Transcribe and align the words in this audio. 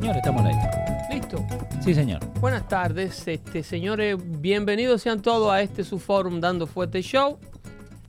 Señor, 0.00 0.16
estamos 0.16 0.42
ahí. 0.44 0.54
¿Listo? 1.12 1.44
Sí, 1.80 1.94
señor. 1.94 2.20
Buenas 2.40 2.68
tardes, 2.68 3.26
este, 3.26 3.62
señores. 3.62 4.16
Bienvenidos 4.40 5.02
sean 5.02 5.20
todos 5.22 5.50
a 5.50 5.60
este 5.60 5.84
su 5.84 5.98
forum 5.98 6.40
Dando 6.40 6.66
Fuerte 6.66 7.02
Show. 7.02 7.38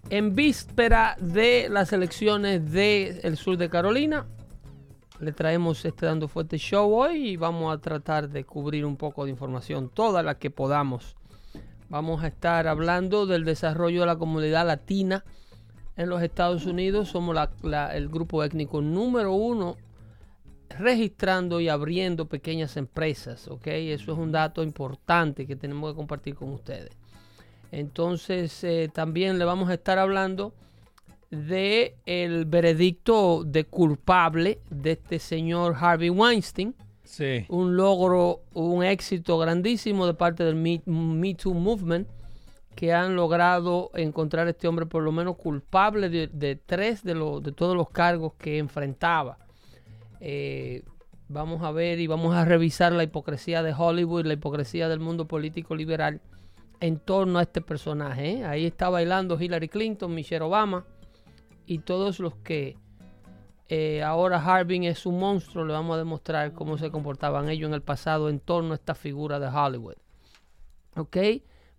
En 0.09 0.35
víspera 0.35 1.15
de 1.19 1.67
las 1.69 1.93
elecciones 1.93 2.71
del 2.71 3.37
sur 3.37 3.57
de 3.57 3.69
Carolina, 3.69 4.25
le 5.19 5.31
traemos 5.31 5.83
este 5.85 6.05
Dando 6.05 6.27
Fuerte 6.27 6.57
Show 6.57 6.93
hoy 6.93 7.29
y 7.29 7.37
vamos 7.37 7.73
a 7.73 7.79
tratar 7.81 8.29
de 8.29 8.43
cubrir 8.43 8.85
un 8.85 8.95
poco 8.97 9.25
de 9.25 9.31
información, 9.31 9.89
toda 9.89 10.23
la 10.23 10.35
que 10.35 10.49
podamos. 10.51 11.15
Vamos 11.89 12.23
a 12.23 12.27
estar 12.27 12.67
hablando 12.67 13.25
del 13.25 13.45
desarrollo 13.45 14.01
de 14.01 14.05
la 14.07 14.15
comunidad 14.17 14.65
latina 14.67 15.23
en 15.97 16.09
los 16.09 16.21
Estados 16.21 16.65
Unidos. 16.65 17.09
Somos 17.09 17.33
la- 17.33 17.49
la- 17.63 17.95
el 17.95 18.09
grupo 18.09 18.43
étnico 18.43 18.81
número 18.81 19.33
uno 19.33 19.75
registrando 20.77 21.59
y 21.59 21.67
abriendo 21.69 22.27
pequeñas 22.27 22.77
empresas, 22.77 23.47
¿ok? 23.47 23.67
Eso 23.67 24.11
es 24.13 24.17
un 24.17 24.31
dato 24.31 24.63
importante 24.63 25.45
que 25.47 25.55
tenemos 25.55 25.91
que 25.91 25.95
compartir 25.97 26.35
con 26.35 26.49
ustedes. 26.49 26.91
Entonces, 27.71 28.63
eh, 28.63 28.89
también 28.93 29.37
le 29.39 29.45
vamos 29.45 29.69
a 29.69 29.75
estar 29.75 29.99
hablando 29.99 30.53
de 31.29 31.95
el 32.05 32.45
veredicto 32.45 33.43
de 33.43 33.65
culpable 33.65 34.59
de 34.69 34.93
este 34.93 35.19
señor 35.19 35.75
Harvey 35.79 36.09
Weinstein, 36.09 36.73
Sí. 37.03 37.45
un 37.49 37.75
logro, 37.75 38.41
un 38.53 38.83
éxito 38.83 39.37
grandísimo 39.37 40.05
de 40.07 40.13
parte 40.13 40.43
del 40.43 40.55
Me, 40.55 40.81
Me 40.85 41.33
Too 41.35 41.53
Movement, 41.53 42.07
que 42.75 42.93
han 42.93 43.15
logrado 43.15 43.91
encontrar 43.95 44.47
a 44.47 44.51
este 44.51 44.67
hombre 44.67 44.85
por 44.85 45.03
lo 45.03 45.11
menos 45.11 45.35
culpable 45.35 46.09
de, 46.09 46.27
de 46.27 46.55
tres 46.55 47.03
de, 47.03 47.13
los 47.15 47.43
de 47.43 47.51
todos 47.51 47.75
los 47.75 47.89
cargos 47.89 48.33
que 48.35 48.57
enfrentaba. 48.57 49.37
Eh, 50.19 50.83
vamos 51.27 51.61
a 51.63 51.71
ver 51.71 51.99
y 51.99 52.07
vamos 52.07 52.35
a 52.35 52.45
revisar 52.45 52.91
la 52.91 53.03
hipocresía 53.03 53.63
de 53.63 53.73
Hollywood, 53.77 54.25
la 54.25 54.33
hipocresía 54.33 54.89
del 54.89 54.99
mundo 54.99 55.27
político 55.27 55.75
liberal 55.75 56.21
en 56.79 56.99
torno 56.99 57.39
a 57.39 57.43
este 57.43 57.61
personaje. 57.61 58.31
¿eh? 58.39 58.45
Ahí 58.45 58.65
está 58.65 58.89
bailando 58.89 59.39
Hillary 59.39 59.69
Clinton, 59.69 60.13
Michelle 60.13 60.43
Obama 60.45 60.85
y 61.65 61.79
todos 61.79 62.19
los 62.19 62.35
que 62.37 62.77
eh, 63.67 64.01
ahora 64.01 64.43
Harvey 64.43 64.87
es 64.87 65.05
un 65.05 65.19
monstruo. 65.19 65.65
Le 65.65 65.73
vamos 65.73 65.95
a 65.95 65.99
demostrar 65.99 66.53
cómo 66.53 66.77
se 66.77 66.89
comportaban 66.89 67.49
ellos 67.49 67.67
en 67.67 67.73
el 67.75 67.81
pasado 67.81 68.29
en 68.29 68.39
torno 68.39 68.71
a 68.71 68.75
esta 68.75 68.95
figura 68.95 69.39
de 69.39 69.47
Hollywood. 69.47 69.95
¿Ok? 70.95 71.17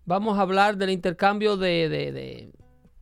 Vamos 0.05 0.37
a 0.37 0.41
hablar 0.41 0.77
del 0.77 0.89
intercambio 0.91 1.57
de, 1.57 1.89
de- 1.89 2.11
de- 2.11 2.51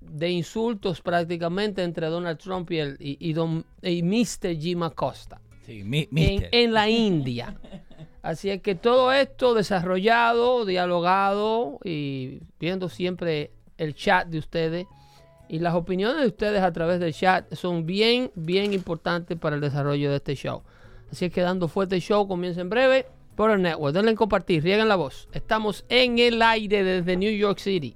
de 0.02 0.30
insultos 0.30 1.02
prácticamente 1.02 1.84
entre 1.84 2.08
Donald 2.08 2.38
Trump 2.38 2.72
y, 2.72 2.80
el, 2.80 2.98
y, 3.00 3.18
y 3.20 3.34
don, 3.34 3.66
y 3.82 4.02
Mr. 4.04 4.58
Jim 4.58 4.84
Acosta 4.84 5.42
Sí, 5.66 5.84
mi, 5.84 6.00
en, 6.02 6.08
mister. 6.12 6.50
en 6.52 6.74
la 6.74 6.90
India. 6.90 7.60
Así 8.22 8.50
es 8.50 8.62
que 8.62 8.76
todo 8.76 9.14
esto 9.14 9.54
desarrollado, 9.54 10.66
dialogado 10.66 11.80
y 11.84 12.40
viendo 12.60 12.90
siempre 12.90 13.52
el 13.78 13.94
chat 13.94 14.28
de 14.28 14.40
ustedes 14.40 14.88
y 15.48 15.60
las 15.60 15.74
opiniones 15.74 16.22
de 16.22 16.28
ustedes 16.28 16.62
a 16.62 16.72
través 16.72 17.00
del 17.00 17.14
chat 17.14 17.54
son 17.54 17.86
bien, 17.86 18.32
bien 18.36 18.74
importantes 18.74 19.38
para 19.38 19.56
el 19.56 19.62
desarrollo 19.62 20.10
de 20.10 20.18
este 20.18 20.36
show. 20.36 20.64
Así 21.12 21.26
es 21.26 21.34
que 21.34 21.42
dando 21.42 21.68
fuerte 21.68 22.00
show 22.00 22.28
comienza 22.28 22.62
en 22.62 22.70
breve 22.70 23.06
por 23.36 23.52
el 23.52 23.62
network. 23.62 23.94
Denle 23.94 24.12
en 24.12 24.18
compartir, 24.18 24.64
rieguen 24.64 24.88
la 24.88 24.96
voz. 24.96 25.28
Estamos 25.32 25.86
en 25.90 26.20
el 26.20 26.42
aire 26.42 26.84
desde 26.84 27.16
New 27.16 27.32
York 27.32 27.60
City. 27.60 27.96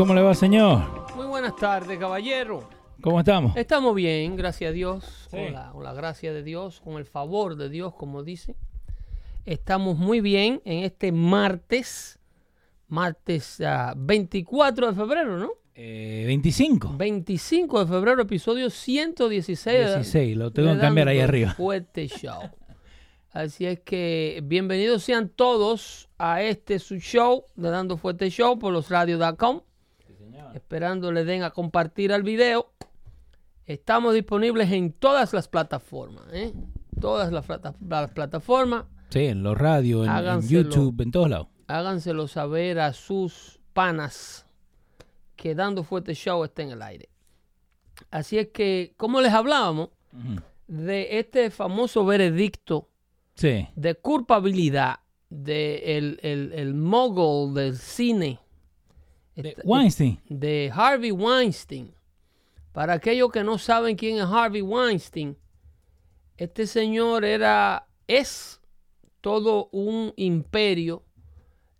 ¿Cómo 0.00 0.14
le 0.14 0.22
va, 0.22 0.32
señor? 0.34 0.80
Muy 1.14 1.26
buenas 1.26 1.54
tardes, 1.56 1.98
caballero. 1.98 2.66
¿Cómo 3.02 3.20
estamos? 3.20 3.54
Estamos 3.54 3.94
bien, 3.94 4.34
gracias 4.34 4.70
a 4.70 4.72
Dios, 4.72 5.04
Sí. 5.30 5.36
con, 5.36 5.52
la, 5.52 5.70
con 5.72 5.84
la 5.84 5.92
gracia 5.92 6.32
de 6.32 6.42
Dios, 6.42 6.80
con 6.80 6.96
el 6.96 7.04
favor 7.04 7.54
de 7.54 7.68
Dios, 7.68 7.92
como 7.92 8.22
dice. 8.22 8.56
Estamos 9.44 9.98
muy 9.98 10.22
bien 10.22 10.62
en 10.64 10.84
este 10.84 11.12
martes, 11.12 12.18
martes 12.88 13.60
ah, 13.60 13.92
24 13.94 14.86
de 14.88 14.94
febrero, 14.94 15.36
¿no? 15.38 15.50
Eh, 15.74 16.24
25. 16.28 16.94
25 16.96 17.84
de 17.84 17.86
febrero, 17.92 18.22
episodio 18.22 18.70
116. 18.70 19.78
de- 19.86 19.94
16, 19.96 20.34
lo 20.38 20.50
tengo 20.50 20.72
que 20.72 20.80
cambiar 20.80 21.08
ahí 21.08 21.20
arriba. 21.20 21.52
Fuerte 21.52 22.08
Show. 22.08 22.40
Así 23.32 23.66
es 23.66 23.80
que 23.80 24.40
bienvenidos 24.44 25.02
sean 25.02 25.28
todos 25.28 26.08
a 26.16 26.40
este 26.40 26.78
su 26.78 26.96
show 27.00 27.44
de 27.54 27.68
Dando 27.68 27.98
Fuerte 27.98 28.30
Show 28.30 28.58
por 28.58 28.72
los 28.72 28.88
radio.com. 28.88 29.60
Esperando 30.54 31.12
le 31.12 31.24
den 31.24 31.42
a 31.42 31.50
compartir 31.50 32.12
al 32.12 32.22
video. 32.22 32.72
Estamos 33.66 34.14
disponibles 34.14 34.70
en 34.72 34.92
todas 34.92 35.32
las 35.32 35.48
plataformas. 35.48 36.24
¿eh? 36.32 36.52
Todas 37.00 37.30
las, 37.32 37.44
plata- 37.46 37.74
las 37.86 38.10
plataformas. 38.10 38.84
Sí, 39.10 39.26
en 39.26 39.42
los 39.42 39.56
radios, 39.56 40.06
en, 40.06 40.12
en. 40.26 40.48
YouTube, 40.48 41.00
en 41.02 41.10
todos 41.10 41.28
lados. 41.30 41.48
Háganselo 41.68 42.26
saber 42.28 42.80
a 42.80 42.92
sus 42.92 43.60
panas 43.72 44.46
que 45.36 45.54
Dando 45.54 45.84
Fuerte 45.84 46.14
Show 46.14 46.44
está 46.44 46.62
en 46.62 46.70
el 46.70 46.82
aire. 46.82 47.08
Así 48.10 48.38
es 48.38 48.48
que, 48.48 48.94
como 48.96 49.20
les 49.20 49.32
hablábamos, 49.32 49.90
de 50.66 51.18
este 51.18 51.50
famoso 51.50 52.04
veredicto 52.04 52.88
Sí. 53.34 53.68
de 53.76 53.94
culpabilidad 53.94 55.00
de 55.30 55.96
el, 55.96 56.18
el, 56.22 56.52
el 56.52 56.74
mogul 56.74 57.54
del 57.54 57.76
cine 57.76 58.40
De 59.42 59.56
Weinstein. 59.64 60.20
de 60.28 60.70
Harvey 60.74 61.10
Weinstein. 61.10 61.92
Para 62.72 62.94
aquellos 62.94 63.30
que 63.32 63.42
no 63.42 63.58
saben 63.58 63.96
quién 63.96 64.18
es 64.18 64.24
Harvey 64.24 64.62
Weinstein, 64.62 65.36
este 66.36 66.66
señor 66.66 67.24
era, 67.24 67.86
es 68.06 68.60
todo 69.20 69.68
un 69.72 70.12
imperio 70.16 71.02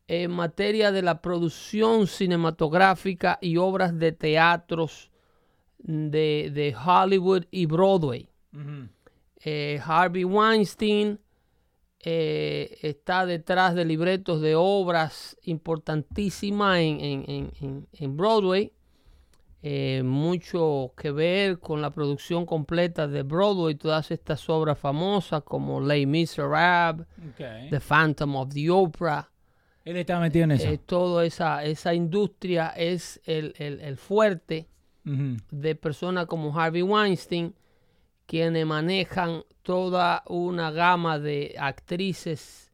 en 0.09 0.33
materia 0.33 0.91
de 0.91 1.03
la 1.03 1.23
producción 1.23 2.07
cinematográfica 2.07 3.39
y 3.41 3.57
obras 3.57 3.97
de 3.97 4.13
teatros 4.13 5.11
de, 5.79 6.51
de 6.53 6.75
Hollywood 6.75 7.45
y 7.51 7.67
Broadway. 7.67 8.29
Eh, 9.43 9.81
Harvey 9.85 10.25
Weinstein 10.25 11.21
eh, 12.03 12.79
está 12.83 13.27
detrás 13.27 13.75
de 13.75 13.85
libretos 13.85 14.41
de 14.41 14.55
obras 14.55 15.37
importantísimas 15.43 16.79
en, 16.79 17.01
en- 17.01 17.53
en- 17.61 17.87
en- 17.93 18.17
Broadway. 18.17 18.73
Eh, 19.63 20.03
mucho 20.03 20.95
que 20.97 21.11
ver 21.11 21.59
con 21.59 21.83
la 21.83 21.91
producción 21.91 22.47
completa 22.47 23.07
de 23.07 23.23
Broadway, 23.23 23.75
todas 23.75 24.11
estas 24.11 24.49
obras 24.49 24.79
famosas 24.79 25.43
como 25.43 25.83
Les 25.83 26.07
Miserables, 26.07 27.07
The 27.69 27.79
Phantom 27.81 28.37
of 28.37 28.55
the 28.55 28.71
Opera. 28.71 29.31
Él 29.85 29.97
estaba 29.99 30.21
metido 30.21 30.45
en 30.45 30.53
eso. 30.53 30.67
Eh, 30.69 30.79
toda 30.79 31.27
esa, 31.27 31.63
esa 31.65 31.93
industria 31.93 32.69
es 32.69 33.21
el, 33.27 33.53
el- 33.59 33.81
el 33.81 33.97
fuerte 33.99 34.67
de 35.51 35.75
personas 35.75 36.27
como 36.27 36.59
Harvey 36.59 36.83
Weinstein, 36.83 37.55
quienes 38.31 38.65
manejan 38.65 39.43
toda 39.63 40.23
una 40.29 40.71
gama 40.71 41.19
de 41.19 41.57
actrices 41.59 42.71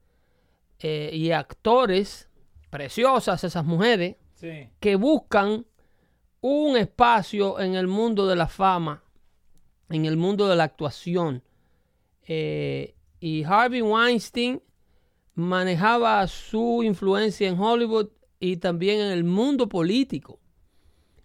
eh, 0.80 1.08
y 1.14 1.30
actores, 1.30 2.28
preciosas 2.68 3.42
esas 3.42 3.64
mujeres, 3.64 4.16
Sí. 4.34 4.68
que 4.80 4.96
buscan 4.96 5.64
un 6.42 6.76
espacio 6.76 7.58
en 7.58 7.74
el 7.74 7.86
mundo 7.86 8.26
de 8.26 8.36
la 8.36 8.48
fama, 8.48 9.02
en 9.88 10.04
el 10.04 10.18
mundo 10.18 10.46
de 10.46 10.56
la 10.56 10.64
actuación. 10.64 11.42
Eh, 12.28 12.94
y 13.18 13.42
Harvey 13.44 13.80
Weinstein 13.80 14.62
manejaba 15.34 16.26
su 16.26 16.82
influencia 16.82 17.48
en 17.48 17.58
Hollywood 17.58 18.10
y 18.38 18.58
también 18.58 19.00
en 19.00 19.10
el 19.10 19.24
mundo 19.24 19.70
político. 19.70 20.38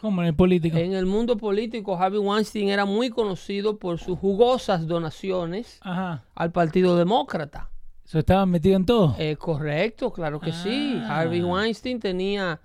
Como 0.02 0.24
en 0.24 0.30
el 0.30 0.34
político. 0.34 0.78
En 0.78 0.94
el 0.94 1.06
mundo 1.06 1.38
político, 1.38 1.96
Harvey 1.96 2.20
Weinstein 2.20 2.70
era 2.70 2.86
muy 2.86 3.12
conocido 3.12 3.78
por 3.78 4.00
sus 4.00 4.18
jugosas 4.18 4.88
donaciones 4.88 5.78
Ajá. 5.82 6.26
al 6.34 6.52
Partido 6.52 6.98
Demócrata. 6.98 7.70
Eso 8.04 8.18
estaba 8.18 8.48
metido 8.48 8.76
en 8.76 8.86
todo. 8.86 9.16
Eh, 9.20 9.36
correcto, 9.38 10.12
claro 10.12 10.40
que 10.40 10.52
sí. 10.52 11.00
Ah. 11.04 11.20
Harvey 11.20 11.44
Weinstein 11.44 12.00
tenía 12.00 12.60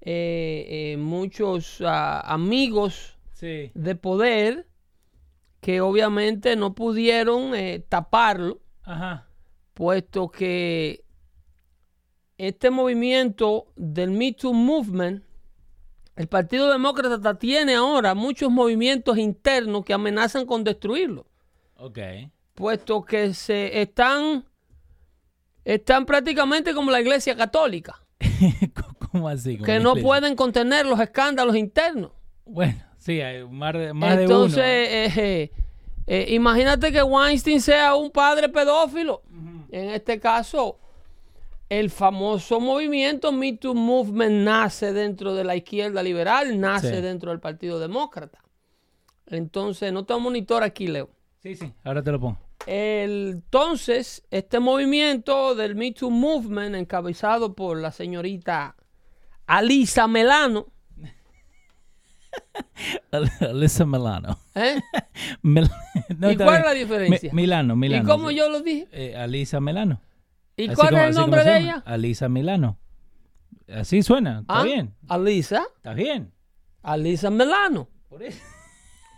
eh, 0.00 0.66
eh, 0.68 0.96
muchos 0.96 1.80
ah, 1.86 2.20
amigos 2.26 3.16
sí. 3.32 3.70
de 3.74 3.94
poder 3.94 4.66
que 5.60 5.80
obviamente 5.80 6.56
no 6.56 6.74
pudieron 6.74 7.52
taparlo, 7.88 8.60
Ajá. 8.82 9.28
puesto 9.72 10.28
que 10.32 11.04
este 12.36 12.70
movimiento 12.70 13.68
del 13.76 14.10
Me 14.10 14.32
Too 14.32 14.52
Movement, 14.52 15.22
el 16.16 16.26
Partido 16.28 16.70
Demócrata 16.70 17.38
tiene 17.38 17.74
ahora 17.74 18.14
muchos 18.14 18.50
movimientos 18.50 19.16
internos 19.18 19.84
que 19.84 19.92
amenazan 19.94 20.46
con 20.46 20.62
destruirlo, 20.64 21.26
Ok. 21.76 21.98
puesto 22.54 23.02
que 23.02 23.32
se 23.34 23.80
están, 23.80 24.44
están 25.64 26.04
prácticamente 26.06 26.74
como 26.74 26.90
la 26.90 27.00
Iglesia 27.00 27.36
Católica. 27.36 28.02
¿Cómo 29.12 29.28
así? 29.28 29.54
Como 29.56 29.66
que 29.66 29.78
no 29.80 29.90
iglesia. 29.90 30.02
pueden 30.02 30.36
contener 30.36 30.86
los 30.86 31.00
escándalos 31.00 31.56
internos. 31.56 32.12
Bueno, 32.44 32.82
sí, 32.98 33.20
hay 33.20 33.44
más 33.46 33.72
de, 33.74 33.92
más 33.92 34.18
Entonces, 34.18 34.56
de 34.56 34.62
uno. 34.62 34.86
eh, 34.86 35.12
eh, 35.16 35.52
eh, 36.06 36.34
imagínate 36.34 36.92
que 36.92 37.02
Weinstein 37.02 37.60
sea 37.60 37.94
un 37.94 38.10
padre 38.10 38.48
pedófilo. 38.48 39.22
En 39.70 39.90
este 39.90 40.18
caso, 40.20 40.78
el 41.78 41.90
famoso 41.90 42.60
movimiento 42.60 43.32
Me 43.32 43.54
Too 43.54 43.74
Movement 43.74 44.44
nace 44.44 44.92
dentro 44.92 45.34
de 45.34 45.44
la 45.44 45.56
izquierda 45.56 46.02
liberal, 46.02 46.60
nace 46.60 46.96
Sí. 46.96 47.00
dentro 47.00 47.30
del 47.30 47.40
Partido 47.40 47.78
Demócrata. 47.78 48.42
Entonces, 49.26 49.90
no 49.92 50.04
te 50.04 50.14
monitor 50.16 50.62
aquí, 50.62 50.86
Leo. 50.86 51.08
Sí, 51.42 51.54
sí, 51.56 51.72
ahora 51.82 52.02
te 52.02 52.12
lo 52.12 52.20
pongo. 52.20 52.38
El- 52.66 53.30
entonces, 53.36 54.22
este 54.30 54.60
movimiento 54.60 55.54
del 55.54 55.74
Me 55.74 55.92
Too 55.92 56.10
Movement, 56.10 56.74
encabezado 56.76 57.54
por 57.54 57.78
la 57.80 57.90
señorita 57.90 58.76
Alisa 59.46 60.06
Melano, 60.06 60.66
Alyssa 63.40 63.86
Milano. 63.86 64.38
¿eh? 64.54 64.80
No, 65.42 66.30
¿Y 66.30 66.36
cuál 66.36 66.58
es 66.60 66.64
la 66.66 66.72
diferencia? 66.72 67.30
Mi- 67.32 67.42
Milano, 67.42 67.76
Milano. 67.76 68.04
¿Y 68.04 68.06
cómo 68.06 68.30
yo 68.30 68.48
lo 68.50 68.60
dije? 68.60 68.88
Eh, 68.92 69.16
Alisa 69.16 69.60
Milano. 69.60 70.00
¿Y 70.56 70.66
Así 70.66 70.74
cuál 70.76 70.88
como- 70.90 71.02
es 71.02 71.08
el 71.08 71.14
nombre 71.14 71.44
de 71.44 71.58
ella? 71.58 71.82
Alisa 71.86 72.28
Milano. 72.28 72.78
Así 73.72 74.02
suena, 74.02 74.40
está 74.40 74.60
¿Ah? 74.60 74.64
bien, 74.64 74.94
Alisa. 75.08 75.64
está 75.76 75.94
bien. 75.94 76.32
Alisa 76.82 77.30
Melano. 77.30 77.88
Por 78.08 78.22
eso. 78.22 78.42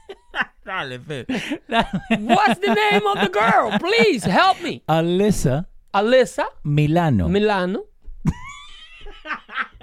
Dale, 0.64 0.98
Fe. 1.00 1.26
What's 1.28 2.60
the 2.60 2.68
name 2.68 3.02
of 3.06 3.20
the 3.20 3.30
girl? 3.32 3.78
Please 3.78 4.24
help 4.30 4.60
me. 4.62 4.82
Alyssa 4.86 5.66
Alisa 5.92 6.46
Milano. 6.62 7.28
Milano. 7.28 7.84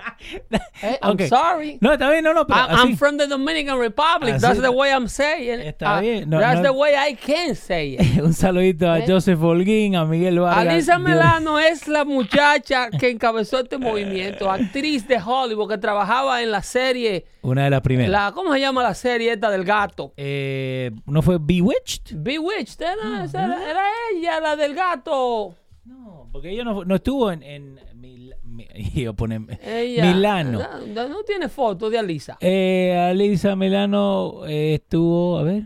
Eh, 0.83 0.97
I'm 1.01 1.17
sorry. 1.27 1.77
no, 1.81 1.91
está 1.93 2.09
bien, 2.09 2.23
no, 2.23 2.33
no, 2.33 2.45
pero 2.45 2.59
I- 2.59 2.73
I'm 2.87 2.97
from 2.97 3.17
the 3.17 3.27
Dominican 3.27 3.79
Republic. 3.79 4.35
Así- 4.35 4.41
That's 4.41 4.61
the 4.61 4.69
way 4.69 4.91
I'm 4.91 5.07
saying. 5.07 5.59
Está 5.61 5.97
Uh, 5.97 6.01
bien. 6.01 6.29
No, 6.29 6.39
that's 6.39 6.61
no- 6.61 6.71
the 6.71 6.77
way 6.79 6.93
I 6.95 7.15
can 7.15 7.55
say 7.55 7.95
it. 7.99 8.01
Un 8.23 8.33
saludito 8.33 8.89
a 8.89 8.99
¿Eh? 8.99 9.05
Joseph 9.07 9.39
Holguín, 9.41 9.95
a 9.95 10.05
Miguel 10.05 10.39
Vargas. 10.39 10.67
Alisa 10.73 10.99
Melano 10.99 11.59
es 11.59 11.87
la 11.87 12.05
muchacha 12.05 12.89
que 12.89 13.09
encabezó 13.11 13.59
este 13.59 13.77
movimiento, 13.77 14.49
actriz 14.51 15.07
de 15.07 15.19
Hollywood 15.23 15.69
que 15.69 15.77
trabajaba 15.77 16.41
en 16.41 16.51
la 16.51 16.61
serie, 16.63 17.25
Una 17.41 17.63
de 17.65 17.69
las 17.71 17.81
primeras. 17.81 18.11
la, 18.11 18.31
¿cómo 18.33 18.53
se 18.53 18.59
llama 18.59 18.83
la 18.83 18.93
serie 18.93 19.33
esta 19.33 19.49
del 19.49 19.63
gato? 19.63 20.13
Eh, 20.17 20.91
¿No 21.05 21.21
fue 21.21 21.37
Bewitched? 21.39 22.15
Bewitched, 22.17 22.81
era, 22.81 23.25
era, 23.25 23.69
era 23.71 23.83
ella, 24.15 24.39
la 24.39 24.55
del 24.55 24.75
gato. 24.75 25.55
No, 25.85 26.29
porque 26.31 26.49
ella 26.51 26.63
no, 26.63 26.85
no 26.85 26.95
estuvo 26.95 27.31
en, 27.31 27.41
en 27.43 27.79
Mil- 28.01 28.33
mi- 28.43 28.65
poner- 29.15 29.59
Ella, 29.63 30.13
Milano. 30.13 30.59
No, 30.93 31.07
no 31.07 31.23
tiene 31.23 31.47
foto 31.49 31.89
de 31.89 31.99
Alisa. 31.99 32.37
Eh, 32.41 32.97
Alisa 33.11 33.55
Milano 33.55 34.41
eh, 34.47 34.75
estuvo, 34.75 35.37
a 35.37 35.43
ver, 35.43 35.63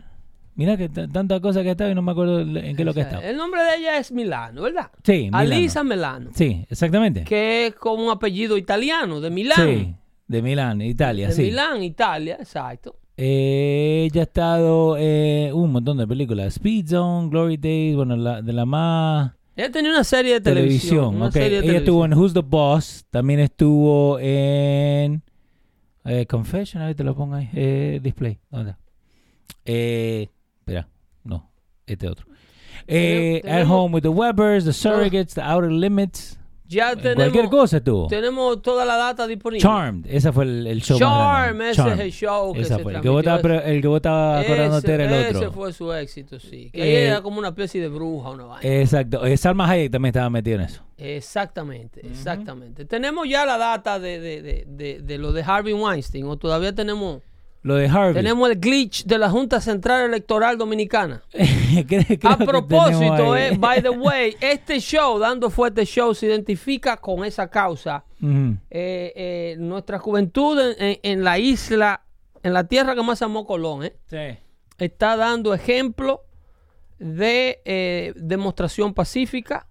mira 0.56 0.76
que 0.78 0.90
tanta 0.90 1.40
cosa 1.40 1.64
que 1.64 1.72
estaba 1.72 1.90
y 1.92 1.96
no 1.96 2.02
me 2.02 2.12
acuerdo 2.12 2.42
en 2.42 2.54
qué 2.76 2.82
es 2.82 2.86
lo 2.86 2.94
que 2.94 3.02
estaba. 3.02 3.24
El 3.24 3.38
nombre 3.38 3.62
de 3.64 3.78
ella 3.78 3.98
es 3.98 4.12
Milano, 4.12 4.64
¿verdad? 4.64 4.92
Sí, 5.04 5.14
Milano. 5.32 5.38
Alisa 5.38 5.84
Milano, 5.84 6.30
Sí, 6.34 6.66
exactamente. 6.70 7.24
que 7.24 7.68
es 7.68 7.76
como 7.76 8.04
un 8.06 8.12
apellido 8.12 8.58
italiano, 8.58 9.22
de 9.22 9.30
Milán. 9.30 9.58
Sí, 9.68 9.96
de 10.28 10.42
Milán, 10.42 10.82
Italia, 10.82 11.28
de 11.28 11.34
sí. 11.34 11.42
Milán, 11.44 11.84
Italia, 11.84 12.36
exacto. 12.40 12.98
Eh, 13.18 14.10
ella 14.12 14.22
ha 14.22 14.24
estado 14.26 14.98
en 14.98 15.54
un 15.54 15.72
montón 15.72 15.98
de 15.98 16.06
películas. 16.06 16.48
Speed 16.56 16.88
Zone, 16.88 17.30
Glory 17.30 17.56
Days, 17.58 17.96
bueno, 17.96 18.18
la, 18.18 18.42
de 18.42 18.52
la 18.52 18.66
más... 18.66 19.32
Ella 19.56 19.72
tenía 19.72 19.92
una 19.92 20.04
serie 20.04 20.34
de 20.34 20.42
televisión. 20.42 20.90
televisión. 20.90 21.16
una 21.16 21.26
ok. 21.28 21.32
serie 21.34 21.50
de 21.50 21.56
Ella 21.56 21.62
televisión. 21.62 21.84
estuvo 21.84 22.06
en 22.06 22.14
Who's 22.14 22.34
the 22.34 22.42
Boss. 22.42 23.06
También 23.10 23.40
estuvo 23.40 24.20
en 24.20 25.24
eh, 26.04 26.26
Confession. 26.26 26.84
A 26.84 26.88
ver, 26.88 26.96
te 26.96 27.04
lo 27.04 27.16
pongo 27.16 27.36
ahí. 27.36 27.50
Eh, 27.54 28.00
display. 28.04 28.40
¿Dónde 28.52 28.72
está? 28.72 28.82
Eh, 29.66 30.30
espera. 30.60 30.88
No. 31.24 31.50
Este 31.88 32.08
otro. 32.08 32.28
Eh, 32.88 33.42
At 33.48 33.66
Home 33.68 33.96
with 33.96 34.02
the 34.04 34.10
Webbers, 34.10 34.66
The 34.66 34.74
Surrogates, 34.74 35.34
The 35.34 35.42
Outer 35.42 35.72
Limits. 35.72 36.38
Ya 36.68 36.92
En 36.94 36.98
tenemos, 37.00 37.16
Cualquier 37.26 37.50
cosa 37.50 37.78
estuvo. 37.78 38.08
tenemos 38.08 38.62
toda 38.62 38.86
la 38.86 38.96
data 38.98 39.28
disponible. 39.28 39.62
Charmed. 39.62 40.08
Ese 40.10 40.32
fue 40.32 40.46
el, 40.46 40.66
el 40.66 40.82
show 40.82 41.00
más 41.00 41.08
Charm, 41.10 41.44
grande. 41.58 41.64
ese 41.64 41.72
es 41.72 41.78
Charmed. 41.88 42.00
el 42.06 42.12
show 42.12 42.54
que 42.54 42.62
Esa 42.62 42.78
se 42.78 42.84
fue. 42.84 42.94
El 42.96 43.02
que, 43.02 43.10
vos 43.10 43.20
estabas, 43.98 44.44
acordándote 44.44 44.94
era 44.94 45.04
el 45.06 45.28
otro. 45.28 45.40
ese 45.42 45.52
fue 45.52 45.74
su 45.74 45.94
éxito, 45.94 46.40
sí. 46.40 46.72
Que 46.74 46.82
Eh, 46.84 47.00
ella 47.02 47.08
era 47.12 47.22
como 47.22 47.38
una 47.40 47.50
especie 47.50 47.80
de 47.82 47.88
bruja, 47.88 48.32
una 48.32 48.46
vaina. 48.46 48.68
Exacto. 48.82 49.26
Eh, 49.26 49.38
Salma 49.38 49.70
Hayek 49.70 49.92
también 49.92 50.10
estaba 50.10 50.30
metido 50.32 50.56
en 50.56 50.62
eso. 50.64 50.82
Exactamente, 50.98 52.02
exactamente. 52.08 52.86
Tenemos 52.86 53.28
ya 53.30 53.46
la 53.46 53.58
data 53.58 54.00
de, 54.00 54.20
de, 54.20 54.42
de, 54.42 54.64
de, 54.68 55.02
de 55.02 55.18
lo 55.18 55.34
de 55.34 55.44
Harvey 55.44 55.74
Weinstein, 55.74 56.26
o 56.26 56.38
todavía 56.38 56.74
tenemos, 56.74 57.22
Lo 57.66 57.76
de 57.76 57.88
Harvey. 57.88 58.14
tenemos 58.14 58.48
el 58.48 58.60
glitch 58.60 59.06
de 59.06 59.18
la 59.18 59.28
Junta 59.30 59.60
Central 59.60 60.06
Electoral 60.06 60.56
Dominicana. 60.56 61.24
Creo- 61.34 61.86
creo 61.88 62.32
A 62.32 62.38
propósito, 62.38 63.36
eh, 63.36 63.56
by 63.58 63.82
the 63.82 63.90
way, 64.06 64.36
este 64.40 64.80
show, 64.80 65.18
Dando 65.18 65.50
Fuerte 65.50 65.84
Show, 65.84 66.14
se 66.14 66.28
identifica 66.28 66.96
con 66.98 67.26
esa 67.26 67.50
causa. 67.50 68.04
Eh, 68.22 68.62
eh, 69.16 69.56
nuestra 69.58 69.98
juventud 69.98 70.60
en, 70.60 70.76
en- 70.80 71.00
en 71.02 71.24
la 71.24 71.40
isla, 71.40 72.04
en 72.44 72.54
la 72.54 72.66
tierra 72.68 72.94
que 72.94 73.02
más 73.02 73.22
amó 73.24 73.48
Colón, 73.48 73.84
eh, 73.84 73.96
Sí. 74.12 74.38
está 74.78 75.18
dando 75.18 75.54
ejemplo 75.56 76.22
de 77.00 78.14
demostración 78.16 78.94
pacífica, 78.94 79.68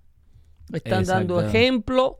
están 0.72 1.04
dando 1.04 1.40
ejemplo 1.40 2.18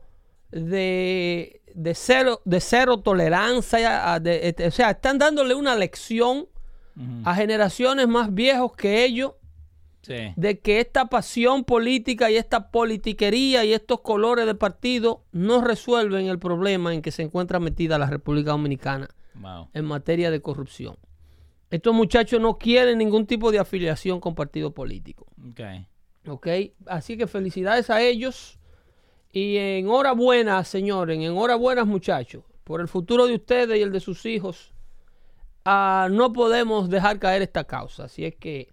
de, 0.51 1.61
de 1.75 1.93
cero, 1.93 2.41
de 2.45 2.59
cero 2.61 3.01
tolerancia, 3.01 4.19
de- 4.19 4.55
o 4.67 4.71
sea, 4.71 4.91
están 4.91 5.17
dándole 5.19 5.53
una 5.55 5.75
lección 5.75 6.47
a 7.25 7.35
generaciones 7.35 8.07
más 8.07 8.33
viejos 8.33 8.73
que 8.75 9.03
ellos 9.03 9.33
Sí. 10.01 10.33
de 10.37 10.59
que 10.59 10.79
esta 10.79 11.07
pasión 11.07 11.63
política 11.65 12.29
y 12.31 12.37
esta 12.37 12.69
politiquería 12.71 13.65
y 13.65 13.73
estos 13.73 13.99
colores 14.01 14.45
de 14.45 14.55
partido 14.55 15.23
no 15.33 15.61
resuelven 15.61 16.27
el 16.27 16.39
problema 16.39 16.93
en 16.93 17.01
que 17.01 17.11
se 17.11 17.23
encuentra 17.23 17.59
metida 17.59 17.97
la 17.97 18.05
República 18.05 18.51
Dominicana 18.51 19.09
Wow. 19.33 19.67
en 19.73 19.83
materia 19.85 20.31
de 20.31 20.41
corrupción. 20.41 20.95
Estos 21.71 21.93
muchachos 21.93 22.39
no 22.39 22.57
quieren 22.57 22.99
ningún 22.99 23.25
tipo 23.25 23.51
de 23.51 23.59
afiliación 23.59 24.19
con 24.21 24.35
partido 24.35 24.73
político. 24.73 25.25
Ok. 25.49 25.59
¿Ok? 26.29 26.47
Así 26.85 27.17
que 27.17 27.27
felicidades 27.27 27.89
a 27.89 28.01
ellos. 28.01 28.59
Y 29.35 29.57
enhorabuena, 29.57 30.63
señores, 30.63 31.19
enhorabuena, 31.19 31.83
muchachos, 31.83 32.41
por 32.63 32.79
el 32.79 32.87
futuro 32.87 33.27
de 33.27 33.35
ustedes 33.35 33.77
y 33.77 33.81
el 33.81 33.91
de 33.91 33.99
sus 33.99 34.25
hijos. 34.25 34.71
Ah, 35.65 36.07
no 36.09 36.31
podemos 36.31 36.89
dejar 36.89 37.19
caer 37.19 37.41
esta 37.41 37.65
causa. 37.65 38.05
Así 38.05 38.23
es 38.23 38.33
que 38.35 38.69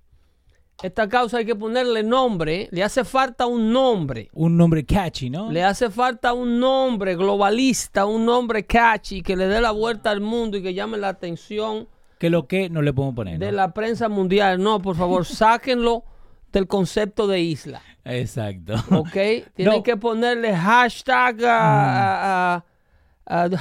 esta 0.80 1.08
causa 1.08 1.38
hay 1.38 1.46
que 1.46 1.56
ponerle 1.56 2.04
nombre. 2.04 2.68
Le 2.70 2.84
hace 2.84 3.02
falta 3.02 3.46
un 3.46 3.72
nombre. 3.72 4.28
Un 4.34 4.56
nombre 4.56 4.84
catchy, 4.86 5.30
¿no? 5.30 5.50
Le 5.50 5.64
hace 5.64 5.90
falta 5.90 6.32
un 6.32 6.60
nombre 6.60 7.16
globalista, 7.16 8.06
un 8.06 8.24
nombre 8.24 8.64
catchy 8.64 9.20
que 9.20 9.34
le 9.34 9.48
dé 9.48 9.60
la 9.60 9.72
vuelta 9.72 10.12
al 10.12 10.20
mundo 10.20 10.58
y 10.58 10.62
que 10.62 10.74
llame 10.74 10.96
la 10.96 11.08
atención 11.08 11.88
Que 12.20 12.30
lo 12.30 12.46
que 12.46 12.70
no 12.70 12.82
le 12.82 12.92
podemos 12.92 13.16
poner. 13.16 13.40
de 13.40 13.50
¿no? 13.50 13.56
la 13.56 13.74
prensa 13.74 14.08
mundial. 14.08 14.62
No, 14.62 14.80
por 14.80 14.94
favor, 14.94 15.26
sáquenlo 15.26 16.04
del 16.52 16.66
concepto 16.66 17.26
de 17.26 17.40
isla. 17.40 17.82
Exacto. 18.04 18.74
¿Ok? 18.96 19.12
Tienen 19.54 19.76
No. 19.76 19.82
que 19.82 19.96
ponerle 19.96 20.54
hashtag 20.56 21.36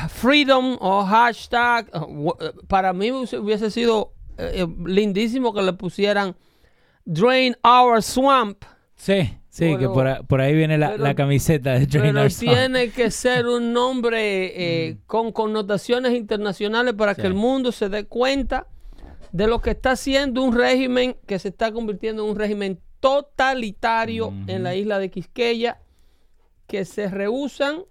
freedom 0.10 0.77
o 0.79 1.03
hashtag. 1.05 1.88
wa- 2.07 2.36
eh, 2.39 2.51
para 2.67 2.93
mí 2.93 3.12
hubiese- 3.12 3.69
sido 3.71 4.13
eh, 4.38 4.63
eh, 4.63 4.67
lindísimo 4.86 5.53
que 5.53 5.62
le 5.62 5.74
pusieran 5.74 6.36
drain 7.05 7.55
our 7.63 8.01
swamp. 8.01 8.63
Sí, 8.95 9.38
sí, 9.50 9.77
que 9.77 9.88
por, 9.88 10.41
ahí 10.41 10.55
viene 10.55 10.77
la, 10.77 10.91
pero- 10.91 11.03
la 11.03 11.15
camiseta 11.15 11.74
de 11.74 11.88
Pero 11.88 12.01
Trainer 12.03 12.31
Song. 12.31 12.50
tiene 12.50 12.89
que 12.91 13.12
ser 13.12 13.48
un 13.48 13.74
nombre 13.74 14.88
eh, 14.89 14.98
con 15.05 15.31
connotaciones 15.31 16.13
internacionales 16.13 16.93
para 16.95 17.13
Sí. 17.15 17.21
que 17.21 17.27
el 17.27 17.33
mundo 17.33 17.71
se 17.71 17.89
dé 17.89 18.05
cuenta 18.05 18.67
de 19.32 19.48
lo 19.48 19.62
que 19.62 19.72
está 19.72 19.92
haciendo 19.92 20.44
un 20.44 20.56
régimen 20.56 21.16
que 21.26 21.40
se 21.40 21.50
está 21.50 21.72
convirtiendo 21.72 22.24
en 22.24 22.32
un 22.32 22.36
régimen 22.36 22.80
totalitario 23.00 24.34
en 24.48 24.64
la 24.64 24.76
isla 24.76 25.00
de 25.00 25.10
Quisqueya, 25.10 25.82
que 26.68 26.86
se 26.86 27.10
rehusan 27.10 27.84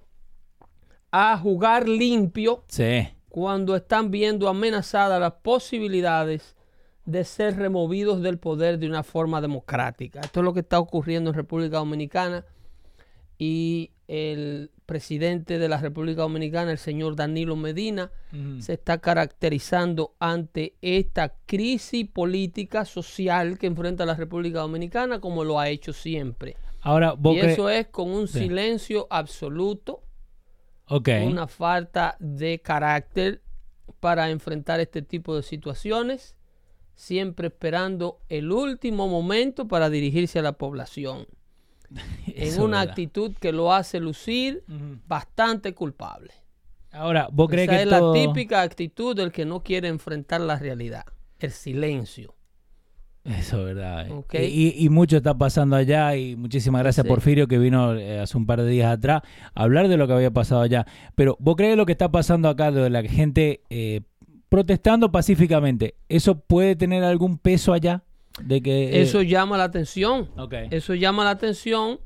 a 1.10 1.36
jugar 1.36 1.88
limpio 1.88 2.64
Sí, 2.68 3.08
cuando 3.28 3.74
están 3.74 4.10
viendo 4.10 4.48
amenazadas 4.48 5.20
las 5.20 5.32
posibilidades 5.42 6.56
de 7.04 7.24
ser 7.24 7.56
removidos 7.56 8.22
del 8.22 8.38
poder 8.38 8.78
de 8.78 8.86
una 8.86 9.02
forma 9.02 9.40
democrática. 9.40 10.20
Esto 10.20 10.40
es 10.40 10.44
lo 10.44 10.54
que 10.54 10.60
está 10.60 10.78
ocurriendo 10.78 11.30
en 11.30 11.36
República 11.36 11.78
Dominicana 11.78 12.44
y 13.38 13.90
el 14.06 14.70
presidente 14.90 15.60
de 15.60 15.68
la 15.68 15.76
República 15.78 16.22
Dominicana, 16.22 16.72
el 16.72 16.78
señor 16.78 17.14
Danilo 17.14 17.54
Medina, 17.54 18.10
se 18.58 18.72
está 18.72 18.98
caracterizando 18.98 20.16
ante 20.18 20.74
esta 20.82 21.36
crisis 21.46 22.08
política 22.08 22.84
social 22.84 23.56
que 23.56 23.68
enfrenta 23.68 24.04
la 24.04 24.16
República 24.16 24.58
Dominicana 24.58 25.20
como 25.20 25.44
lo 25.44 25.60
ha 25.60 25.68
hecho 25.68 25.92
siempre. 25.92 26.56
ahora 26.80 27.14
Y 27.22 27.38
eso 27.38 27.70
es 27.70 27.86
con 27.86 28.10
un 28.10 28.26
Sí. 28.26 28.40
silencio 28.40 29.06
absoluto 29.10 30.02
Ok. 30.88 31.08
una 31.24 31.46
falta 31.46 32.16
de 32.18 32.60
carácter 32.60 33.42
para 34.00 34.28
enfrentar 34.30 34.80
este 34.80 35.02
tipo 35.02 35.36
de 35.36 35.44
situaciones, 35.44 36.34
siempre 36.96 37.46
esperando 37.46 38.18
el 38.28 38.50
último 38.50 39.06
momento 39.06 39.68
para 39.68 39.88
dirigirse 39.88 40.40
a 40.40 40.42
la 40.42 40.54
población, 40.54 41.28
en 42.26 42.60
una 42.60 42.78
verdad. 42.78 42.90
actitud 42.90 43.32
que 43.40 43.52
lo 43.52 43.72
hace 43.72 44.00
lucir 44.00 44.64
bastante 45.06 45.74
culpable. 45.74 46.32
Ahora, 46.92 47.28
vos 47.30 47.48
crees 47.48 47.68
Esa 47.68 47.76
que 47.76 47.82
es 47.84 47.88
todo... 47.88 48.14
la 48.14 48.20
típica 48.26 48.62
actitud 48.62 49.14
del 49.16 49.30
que 49.32 49.44
no 49.44 49.62
quiere 49.62 49.88
enfrentar 49.88 50.40
la 50.40 50.58
realidad, 50.58 51.04
el 51.38 51.50
silencio. 51.52 52.34
Eso 53.22 53.58
es 53.68 53.74
verdad. 53.74 54.06
eh. 54.08 54.12
Ok. 54.12 54.34
Y, 54.34 54.74
y 54.84 54.88
mucho 54.88 55.18
está 55.18 55.36
pasando 55.36 55.76
allá 55.76 56.16
y 56.16 56.36
muchísimas 56.36 56.80
gracias 56.82 57.04
Sí. 57.04 57.08
Porfirio 57.08 57.46
que 57.48 57.58
vino 57.58 57.94
eh, 57.94 58.18
hace 58.18 58.36
un 58.38 58.46
par 58.46 58.62
de 58.62 58.68
días 58.68 58.90
atrás 58.90 59.22
a 59.54 59.62
hablar 59.62 59.88
de 59.88 59.96
lo 59.98 60.06
que 60.06 60.14
había 60.14 60.30
pasado 60.30 60.62
allá. 60.62 60.86
Pero 61.14 61.36
vos 61.38 61.54
crees 61.56 61.76
lo 61.76 61.84
que 61.86 61.92
está 61.92 62.10
pasando 62.10 62.48
acá 62.48 62.72
de 62.72 62.88
la 62.88 63.02
gente 63.02 63.62
eh, 63.68 64.00
protestando 64.48 65.12
pacíficamente, 65.12 65.94
¿eso 66.08 66.40
puede 66.40 66.74
tener 66.76 67.04
algún 67.04 67.38
peso 67.38 67.72
allá? 67.72 68.02
De 68.44 68.62
que 68.62 68.84
eh, 68.90 69.02
Eso 69.02 69.22
llama 69.22 69.56
la 69.58 69.64
atención. 69.64 70.30
Eso 70.70 70.94
llama 70.94 71.24
la 71.24 71.30
atención 71.30 72.00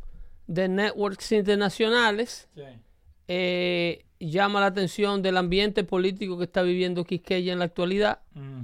de 0.46 0.68
networks 0.68 1.32
internacionales 1.32 2.48
Sí. 2.54 2.62
eh, 3.28 4.04
llama 4.20 4.60
la 4.60 4.66
atención 4.66 5.22
del 5.22 5.36
ambiente 5.36 5.84
político 5.84 6.36
que 6.38 6.44
está 6.44 6.62
viviendo 6.62 7.04
Quisqueya 7.04 7.52
en 7.52 7.58
la 7.58 7.64
actualidad. 7.66 8.20
Mm. 8.34 8.60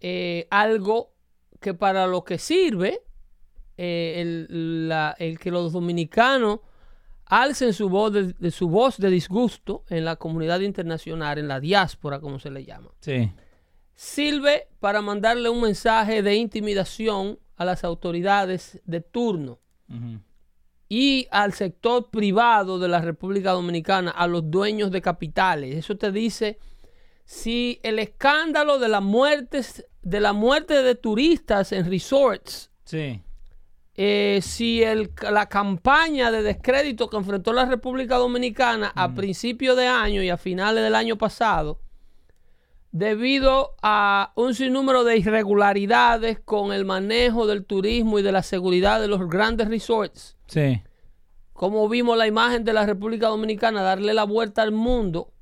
Eh, 0.00 0.46
algo 0.50 1.12
que 1.60 1.74
para 1.74 2.06
lo 2.06 2.24
que 2.24 2.38
sirve 2.38 3.00
el, 3.76 4.88
la- 4.88 5.14
el 5.18 5.38
que 5.38 5.50
los 5.50 5.72
dominicanos 5.72 6.60
alcen 7.26 7.72
su 7.72 7.88
voz 7.88 8.12
de, 8.12 8.32
de 8.34 8.50
su 8.50 8.68
voz 8.68 8.96
de 8.98 9.08
disgusto 9.10 9.84
en 9.88 10.04
la 10.04 10.16
comunidad 10.16 10.60
internacional, 10.60 11.38
en 11.38 11.48
la 11.48 11.60
diáspora, 11.60 12.20
como 12.20 12.38
se 12.38 12.50
le 12.50 12.64
llama. 12.64 12.90
Sí. 13.00 13.30
Sirve 14.02 14.66
para 14.80 15.02
mandarle 15.02 15.50
un 15.50 15.60
mensaje 15.60 16.22
de 16.22 16.34
intimidación 16.34 17.38
a 17.56 17.66
las 17.66 17.84
autoridades 17.84 18.80
de 18.86 19.02
turno 19.02 19.58
y 20.88 21.28
al 21.30 21.52
sector 21.52 22.08
privado 22.08 22.78
de 22.78 22.88
la 22.88 23.02
República 23.02 23.50
Dominicana, 23.52 24.10
a 24.10 24.26
los 24.26 24.50
dueños 24.50 24.90
de 24.90 25.02
capitales. 25.02 25.76
Eso 25.76 25.98
te 25.98 26.10
dice 26.12 26.58
si 27.26 27.78
el 27.82 27.98
escándalo 27.98 28.78
de 28.78 28.88
las 28.88 29.02
muertes, 29.02 29.84
de 30.00 30.20
la 30.20 30.32
muerte 30.32 30.82
de 30.82 30.94
turistas 30.94 31.70
en 31.72 31.84
resorts, 31.90 32.70
Sí. 32.84 33.20
eh, 33.96 34.40
si 34.42 34.82
el- 34.82 35.10
la 35.30 35.46
campaña 35.46 36.30
de 36.30 36.42
descrédito 36.42 37.10
que 37.10 37.18
enfrentó 37.18 37.52
la 37.52 37.66
República 37.66 38.16
Dominicana 38.16 38.92
a 38.96 39.14
principios 39.14 39.76
de 39.76 39.88
año 39.88 40.22
y 40.22 40.30
a 40.30 40.38
finales 40.38 40.82
del 40.82 40.94
año 40.94 41.18
pasado, 41.18 41.78
debido 42.92 43.76
a 43.82 44.32
un 44.34 44.54
sinnúmero 44.54 45.04
de 45.04 45.18
irregularidades 45.18 46.40
con 46.40 46.72
el 46.72 46.84
manejo 46.84 47.46
del 47.46 47.64
turismo 47.64 48.18
y 48.18 48.22
de 48.22 48.32
la 48.32 48.42
seguridad 48.42 49.00
de 49.00 49.08
los 49.08 49.28
grandes 49.28 49.68
resorts, 49.68 50.36
Sí. 50.46 50.82
como 51.52 51.88
vimos 51.88 52.16
la 52.18 52.26
imagen 52.26 52.64
de 52.64 52.72
la 52.72 52.86
República 52.86 53.28
Dominicana 53.28 53.82
darle 53.82 54.12
la 54.14 54.24
vuelta 54.24 54.62
al 54.62 54.72
mundo, 54.72 55.32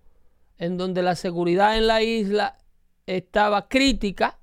en 0.58 0.76
donde 0.76 1.02
la 1.02 1.14
seguridad 1.14 1.76
en 1.78 1.86
la 1.86 2.02
isla 2.02 2.58
estaba 3.06 3.68
crítica, 3.68 4.38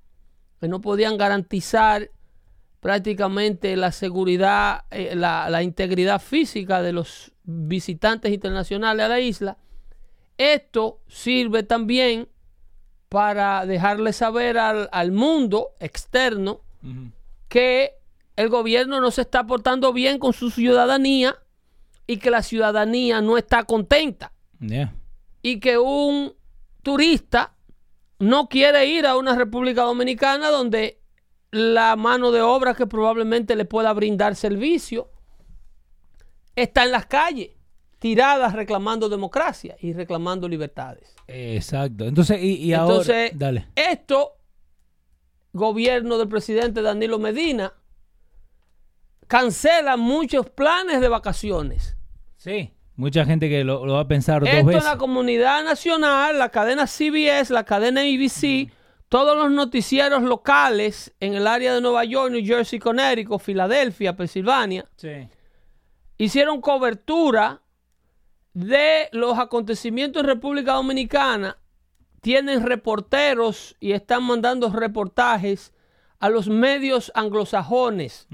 que 0.59 0.67
no 0.67 0.81
podían 0.81 1.17
garantizar 1.17 2.09
prácticamente 2.79 3.75
la 3.75 3.91
seguridad, 3.91 4.85
eh, 4.91 5.15
la, 5.15 5.49
la 5.49 5.61
integridad 5.63 6.21
física 6.21 6.81
de 6.81 6.93
los 6.93 7.33
visitantes 7.43 8.31
internacionales 8.31 9.05
a 9.05 9.09
la 9.09 9.19
isla. 9.19 9.57
Esto 10.37 11.01
sirve 11.07 11.63
también 11.63 12.27
para 13.15 13.65
dejarle 13.65 14.11
saber 14.11 14.57
al, 14.57 14.89
al 14.91 15.13
mundo 15.13 15.69
externo 15.79 16.59
que 17.47 17.93
el 18.35 18.49
gobierno 18.49 18.99
no 18.99 19.09
se 19.09 19.21
está 19.21 19.45
portando 19.47 19.93
bien 19.93 20.19
con 20.19 20.33
su 20.33 20.51
ciudadanía 20.51 21.37
y 22.07 22.17
que 22.17 22.29
la 22.29 22.43
ciudadanía 22.43 23.21
no 23.21 23.37
está 23.37 23.63
contenta 23.63 24.33
Yeah. 24.59 24.93
y 25.41 25.61
que 25.61 25.77
un 25.77 26.33
turista 26.83 27.53
no 28.19 28.49
quiere 28.49 28.85
ir 28.87 29.05
a 29.05 29.15
una 29.15 29.33
República 29.33 29.83
Dominicana 29.83 30.49
donde 30.49 30.99
la 31.51 31.95
mano 31.95 32.31
de 32.31 32.41
obra 32.41 32.73
que 32.73 32.85
probablemente 32.85 33.55
le 33.55 33.63
pueda 33.63 33.93
brindar 33.93 34.35
servicio 34.35 35.09
está 36.57 36.83
en 36.83 36.91
las 36.91 37.05
calles, 37.05 37.51
tiradas 37.99 38.51
reclamando 38.51 39.07
democracia 39.07 39.77
y 39.79 39.93
reclamando 39.93 40.49
libertades. 40.49 41.14
Exacto. 41.27 42.05
Entonces, 42.05 42.41
y, 42.41 42.55
y 42.65 42.73
Entonces, 42.73 43.15
ahora... 43.15 43.29
Dale. 43.33 43.67
esto, 43.75 44.33
gobierno 45.53 46.17
del 46.17 46.27
presidente 46.27 46.81
Danilo 46.81 47.17
Medina, 47.19 47.73
cancela 49.27 49.97
muchos 49.97 50.49
planes 50.49 51.01
de 51.01 51.07
vacaciones. 51.09 51.97
Sí. 52.37 52.71
Mucha 52.95 53.25
gente 53.25 53.49
que 53.49 53.63
lo, 53.63 53.85
lo 53.85 53.93
va 53.95 54.01
a 54.01 54.07
pensar 54.07 54.39
dos 54.41 54.49
Esto 54.49 54.59
en 54.61 54.65
veces. 54.67 54.83
la 54.85 54.97
comunidad 54.97 55.63
nacional, 55.65 56.39
la 56.39 56.49
cadena 56.49 56.87
CBS, 56.87 57.51
la 57.51 57.65
cadena 57.65 58.01
ABC, 58.01 58.71
todos 59.09 59.35
los 59.35 59.51
noticieros 59.51 60.23
locales 60.23 61.13
en 61.19 61.33
el 61.33 61.45
área 61.45 61.73
de 61.73 61.81
Nueva 61.81 62.05
York, 62.05 62.31
New 62.31 62.45
Jersey, 62.45 62.79
Connecticut, 62.79 63.41
Filadelfia, 63.41 64.15
Pensilvania, 64.15 64.85
Sí. 64.95 65.27
hicieron 66.17 66.61
cobertura 66.61 67.61
de 68.55 69.09
los 69.11 69.37
acontecimientos 69.37 70.21
en 70.21 70.27
República 70.27 70.73
Dominicana, 70.73 71.57
tienen 72.21 72.65
reporteros 72.65 73.75
y 73.79 73.91
están 73.91 74.23
mandando 74.23 74.69
reportajes 74.71 75.73
a 76.19 76.29
los 76.29 76.47
medios 76.47 77.11
anglosajones. 77.15 78.27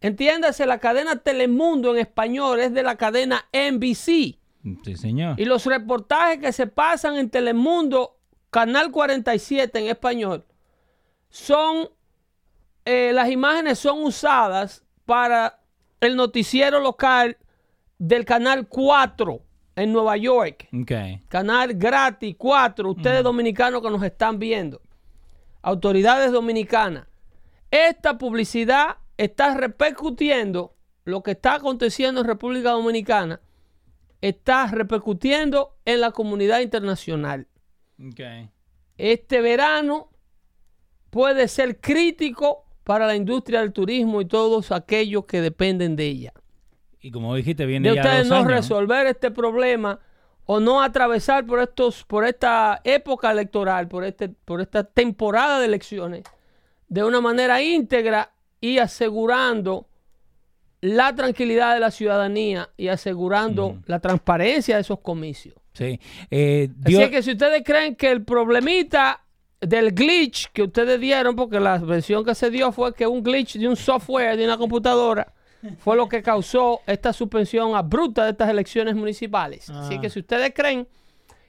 Entiéndase, 0.00 0.66
la 0.66 0.78
cadena 0.78 1.16
Telemundo 1.16 1.92
en 1.92 2.00
español 2.00 2.58
es 2.58 2.74
de 2.74 2.82
la 2.82 2.96
cadena 2.96 3.46
NBC. 3.52 4.38
Sí, 4.84 4.96
señor. 4.96 5.40
Y 5.40 5.44
los 5.44 5.64
reportajes 5.66 6.38
que 6.38 6.52
se 6.52 6.66
pasan 6.66 7.16
en 7.16 7.30
Telemundo, 7.30 8.18
Canal 8.50 8.90
47 8.90 9.78
en 9.78 9.86
español, 9.86 10.44
son, 11.28 11.88
eh, 12.84 13.12
las 13.14 13.30
imágenes 13.30 13.78
son 13.78 14.02
usadas 14.02 14.84
para 15.06 15.60
el 16.00 16.16
noticiero 16.16 16.80
local 16.80 17.38
del 17.98 18.24
canal 18.24 18.66
4 18.66 19.44
en 19.80 19.92
Nueva 19.92 20.16
York. 20.16 20.68
Ok. 20.74 20.92
Canal 21.28 21.74
gratis 21.74 22.34
4, 22.36 22.90
ustedes 22.90 23.22
dominicanos 23.22 23.80
que 23.80 23.90
nos 23.90 24.02
están 24.02 24.38
viendo. 24.38 24.82
Autoridades 25.62 26.32
dominicanas. 26.32 27.06
Esta 27.70 28.18
publicidad 28.18 28.98
está 29.16 29.54
repercutiendo 29.54 30.74
lo 31.04 31.22
que 31.22 31.30
está 31.32 31.54
aconteciendo 31.54 32.20
en 32.20 32.26
República 32.26 32.72
Dominicana. 32.72 33.40
Está 34.20 34.66
repercutiendo 34.66 35.78
en 35.86 36.00
la 36.00 36.10
comunidad 36.10 36.60
internacional. 36.60 37.48
Ok. 37.98 38.20
Este 38.98 39.40
verano 39.40 40.10
puede 41.08 41.48
ser 41.48 41.80
crítico 41.80 42.66
para 42.84 43.06
la 43.06 43.16
industria 43.16 43.60
del 43.60 43.72
turismo 43.72 44.20
y 44.20 44.26
todos 44.26 44.72
aquellos 44.72 45.24
que 45.24 45.40
dependen 45.40 45.96
de 45.96 46.06
ella. 46.06 46.32
Y 47.00 47.10
como 47.10 47.34
dijiste, 47.34 47.64
viene 47.66 47.88
de 47.88 47.94
ya 47.96 48.02
ustedes 48.02 48.28
dos 48.28 48.28
no 48.28 48.36
años. 48.36 48.50
resolver 48.52 49.06
este 49.06 49.30
problema 49.30 49.98
o 50.46 50.60
no 50.60 50.82
atravesar 50.82 51.46
por 51.46 51.60
estos 51.60 52.04
por 52.04 52.24
esta 52.26 52.80
época 52.84 53.30
electoral, 53.30 53.88
por 53.88 54.04
este 54.04 54.28
por 54.28 54.60
esta 54.60 54.84
temporada 54.84 55.60
de 55.60 55.66
elecciones 55.66 56.24
de 56.88 57.04
una 57.04 57.20
manera 57.20 57.62
íntegra 57.62 58.32
y 58.60 58.78
asegurando 58.78 59.86
la 60.82 61.14
tranquilidad 61.14 61.74
de 61.74 61.80
la 61.80 61.90
ciudadanía 61.90 62.70
y 62.76 62.88
asegurando 62.88 63.78
la 63.86 64.00
transparencia 64.00 64.76
de 64.76 64.80
esos 64.82 64.98
comicios. 65.00 65.54
Sí. 65.72 66.00
Eh, 66.30 66.68
Así 66.84 66.92
dio- 66.94 67.00
es 67.02 67.10
que 67.10 67.22
si 67.22 67.32
ustedes 67.32 67.62
creen 67.64 67.94
que 67.96 68.10
el 68.10 68.24
problemita 68.24 69.22
del 69.60 69.92
glitch 69.92 70.50
que 70.52 70.62
ustedes 70.62 70.98
dieron, 70.98 71.36
porque 71.36 71.60
la 71.60 71.78
versión 71.78 72.24
que 72.24 72.34
se 72.34 72.50
dio 72.50 72.72
fue 72.72 72.94
que 72.94 73.06
un 73.06 73.22
glitch 73.22 73.56
de 73.58 73.68
un 73.68 73.76
software 73.76 74.36
de 74.36 74.44
una 74.44 74.56
computadora 74.56 75.32
fue 75.78 75.96
lo 75.96 76.08
que 76.08 76.22
causó 76.22 76.80
esta 76.86 77.12
suspensión 77.12 77.74
abrupta 77.74 78.24
de 78.24 78.30
estas 78.30 78.48
elecciones 78.48 78.94
municipales. 78.94 79.68
Así 79.70 79.94
Ah. 79.96 80.00
que 80.00 80.10
si 80.10 80.20
ustedes 80.20 80.52
creen 80.54 80.88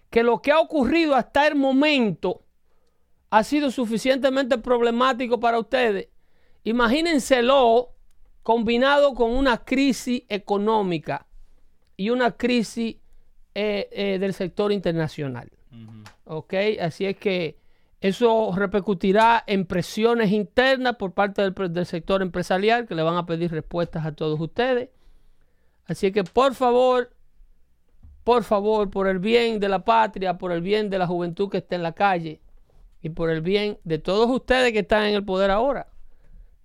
que 0.10 0.24
lo 0.24 0.41
que 0.41 0.51
ha 0.51 0.60
ocurrido 0.60 1.15
hasta 1.15 1.48
el 1.48 1.56
momento 1.56 2.41
ha 3.30 3.44
sido 3.44 3.72
suficientemente 3.72 4.58
problemático 4.58 5.39
para 5.39 5.58
ustedes, 5.60 6.10
imagínenselo 6.63 7.94
combinado 8.44 9.13
con 9.13 9.32
una 9.32 9.58
crisis 9.63 10.24
económica 10.27 11.25
y 11.96 12.10
una 12.10 12.32
crisis 12.32 12.98
eh, 13.53 13.88
eh, 13.91 14.18
del 14.20 14.34
sector 14.34 14.72
internacional. 14.72 15.50
¿Ok? 16.25 16.53
Así 16.82 17.06
es 17.06 17.18
que 17.18 17.58
eso 18.01 18.51
repercutirá 18.55 19.43
en 19.46 19.65
presiones 19.65 20.31
internas 20.31 20.96
por 20.96 21.13
parte 21.13 21.43
del, 21.43 21.53
del 21.72 21.86
sector 21.86 22.24
empresarial 22.24 22.88
que 22.88 22.96
le 22.96 23.03
van 23.03 23.15
a 23.15 23.27
pedir 23.27 23.51
respuestas 23.51 24.05
a 24.05 24.12
todos 24.13 24.39
ustedes. 24.39 24.89
Así 25.86 26.12
que 26.12 26.24
por 26.24 26.55
favor, 26.55 27.12
por 28.24 28.43
favor, 28.43 28.89
por 28.89 29.08
el 29.08 29.20
bien 29.20 29.60
de 29.60 29.70
la 29.70 29.86
patria, 29.86 30.39
por 30.39 30.51
el 30.51 30.62
bien 30.62 30.89
de 30.89 30.98
la 30.98 31.05
juventud 31.05 31.50
que 31.50 31.60
está 31.60 31.75
en 31.75 31.84
la 31.84 31.93
calle 31.93 32.41
y 33.03 33.10
por 33.10 33.29
el 33.29 33.41
bien 33.41 33.77
de 33.84 34.00
todos 34.00 34.27
ustedes 34.31 34.74
que 34.74 34.79
están 34.79 35.05
en 35.05 35.13
el 35.13 35.24
poder 35.24 35.51
ahora, 35.51 35.88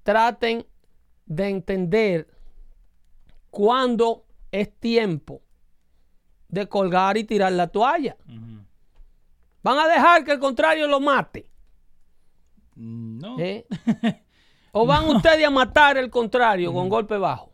traten 0.04 0.64
de 1.26 1.48
entender 1.48 2.28
cuándo 3.50 4.24
es 4.52 4.72
tiempo 4.78 5.42
de 6.48 6.66
colgar 6.66 7.18
y 7.18 7.24
tirar 7.24 7.52
la 7.52 7.66
toalla. 7.66 8.16
Van 9.66 9.80
a 9.80 9.88
dejar 9.88 10.22
que 10.22 10.30
el 10.30 10.38
contrario 10.38 10.86
lo 10.86 11.00
mate. 11.00 11.50
No. 12.76 13.36
¿eh? 13.40 13.66
o 14.70 14.86
van 14.86 15.06
ustedes 15.06 15.44
a 15.44 15.50
matar 15.50 15.96
el 15.96 16.08
contrario 16.08 16.72
con 16.72 16.88
golpe 16.88 17.18
bajo. 17.18 17.52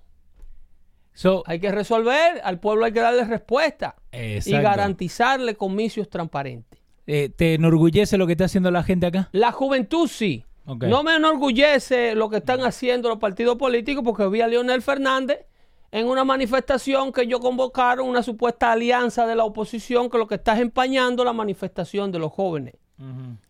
So, 1.14 1.42
Hay 1.46 1.58
que 1.58 1.72
resolver, 1.72 2.42
al 2.44 2.60
pueblo 2.60 2.84
hay 2.84 2.92
que 2.92 3.00
darle 3.00 3.24
respuesta 3.24 3.96
y 4.12 4.34
Exacto. 4.34 4.62
garantizarle 4.62 5.54
comicios 5.54 6.10
transparentes. 6.10 6.80
eh, 7.06 7.30
¿te 7.34 7.54
enorgullece 7.54 8.18
lo 8.18 8.26
que 8.26 8.32
está 8.32 8.44
haciendo 8.44 8.70
la 8.70 8.82
gente 8.82 9.06
acá? 9.06 9.30
La 9.32 9.50
juventud 9.50 10.06
sí. 10.06 10.44
No 10.66 11.02
me 11.02 11.16
enorgullece 11.16 12.14
lo 12.14 12.28
que 12.28 12.36
están 12.36 12.60
haciendo 12.60 13.08
los 13.08 13.20
partidos 13.20 13.56
políticos 13.56 14.04
porque 14.04 14.28
vi 14.28 14.42
a 14.42 14.48
Leonel 14.48 14.82
Fernández 14.82 15.46
en 15.92 16.08
una 16.08 16.24
manifestación 16.24 17.12
que 17.12 17.22
ellos 17.22 17.40
convocaron, 17.40 18.08
una 18.08 18.22
supuesta 18.22 18.72
alianza 18.72 19.26
de 19.26 19.36
la 19.36 19.44
oposición 19.44 20.10
que 20.10 20.18
lo 20.18 20.26
que 20.26 20.36
está 20.36 20.54
es 20.54 20.60
empañando 20.60 21.22
la 21.22 21.34
manifestación 21.34 22.10
de 22.10 22.18
los 22.18 22.32
jóvenes. 22.32 22.74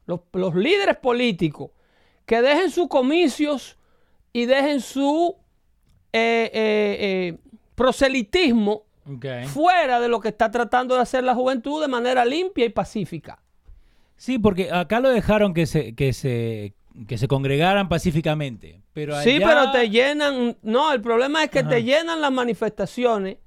los, 0.07 0.21
los 0.33 0.55
líderes 0.55 0.97
políticos 0.97 1.71
que 2.27 2.43
dejen 2.43 2.71
sus 2.71 2.89
comicios 2.89 3.79
y 4.33 4.47
dejen 4.47 4.81
su 4.81 5.37
eh, 6.13 6.51
eh, 6.53 6.97
eh, 7.01 7.39
proselitismo 7.75 8.85
fuera 9.47 10.01
de 10.01 10.09
lo 10.09 10.21
que 10.21 10.29
está 10.29 10.51
tratando 10.51 10.95
de 10.95 11.01
hacer 11.01 11.25
la 11.25 11.35
juventud 11.35 11.81
de 11.81 11.89
manera 11.89 12.25
limpia 12.25 12.65
y 12.65 12.69
pacífica. 12.69 13.43
Sí, 14.17 14.39
porque 14.39 14.71
acá 14.71 15.01
lo 15.01 15.11
dejaron 15.11 15.55
que 15.55 15.67
se, 15.67 15.95
que 15.95 16.13
se, 16.13 16.75
que 17.09 17.19
se 17.19 17.29
congregaran 17.29 17.89
pacíficamente. 17.89 18.81
Pero 18.93 19.21
Sí, 19.23 19.39
pero 19.43 19.71
te 19.73 19.89
llenan. 19.91 20.57
No, 20.63 20.93
el 20.93 21.01
problema 21.01 21.45
es 21.45 21.51
que 21.51 21.61
Ajá. 21.61 21.69
te 21.71 21.83
llenan 21.85 22.21
las 22.21 22.33
manifestaciones 22.33 23.39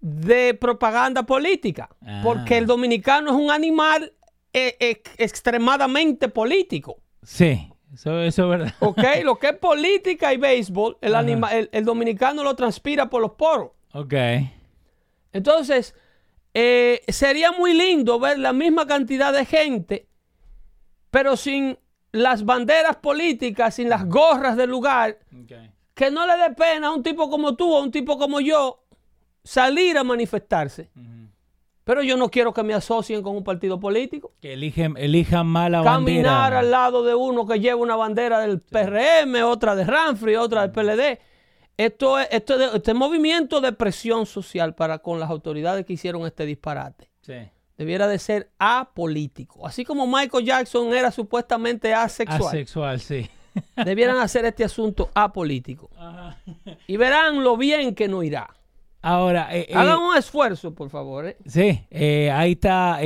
de 0.00 0.54
propaganda 0.54 1.22
política. 1.22 1.88
Ah. 2.04 2.20
Porque 2.22 2.58
el 2.58 2.66
dominicano 2.66 3.30
es 3.30 3.36
un 3.36 3.50
animal 3.50 4.12
eh, 4.52 4.76
ex- 4.78 5.12
extremadamente 5.18 6.28
político. 6.28 6.96
Sí, 7.22 7.68
eso, 7.92 8.20
eso 8.20 8.42
es 8.44 8.48
verdad. 8.50 8.74
¿Ok? 8.80 8.98
lo 9.24 9.38
que 9.38 9.48
es 9.48 9.56
política 9.56 10.32
y 10.34 10.36
béisbol, 10.36 10.98
el, 11.00 11.14
anima- 11.14 11.52
el, 11.54 11.70
el 11.72 11.84
dominicano 11.84 12.42
lo 12.44 12.54
transpira 12.54 13.08
por 13.08 13.22
los 13.22 13.32
poros. 13.32 13.70
Ok. 13.94 14.12
Entonces, 15.32 15.94
eh, 16.52 17.00
sería 17.08 17.50
muy 17.52 17.72
lindo 17.74 18.20
ver 18.20 18.38
la 18.38 18.52
misma 18.52 18.86
cantidad 18.86 19.32
de 19.32 19.44
gente, 19.44 20.06
pero 21.10 21.36
sin 21.36 21.78
las 22.14 22.44
banderas 22.44 22.96
políticas, 22.96 23.74
sin 23.74 23.88
las 23.88 24.06
gorras 24.08 24.56
del 24.56 24.70
lugar, 24.70 25.18
que 25.94 26.10
no 26.10 26.26
le 26.26 26.36
dé 26.36 26.54
pena 26.54 26.88
a 26.88 26.92
un 26.92 27.02
tipo 27.02 27.28
como 27.28 27.56
tú 27.56 27.72
o 27.74 27.78
a 27.78 27.82
un 27.82 27.90
tipo 27.90 28.16
como 28.18 28.40
yo 28.40 28.84
salir 29.42 29.98
a 29.98 30.04
manifestarse. 30.04 30.90
Pero 31.84 32.02
yo 32.02 32.16
no 32.16 32.30
quiero 32.30 32.54
que 32.54 32.62
me 32.62 32.72
asocien 32.72 33.20
con 33.22 33.36
un 33.36 33.44
partido 33.44 33.78
político. 33.78 34.32
Que 34.40 34.54
eligen, 34.54 34.94
elijan 34.96 35.46
mala 35.46 35.82
Caminar 35.82 36.24
bandera. 36.52 36.58
al 36.60 36.70
lado 36.70 37.04
de 37.04 37.14
uno 37.14 37.46
que 37.46 37.60
lleva 37.60 37.76
una 37.80 37.94
bandera 37.96 38.40
del 38.40 38.60
PRM, 38.62 39.42
otra 39.44 39.74
de 39.76 39.84
Ramfrey, 39.84 40.36
otra 40.36 40.62
del 40.66 40.70
PLD. 40.70 41.18
Esto 41.76 42.18
es, 42.18 42.28
esto 42.30 42.58
es- 42.58 42.74
este 42.74 42.94
movimiento 42.94 43.60
de 43.60 43.72
presión 43.72 44.24
social 44.24 44.74
para 44.74 44.98
con 45.00 45.20
las 45.20 45.28
autoridades 45.28 45.84
que 45.84 45.92
hicieron 45.92 46.24
este 46.24 46.46
disparate. 46.46 47.10
Sí. 47.20 47.34
Debiera 47.76 48.06
de 48.06 48.18
ser 48.18 48.50
apolítico. 48.58 49.66
Así 49.66 49.84
como 49.84 50.06
Michael 50.06 50.44
Jackson 50.44 50.94
era 50.94 51.10
supuestamente 51.10 51.92
asexual. 51.92 52.48
Asexual, 52.48 53.00
sí. 53.00 53.28
debieran 53.84 54.18
hacer 54.18 54.44
este 54.44 54.64
asunto 54.64 55.10
apolítico. 55.14 55.90
Y 56.86 56.96
verán 56.96 57.42
lo 57.42 57.56
bien 57.56 57.94
que 57.94 58.08
no 58.08 58.22
irá. 58.22 58.48
Ahora, 59.06 59.54
eh, 59.54 59.66
eh, 59.68 59.74
Hagan 59.74 59.98
un 59.98 60.16
esfuerzo, 60.16 60.74
por 60.74 60.88
favor. 60.88 61.26
¿eh? 61.26 61.36
sí, 61.44 61.78
eh, 61.90 62.30
ahí 62.30 62.52
está 62.52 63.00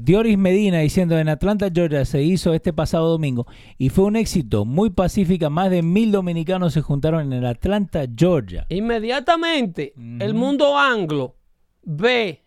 Dioris 0.00 0.38
Medina 0.38 0.78
diciendo 0.78 1.18
en 1.18 1.28
Atlanta, 1.28 1.70
Georgia 1.74 2.04
se 2.04 2.22
hizo 2.22 2.54
este 2.54 2.72
pasado 2.72 3.10
domingo 3.10 3.44
y 3.76 3.88
fue 3.88 4.04
un 4.04 4.14
éxito 4.14 4.64
muy 4.64 4.90
pacífica. 4.90 5.50
Más 5.50 5.72
de 5.72 5.82
mil 5.82 6.12
dominicanos 6.12 6.72
se 6.72 6.82
juntaron 6.82 7.22
en 7.22 7.32
el 7.32 7.46
Atlanta, 7.46 8.04
Georgia. 8.16 8.64
Inmediatamente 8.68 9.92
el 10.20 10.34
mundo 10.34 10.78
anglo 10.78 11.34
ve 11.82 12.43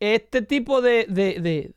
este 0.00 0.42
tipo 0.42 0.80
de, 0.80 1.06
de- 1.08 1.40
de- 1.40 1.74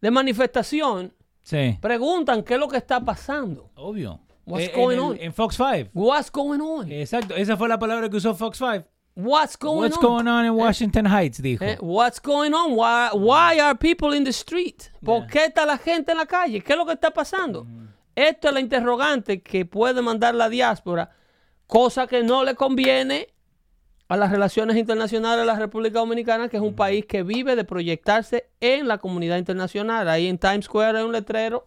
de 0.00 0.10
manifestación, 0.10 1.12
Sí, 1.42 1.78
preguntan 1.80 2.42
qué 2.42 2.54
es 2.54 2.60
lo 2.60 2.68
que 2.68 2.76
está 2.76 3.00
pasando. 3.04 3.70
obvio. 3.74 4.20
What's 4.46 4.68
Eh, 4.68 4.72
going 4.74 4.96
en, 4.98 5.04
el- 5.04 5.10
on? 5.10 5.16
en 5.20 5.32
Fox 5.34 5.56
5. 5.56 5.90
What's 5.92 6.30
going 6.30 6.60
on? 6.60 6.90
Exacto, 6.90 7.34
esa 7.36 7.56
fue 7.56 7.68
la 7.68 7.78
palabra 7.78 8.08
que 8.08 8.16
usó 8.16 8.34
Fox 8.34 8.58
5. 8.58 8.84
What's 9.14 9.56
going 9.58 9.78
What's 9.90 9.96
on? 9.98 10.02
going 10.02 10.26
on 10.28 10.44
in 10.46 10.52
Washington 10.52 11.04
Heights, 11.06 11.42
dijo. 11.42 11.64
Eh, 11.64 11.76
What's 11.80 12.20
going 12.20 12.52
on? 12.54 12.72
Why, 12.76 13.08
why 13.14 13.58
are 13.60 13.76
people 13.76 14.16
in 14.16 14.22
the 14.24 14.30
street? 14.30 14.84
¿Por 15.04 15.26
qué 15.26 15.46
está 15.46 15.66
la 15.66 15.76
gente 15.76 16.12
en 16.12 16.18
la 16.18 16.26
calle? 16.26 16.62
¿Qué 16.62 16.72
es 16.72 16.78
lo 16.78 16.86
que 16.86 16.92
está 16.92 17.10
pasando? 17.10 17.66
Esto 18.14 18.48
es 18.48 18.54
la 18.54 18.60
interrogante 18.60 19.42
que 19.42 19.64
puede 19.66 20.02
mandar 20.02 20.34
la 20.34 20.48
diáspora, 20.48 21.10
cosa 21.66 22.06
que 22.06 22.22
no 22.22 22.44
le 22.44 22.54
conviene 22.54 23.28
a 24.08 24.16
las 24.16 24.30
relaciones 24.30 24.76
internacionales 24.76 25.40
de 25.40 25.46
la 25.46 25.58
República 25.58 25.98
Dominicana, 25.98 26.48
que 26.48 26.56
es 26.56 26.62
un 26.62 26.74
país 26.74 27.04
que 27.06 27.22
vive 27.22 27.56
de 27.56 27.64
proyectarse 27.64 28.48
en 28.60 28.88
la 28.88 28.98
comunidad 28.98 29.36
internacional. 29.36 30.08
Ahí 30.08 30.26
en 30.28 30.38
Times 30.38 30.64
Square 30.64 30.98
hay 30.98 31.04
un 31.04 31.12
letrero 31.12 31.66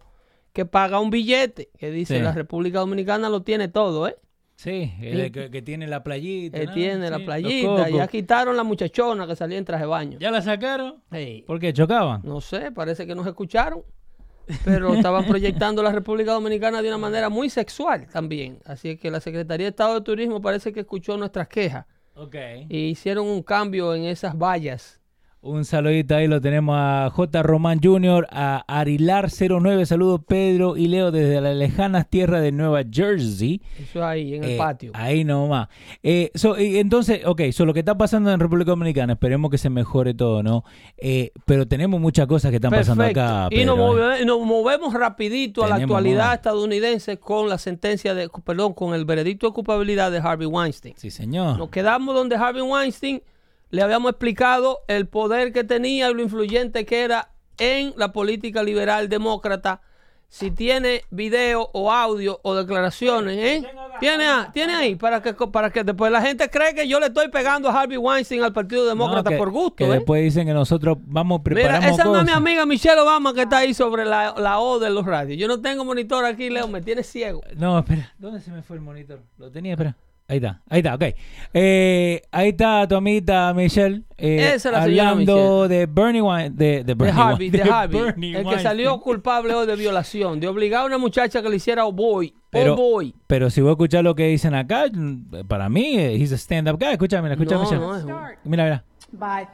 que 0.52 0.64
paga 0.66 0.98
un 1.00 1.10
billete 1.10 1.70
que 1.78 1.90
dice 1.90 2.16
Sí. 2.18 2.22
la 2.22 2.32
República 2.32 2.80
Dominicana 2.80 3.28
lo 3.28 3.42
tiene 3.42 3.68
todo, 3.68 4.08
¿eh? 4.08 4.16
Sí, 4.56 4.92
el 5.00 5.32
que, 5.32 5.50
que 5.50 5.62
tiene 5.62 5.86
la 5.86 6.02
playita. 6.04 6.58
Eh, 6.60 6.66
¿no? 6.66 6.74
tiene 6.74 7.06
Sí, 7.06 7.10
la 7.10 7.18
playita, 7.20 7.88
ya 7.88 8.06
quitaron 8.06 8.56
la 8.56 8.62
muchachona 8.64 9.26
que 9.26 9.34
salía 9.34 9.58
en 9.58 9.64
traje 9.64 9.84
de 9.84 9.88
baño. 9.88 10.18
¿Ya 10.20 10.30
la 10.30 10.42
sacaron? 10.42 11.02
Ey. 11.10 11.42
¿Por 11.42 11.58
qué? 11.58 11.72
¿Chocaban? 11.72 12.20
No 12.24 12.40
sé, 12.40 12.70
parece 12.70 13.06
que 13.06 13.14
nos 13.14 13.26
escucharon. 13.26 13.82
pero 14.64 14.92
estaban 14.94 15.24
proyectando 15.26 15.82
la 15.82 15.92
República 15.92 16.32
Dominicana 16.32 16.82
de 16.82 16.88
una 16.88 16.98
manera 16.98 17.28
muy 17.28 17.48
sexual 17.48 18.08
también. 18.12 18.58
Así 18.64 18.96
que 18.96 19.10
la 19.10 19.20
Secretaría 19.20 19.66
de 19.66 19.70
Estado 19.70 19.94
de 19.94 20.00
Turismo 20.02 20.42
parece 20.42 20.72
que 20.72 20.80
escuchó 20.80 21.16
nuestras 21.16 21.46
quejas 21.48 21.86
Ok. 22.14 22.36
y 22.68 22.88
hicieron 22.90 23.26
un 23.26 23.42
cambio 23.42 23.94
en 23.94 24.04
esas 24.04 24.36
vallas. 24.36 25.01
Un 25.44 25.64
saludito 25.64 26.14
ahí 26.14 26.28
lo 26.28 26.40
tenemos 26.40 26.76
a 26.78 27.10
J. 27.12 27.42
Román 27.42 27.80
Jr., 27.82 28.28
a 28.30 28.64
Arilar09, 28.68 29.84
saludos 29.86 30.20
Pedro 30.28 30.76
y 30.76 30.86
Leo 30.86 31.10
desde 31.10 31.40
las 31.40 31.56
lejanas 31.56 32.08
tierras 32.08 32.42
de 32.42 32.52
Nueva 32.52 32.82
Jersey. 32.88 33.60
Eso 33.76 34.04
ahí, 34.04 34.36
en 34.36 34.44
el 34.44 34.50
Eh, 34.50 34.56
patio. 34.56 34.92
Ahí 34.94 35.24
nomás. 35.24 35.66
Eh, 36.00 36.30
so, 36.36 36.56
y 36.56 36.78
entonces, 36.78 37.22
ok, 37.26 37.42
so 37.50 37.64
lo 37.66 37.74
que 37.74 37.80
está 37.80 37.98
pasando 37.98 38.30
en 38.32 38.38
República 38.38 38.70
Dominicana, 38.70 39.14
esperemos 39.14 39.50
que 39.50 39.58
se 39.58 39.68
mejore 39.68 40.14
todo, 40.14 40.44
¿no? 40.44 40.62
Eh, 40.96 41.32
pero 41.44 41.66
tenemos 41.66 42.00
muchas 42.00 42.28
cosas 42.28 42.50
que 42.50 42.56
están 42.58 42.70
pasando 42.70 43.02
acá. 43.02 43.48
y 43.50 43.64
nos, 43.64 43.76
¿eh? 43.78 43.82
move- 43.82 44.24
nos 44.24 44.46
movemos 44.46 44.94
rapidito 44.94 45.64
a 45.64 45.68
la 45.68 45.74
actualidad 45.74 46.34
estadounidense 46.34 47.16
con 47.18 47.48
la 47.48 47.58
sentencia 47.58 48.14
de, 48.14 48.28
perdón, 48.44 48.74
con 48.74 48.94
el 48.94 49.04
veredicto 49.04 49.48
de 49.48 49.52
culpabilidad 49.54 50.12
de 50.12 50.18
Harvey 50.18 50.46
Weinstein. 50.46 50.94
Sí, 50.96 51.10
señor. 51.10 51.58
Nos 51.58 51.68
quedamos 51.70 52.14
donde 52.14 52.36
Harvey 52.36 52.62
Weinstein 52.62 53.20
le 53.72 53.82
habíamos 53.82 54.10
explicado 54.10 54.82
el 54.86 55.08
poder 55.08 55.52
que 55.52 55.64
tenía 55.64 56.08
y 56.08 56.14
lo 56.14 56.22
influyente 56.22 56.86
que 56.86 57.02
era 57.02 57.30
en 57.58 57.92
la 57.96 58.12
política 58.12 58.62
liberal 58.62 59.08
demócrata. 59.08 59.80
Si 60.28 60.50
tiene 60.50 61.02
video 61.10 61.68
o 61.74 61.92
audio 61.92 62.40
o 62.42 62.54
declaraciones, 62.54 63.36
¿eh? 63.36 63.70
Tiene, 64.00 64.24
tiene 64.54 64.74
ahí 64.74 64.94
para 64.94 65.20
que, 65.20 65.34
para 65.34 65.68
que 65.68 65.84
después 65.84 66.10
la 66.10 66.22
gente 66.22 66.48
cree 66.48 66.74
que 66.74 66.88
yo 66.88 66.98
le 67.00 67.06
estoy 67.08 67.28
pegando 67.28 67.68
a 67.68 67.78
Harvey 67.82 67.98
Weinstein 67.98 68.42
al 68.42 68.52
Partido 68.54 68.82
No, 68.84 68.88
Demócrata 68.88 69.28
que- 69.28 69.36
por 69.36 69.50
gusto. 69.50 69.74
Que 69.76 69.84
¿eh? 69.84 69.90
después 69.90 70.22
dicen 70.22 70.46
que 70.46 70.54
nosotros 70.54 70.96
vamos 71.02 71.40
Mira, 71.44 71.54
preparando 71.54 71.86
esa 71.88 72.04
no 72.04 72.18
es 72.20 72.24
mi 72.24 72.30
amiga 72.32 72.64
Michelle 72.64 72.98
Obama 73.00 73.34
que 73.34 73.42
está 73.42 73.58
ahí 73.58 73.74
sobre 73.74 74.06
la, 74.06 74.34
la 74.38 74.58
O 74.60 74.78
de 74.78 74.88
los 74.88 75.04
radios. 75.04 75.38
Yo 75.38 75.48
no 75.48 75.60
tengo 75.60 75.84
monitor 75.84 76.24
aquí, 76.24 76.48
Leo, 76.48 76.66
me 76.66 76.80
tiene 76.80 77.02
ciego. 77.02 77.42
No, 77.56 77.78
espera. 77.78 78.14
¿Dónde 78.18 78.40
se 78.40 78.50
me 78.50 78.62
fue 78.62 78.76
el 78.76 78.82
monitor? 78.82 79.20
Lo 79.36 79.50
tenía, 79.50 79.72
espera. 79.72 79.96
Ahí 80.32 80.38
está, 80.38 80.62
ahí 80.70 80.78
está, 80.78 80.94
ok. 80.94 81.02
Eh, 81.52 82.22
ahí 82.30 82.48
está 82.48 82.88
tu 82.88 82.96
amiguita 82.96 83.52
Michelle. 83.52 84.02
eh, 84.16 84.52
Esa 84.54 84.70
es 84.70 84.72
la 84.72 84.84
señora 84.84 85.10
hablando 85.10 85.68
de 85.68 85.84
Bernie 85.84 86.22
Wine, 86.22 86.48
de, 86.50 86.64
de 86.66 86.84
De 86.84 86.94
Bernie 86.94 87.22
Harvey, 87.22 87.50
Wine- 87.50 87.58
de 87.64 87.70
Harvey. 87.70 88.00
Bernie 88.00 88.30
el 88.30 88.36
que 88.36 88.42
Weinstein. 88.48 88.62
salió 88.62 88.98
culpable 89.00 89.54
hoy 89.54 89.66
de 89.66 89.76
violación, 89.76 90.40
de 90.40 90.48
obligar 90.48 90.84
a 90.84 90.86
una 90.86 90.96
muchacha 90.96 91.42
que 91.42 91.50
le 91.50 91.56
hiciera 91.56 91.84
oh 91.84 91.92
boy, 91.92 92.32
Pero- 92.48 92.72
oh 92.72 92.76
boy. 92.76 93.14
Pero 93.26 93.50
si 93.50 93.60
voy 93.60 93.68
a 93.68 93.72
escuchar 93.72 94.04
lo 94.04 94.14
que 94.14 94.28
dicen 94.28 94.54
acá, 94.54 94.84
para 95.48 95.68
mí, 95.68 95.98
eh, 95.98 96.14
he's 96.14 96.32
a 96.32 96.36
stand-up 96.38 96.78
guy. 96.78 96.92
Escúchame, 96.92 97.30
escucha, 97.30 97.56
No, 97.56 97.60
Michelle. 97.60 97.80
no, 97.80 97.96
es- 98.28 98.38
Mira, 98.44 98.64
mira. 98.64 98.84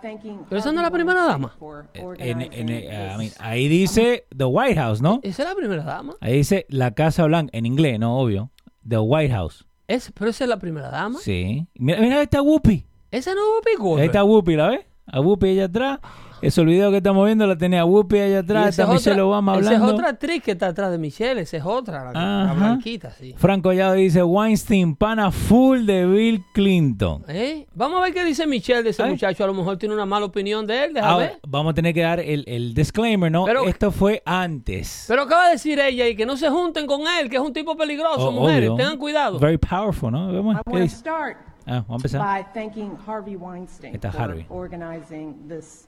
thanking 0.01 0.43
Pero 0.49 0.61
esa 0.61 0.71
no 0.71 0.79
es 0.79 0.85
la 0.85 0.91
primera 0.93 1.25
dama. 1.25 1.57
for 1.59 1.89
En- 1.93 2.05
organizing 2.07 2.53
en- 2.53 2.69
eh, 2.69 3.13
I 3.15 3.19
mean, 3.19 3.31
ahí 3.41 3.67
dice 3.67 4.27
The 4.37 4.45
White 4.45 4.77
House, 4.77 5.03
¿no? 5.03 5.19
Esa 5.25 5.43
es 5.43 5.49
la 5.49 5.57
primera 5.57 5.83
dama. 5.83 6.15
Ahí 6.21 6.35
dice 6.35 6.67
la 6.69 6.93
Casa 6.93 7.25
Blanca, 7.25 7.51
en 7.53 7.67
inglés, 7.67 7.99
¿no? 7.99 8.17
Obvio. 8.17 8.53
The 8.89 8.99
White 8.99 9.35
House. 9.35 9.67
Es, 9.89 10.13
pero 10.15 10.31
esa 10.31 10.45
es 10.45 10.51
la 10.51 10.59
primera 10.59 10.91
dama. 10.91 11.19
Sí. 11.19 11.67
Mira, 11.75 12.01
mira, 12.01 12.17
ahí 12.17 12.25
está 12.25 12.43
Whoopi. 12.43 12.85
Esa 13.11 13.35
no 13.35 13.41
es 13.41 13.47
Whoopi 13.55 13.71
Goldberg. 13.79 14.01
Ahí 14.03 14.07
está 14.07 14.23
Whoopi, 14.23 14.55
¿la 14.55 14.69
ves? 14.69 14.81
A 15.07 15.21
Whoopi 15.21 15.49
allá 15.49 15.65
atrás. 15.65 15.99
Ese 16.41 16.65
video 16.65 16.91
que 16.91 16.99
estamos 16.99 17.25
viendo 17.27 17.47
la 17.47 17.57
tenía 17.57 17.85
Whoopi 17.85 18.19
allá 18.19 18.39
atrás. 18.41 18.69
esa 18.69 18.83
Está 18.83 18.95
es 18.95 18.99
Michelle 19.01 19.13
otra- 19.21 19.27
Obama 19.27 19.53
Esa 19.59 19.67
hablando. 19.67 19.87
es 19.87 19.93
otra 19.95 20.09
actriz 20.11 20.43
que 20.43 20.51
está 20.53 20.67
atrás 20.69 20.91
de 20.91 20.99
Michelle. 20.99 21.41
Esa 21.41 21.57
es 21.57 21.65
otra, 21.65 22.13
la, 22.13 22.55
blanquita, 22.57 23.11
sí. 23.11 23.35
Franco 23.37 23.69
Collado 23.71 23.95
dice 23.95 24.23
Weinstein, 24.23 24.95
pana 24.97 25.31
full 25.31 25.85
de 25.85 26.07
Bill 26.07 26.45
Clinton. 26.53 27.25
¿Eh? 27.29 27.67
Vamos 27.75 27.99
a 27.99 28.03
ver 28.05 28.15
qué 28.15 28.25
dice 28.25 28.47
Michelle 28.47 28.83
de 28.83 28.91
ese 28.91 29.03
Ay. 29.03 29.11
muchacho. 29.11 29.43
A 29.45 29.47
lo 29.49 29.55
mejor 29.55 29.77
tiene 29.79 29.95
una 29.95 30.07
mala 30.07 30.27
opinión 30.27 30.67
de 30.67 30.85
él. 30.85 30.95
Deja 30.95 31.09
Ahora, 31.09 31.27
ver. 31.27 31.41
vamos 31.47 31.73
a 31.73 31.75
tener 31.75 31.93
que 31.93 32.03
dar 32.03 32.21
el, 32.21 32.45
el 32.47 32.73
disclaimer, 32.75 33.31
¿no? 33.33 33.45
Pero- 33.45 33.65
Esto 33.65 33.91
fue 33.91 34.23
antes. 34.25 35.05
Pero 35.09 35.23
acaba 35.23 35.47
de 35.47 35.53
decir 35.53 35.79
ella 35.81 36.07
y 36.09 36.15
que 36.15 36.25
no 36.25 36.37
se 36.37 36.49
junten 36.51 36.87
con 36.87 37.03
él, 37.21 37.29
que 37.29 37.37
es 37.37 37.43
un 37.43 37.53
tipo 37.53 37.77
peligroso, 37.77 38.29
O- 38.29 38.33
mujeres. 38.33 38.71
obvio. 38.71 38.77
Tengan 38.85 38.97
cuidado. 38.99 39.39
Very 39.39 39.59
powerful, 39.59 40.11
¿no? 40.13 40.33
Vemos, 40.33 40.55
I 40.55 40.59
¿qué 40.65 40.71
want 40.71 40.79
to 40.79 40.83
dice? 40.83 40.97
start 40.97 41.37
Ah, 41.67 41.85
vamos 41.87 41.91
a 41.91 41.95
empezar. 42.09 42.21
by 42.23 42.47
thanking 42.55 42.93
Harvey 43.07 43.37
Weinstein 43.37 43.95
Está 43.95 44.11
for 44.11 44.23
Harvey. 44.23 44.47
organizing 44.49 45.35
this 45.49 45.87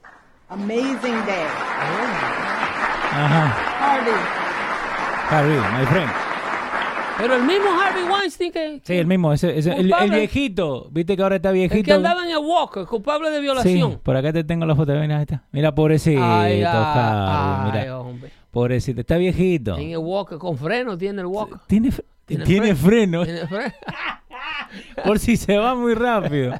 amazing 0.51 1.25
day. 1.25 1.45
Ajá. 3.13 3.55
Harvey, 3.79 4.13
Harvey, 5.29 5.57
my 5.79 5.85
friend. 5.85 6.09
Pero 7.17 7.35
el 7.35 7.43
mismo 7.43 7.65
Harvey 7.79 8.03
Weinstein 8.03 8.51
que, 8.51 8.81
Sí, 8.83 8.93
el 8.97 9.05
mismo, 9.05 9.31
ese, 9.31 9.55
ese- 9.57 9.73
el, 9.73 9.93
el 9.93 10.09
viejito. 10.09 10.87
Viste 10.91 11.15
que 11.15 11.21
ahora 11.23 11.35
está 11.35 11.49
el 11.49 11.55
viejito. 11.55 11.83
que 11.85 11.93
andaba 11.93 12.23
en 12.23 12.31
el 12.31 12.37
Walker, 12.39 12.85
culpable 12.85 13.29
de 13.29 13.37
sí, 13.37 13.41
violación. 13.41 13.99
por 14.01 14.15
acá 14.15 14.33
te 14.33 14.43
tengo 14.43 14.65
la 14.65 14.75
foto. 14.75 14.93
Mira, 14.93 15.17
ahí 15.17 15.21
está. 15.23 15.43
Mira, 15.51 15.75
pobrecito, 15.75 16.21
Ay, 16.23 16.63
ay, 16.63 16.63
Harvey. 16.63 17.71
ay, 17.75 17.81
Mira, 17.83 17.99
hombre. 17.99 18.31
pobrecito. 18.49 19.01
Está 19.01 19.17
viejito. 19.17 19.77
En 19.77 19.91
el 19.91 19.97
Walker, 19.99 20.37
con 20.39 20.57
freno 20.57 20.97
tiene 20.97 21.21
el 21.21 21.27
Walker. 21.27 21.59
Tiene, 21.67 21.89
fre- 21.89 22.05
Tiene 22.25 22.45
tiene 22.45 22.75
freno. 22.75 23.23
Tiene 23.23 23.45
freno. 23.47 23.73
por 25.05 25.19
si 25.19 25.37
se 25.37 25.57
va 25.57 25.75
muy 25.75 25.93
rápido. 25.93 26.53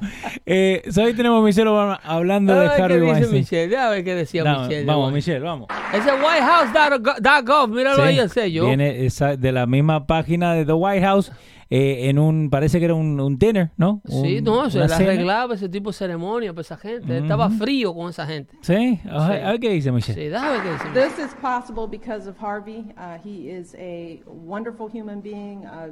Eh, 0.46 0.82
so 0.90 1.02
ahí 1.02 1.14
tenemos 1.14 1.40
a 1.42 1.44
Michelle 1.44 1.68
Obama 1.68 2.00
hablando 2.02 2.52
de 2.54 2.58
A 2.58 2.62
ver 2.62 2.76
qué 2.76 2.82
Harvey 2.82 3.00
dice 3.00 3.12
Weinstein. 3.12 3.40
Michelle. 3.40 3.90
Ver 3.90 4.04
qué 4.04 4.14
decía 4.14 4.44
Dame, 4.44 4.66
Michelle. 4.66 4.84
vamos, 4.86 5.08
de 5.08 5.14
Michelle, 5.14 5.40
vamos. 5.40 5.68
Ese 5.92 6.10
whitehouse.gov, 6.12 7.68
míralo 7.70 7.96
Sí, 7.96 8.02
ahí 8.02 8.18
el 8.18 8.30
sello. 8.30 8.66
Viene 8.66 9.04
esa- 9.06 9.36
de 9.36 9.52
la 9.52 9.66
misma 9.66 10.06
página 10.06 10.54
de 10.54 10.64
The 10.64 10.72
White 10.72 11.04
House. 11.04 11.32
Eh, 11.74 12.10
en 12.10 12.18
un, 12.18 12.50
parece 12.50 12.78
que 12.78 12.84
era 12.84 12.94
un, 12.94 13.18
un 13.18 13.38
dinner, 13.38 13.70
¿no? 13.78 14.02
Sí, 14.06 14.38
Un- 14.38 14.44
no, 14.44 14.68
se 14.68 14.78
cena. 14.80 14.94
arreglaba 14.96 15.54
ese 15.54 15.68
tipo 15.70 15.88
de 15.90 15.94
ceremonia 15.94 16.52
para 16.52 16.60
esa 16.60 16.76
gente. 16.76 17.16
Estaba 17.18 17.48
frío 17.48 17.94
con 17.94 18.10
esa 18.10 18.26
gente. 18.26 18.54
Sí, 18.60 19.00
a 19.10 19.28
ver, 19.28 19.38
Sí. 19.40 19.44
a 19.46 19.50
ver 19.52 19.60
qué 19.60 19.70
dice 19.70 19.90
Michelle. 19.90 20.20
Sí, 20.22 20.28
déjame 20.28 20.50
ver 20.52 20.62
qué 20.62 20.72
dice. 20.72 20.84
Michelle. 20.90 21.08
this 21.08 21.18
is 21.26 21.34
possible 21.40 21.86
because 21.88 22.28
of 22.28 22.36
Harvey. 22.38 22.84
Uh, 22.98 23.16
he 23.24 23.48
is 23.50 23.74
a 23.78 24.20
wonderful 24.26 24.86
human 24.92 25.22
being, 25.22 25.64
a 25.64 25.88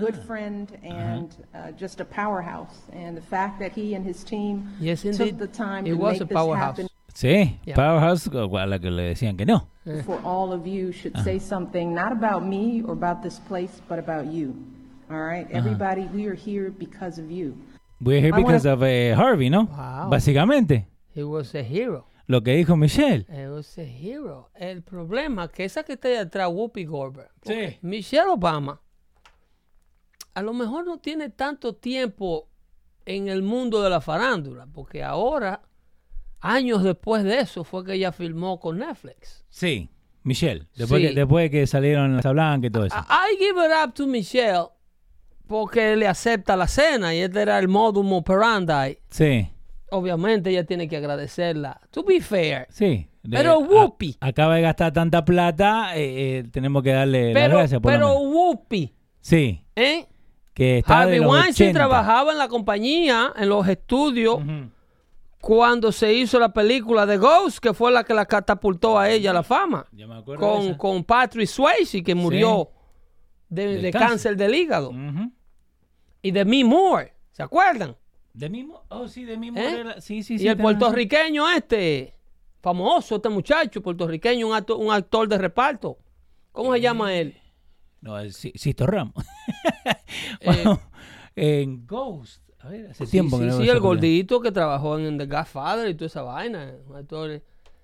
good 0.00 0.16
Ah. 0.18 0.26
friend, 0.26 0.68
and 0.82 1.28
uh, 1.54 1.70
just 1.78 2.00
a 2.00 2.04
powerhouse. 2.04 2.82
And 2.92 3.16
the 3.16 3.22
fact 3.22 3.60
that 3.60 3.72
he 3.76 3.94
and 3.94 4.04
his 4.04 4.24
team 4.24 4.64
Yes, 4.80 5.02
took 5.02 5.12
indeed. 5.20 5.38
the 5.38 5.46
time 5.46 5.84
He 5.84 5.92
to 5.92 5.96
was 5.96 6.14
make 6.14 6.22
a 6.22 6.24
this 6.24 6.34
powerhouse. 6.36 6.76
happen 6.78 6.86
Sí, 7.14 7.58
Yeah. 7.66 7.74
Powerhouse, 7.76 8.26
a 8.28 8.66
la 8.66 8.78
que 8.78 8.90
le 8.90 9.02
decían 9.14 9.36
que 9.36 9.44
no. 9.46 9.66
for 10.06 10.18
all 10.24 10.52
of 10.52 10.66
you 10.66 10.92
should 10.92 11.16
say 11.24 11.38
something 11.38 11.92
not 11.94 12.12
about 12.12 12.44
me 12.44 12.82
or 12.84 12.92
about 12.92 13.22
this 13.22 13.38
place, 13.48 13.80
but 13.88 13.98
about 13.98 14.26
you. 14.32 14.54
All 15.10 15.22
right, 15.22 15.50
everybody, 15.50 16.02
we 16.14 16.26
are 16.26 16.34
here 16.36 16.70
because 16.70 17.18
of 17.20 17.30
you. 17.30 17.56
We're 18.00 18.20
here 18.20 18.32
because 18.32 18.64
of 18.64 18.82
eh, 18.84 19.12
Harvey, 19.12 19.50
¿no? 19.50 19.64
Wow. 19.64 20.08
Básicamente, 20.08 20.86
He 21.14 21.24
was 21.24 21.52
a 21.56 21.62
hero. 21.62 22.06
lo 22.28 22.42
que 22.42 22.54
dijo 22.54 22.76
Michelle. 22.76 23.26
He 23.28 23.48
was 23.48 23.76
a 23.76 23.82
hero. 23.82 24.50
El 24.54 24.82
problema 24.82 25.46
es 25.46 25.50
que 25.50 25.64
esa 25.64 25.82
que 25.82 25.94
está 25.94 26.08
ahí 26.08 26.14
atrás, 26.16 26.48
Whoopi 26.52 26.84
Goldberg, 26.84 27.30
Sí. 27.42 27.76
Michelle 27.82 28.28
Obama, 28.30 28.80
a 30.34 30.42
lo 30.42 30.52
mejor 30.54 30.86
no 30.86 30.98
tiene 30.98 31.28
tanto 31.30 31.74
tiempo 31.74 32.48
en 33.04 33.26
el 33.28 33.42
mundo 33.42 33.82
de 33.82 33.90
la 33.90 34.00
farándula, 34.00 34.68
porque 34.72 35.02
ahora, 35.02 35.60
años 36.40 36.84
después 36.84 37.24
de 37.24 37.40
eso, 37.40 37.64
fue 37.64 37.84
que 37.84 37.94
ella 37.94 38.12
filmó 38.12 38.60
con 38.60 38.78
Netflix. 38.78 39.44
Sí, 39.48 39.90
Michelle. 40.22 40.68
Después, 40.76 41.02
Sí. 41.02 41.08
que, 41.08 41.14
después 41.14 41.44
de 41.46 41.50
que 41.50 41.66
salieron 41.66 42.14
las 42.14 42.24
Blanca 42.32 42.68
y 42.68 42.70
todo 42.70 42.84
eso. 42.84 42.96
I 42.96 43.36
give 43.38 43.58
it 43.58 43.72
up 43.84 43.92
to 43.94 44.06
Michelle 44.06 44.68
porque 45.50 45.96
le 45.96 46.06
acepta 46.06 46.56
la 46.56 46.68
cena 46.68 47.12
y 47.12 47.18
este 47.18 47.42
era 47.42 47.58
el 47.58 47.66
modus 47.66 48.06
operandi. 48.08 48.98
Sí, 49.10 49.48
Obviamente 49.92 50.50
ella 50.50 50.62
tiene 50.64 50.86
que 50.86 50.96
agradecerla. 50.96 51.80
To 51.90 52.04
be 52.04 52.20
fair. 52.20 52.68
sí. 52.70 53.08
De- 53.24 53.36
Pero 53.36 53.54
a- 53.54 53.58
Whoopi. 53.58 54.16
acaba 54.20 54.54
de 54.54 54.62
gastar 54.62 54.92
tanta 54.92 55.24
plata, 55.24 55.94
eh, 55.96 56.38
eh, 56.38 56.44
tenemos 56.52 56.82
que 56.84 56.92
darle 56.92 57.34
las 57.34 57.42
Pero, 57.42 57.58
gracias 57.58 57.80
por 57.80 57.92
lo 57.92 57.98
pero. 57.98 58.18
Whoopi, 58.20 58.94
Sí, 59.20 59.62
¿eh? 59.76 60.06
que 60.54 60.78
está 60.78 61.00
Harvey 61.00 61.18
de 61.18 61.24
los 61.24 61.32
Weinstein 61.34 61.70
80. 61.70 61.78
trabajaba 61.78 62.30
en 62.32 62.38
la 62.38 62.46
compañía, 62.48 63.32
en 63.36 63.48
los 63.48 63.66
estudios, 63.68 64.38
cuando 65.40 65.90
se 65.92 66.14
hizo 66.14 66.38
la 66.38 66.52
película 66.52 67.04
de 67.04 67.16
Ghost, 67.18 67.58
que 67.58 67.74
fue 67.74 67.90
la 67.90 68.04
que 68.04 68.14
la 68.14 68.24
catapultó 68.26 68.98
a 68.98 69.10
ella 69.10 69.32
a 69.32 69.34
la 69.34 69.42
fama. 69.42 69.84
Yo 69.92 70.06
me 70.06 70.14
acuerdo 70.16 70.46
de 70.46 70.52
Con, 70.52 70.66
esa. 70.68 70.78
con 70.78 71.04
Patrick 71.04 71.46
Swayze, 71.48 72.02
que 72.02 72.14
murió 72.14 72.70
de, 73.48 73.78
de 73.82 73.90
cáncer. 73.90 74.08
cáncer 74.08 74.36
del 74.36 74.54
hígado. 74.54 74.90
Ujú. 74.90 75.32
Y 76.22 76.30
de 76.32 76.44
Me 76.44 76.62
Moore, 76.64 77.12
¿se 77.32 77.42
acuerdan? 77.42 77.96
De 78.32 78.48
mismo, 78.48 78.82
oh 78.88 79.08
sí, 79.08 79.24
de 79.24 79.36
mismo. 79.36 79.58
¿Eh? 79.58 79.80
era- 79.80 80.00
Sí, 80.00 80.22
sí, 80.22 80.38
sí. 80.38 80.44
y 80.44 80.48
el 80.48 80.54
razón. 80.56 80.62
puertorriqueño 80.78 81.50
este, 81.50 82.14
famoso 82.60 83.16
este 83.16 83.28
muchacho 83.28 83.82
puertorriqueño, 83.82 84.46
un 84.48 84.54
actor, 84.54 84.76
un 84.78 84.92
actor 84.92 85.28
de 85.28 85.38
reparto. 85.38 85.98
¿Cómo 86.52 86.72
se 86.74 86.80
llama 86.80 87.12
él? 87.14 87.36
No, 88.00 88.18
es 88.18 88.36
Si- 88.36 88.52
Sisto 88.54 88.86
Ramos. 88.86 89.14
Eh, 90.40 90.44
Bueno, 90.44 90.80
en 91.36 91.86
Ghost. 91.86 92.42
A 92.60 92.68
ver, 92.68 92.90
hace 92.90 93.06
Sí, 93.06 93.12
tiempo 93.12 93.36
sí, 93.38 93.42
que 93.44 93.48
no 93.50 93.56
sí, 93.58 93.68
el 93.68 93.80
gordito 93.80 94.40
que 94.40 94.52
trabajó 94.52 94.98
en 94.98 95.16
The 95.16 95.26
Godfather 95.26 95.88
y 95.88 95.94
toda 95.94 96.06
esa 96.06 96.22
vaina. 96.22 96.74
un 96.88 96.96
actor, 96.96 97.42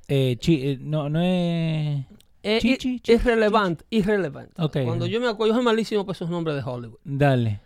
Eh, 0.08 0.36
chi- 0.38 0.68
eh, 0.70 0.78
no, 0.80 1.08
no 1.08 1.20
es. 1.22 2.04
eh, 2.42 2.58
Chi- 2.60 2.76
chi- 2.76 3.00
irrelevante, 3.06 3.84
irrelevante. 3.90 4.52
Cuando 4.84 5.06
yo 5.06 5.20
me 5.20 5.28
acuerdo, 5.28 5.52
yo 5.52 5.56
soy 5.56 5.64
malísimo 5.64 6.04
para 6.04 6.14
esos 6.16 6.28
nombres 6.30 6.56
de 6.56 6.62
Hollywood. 6.70 6.98
Dale. 7.04 7.60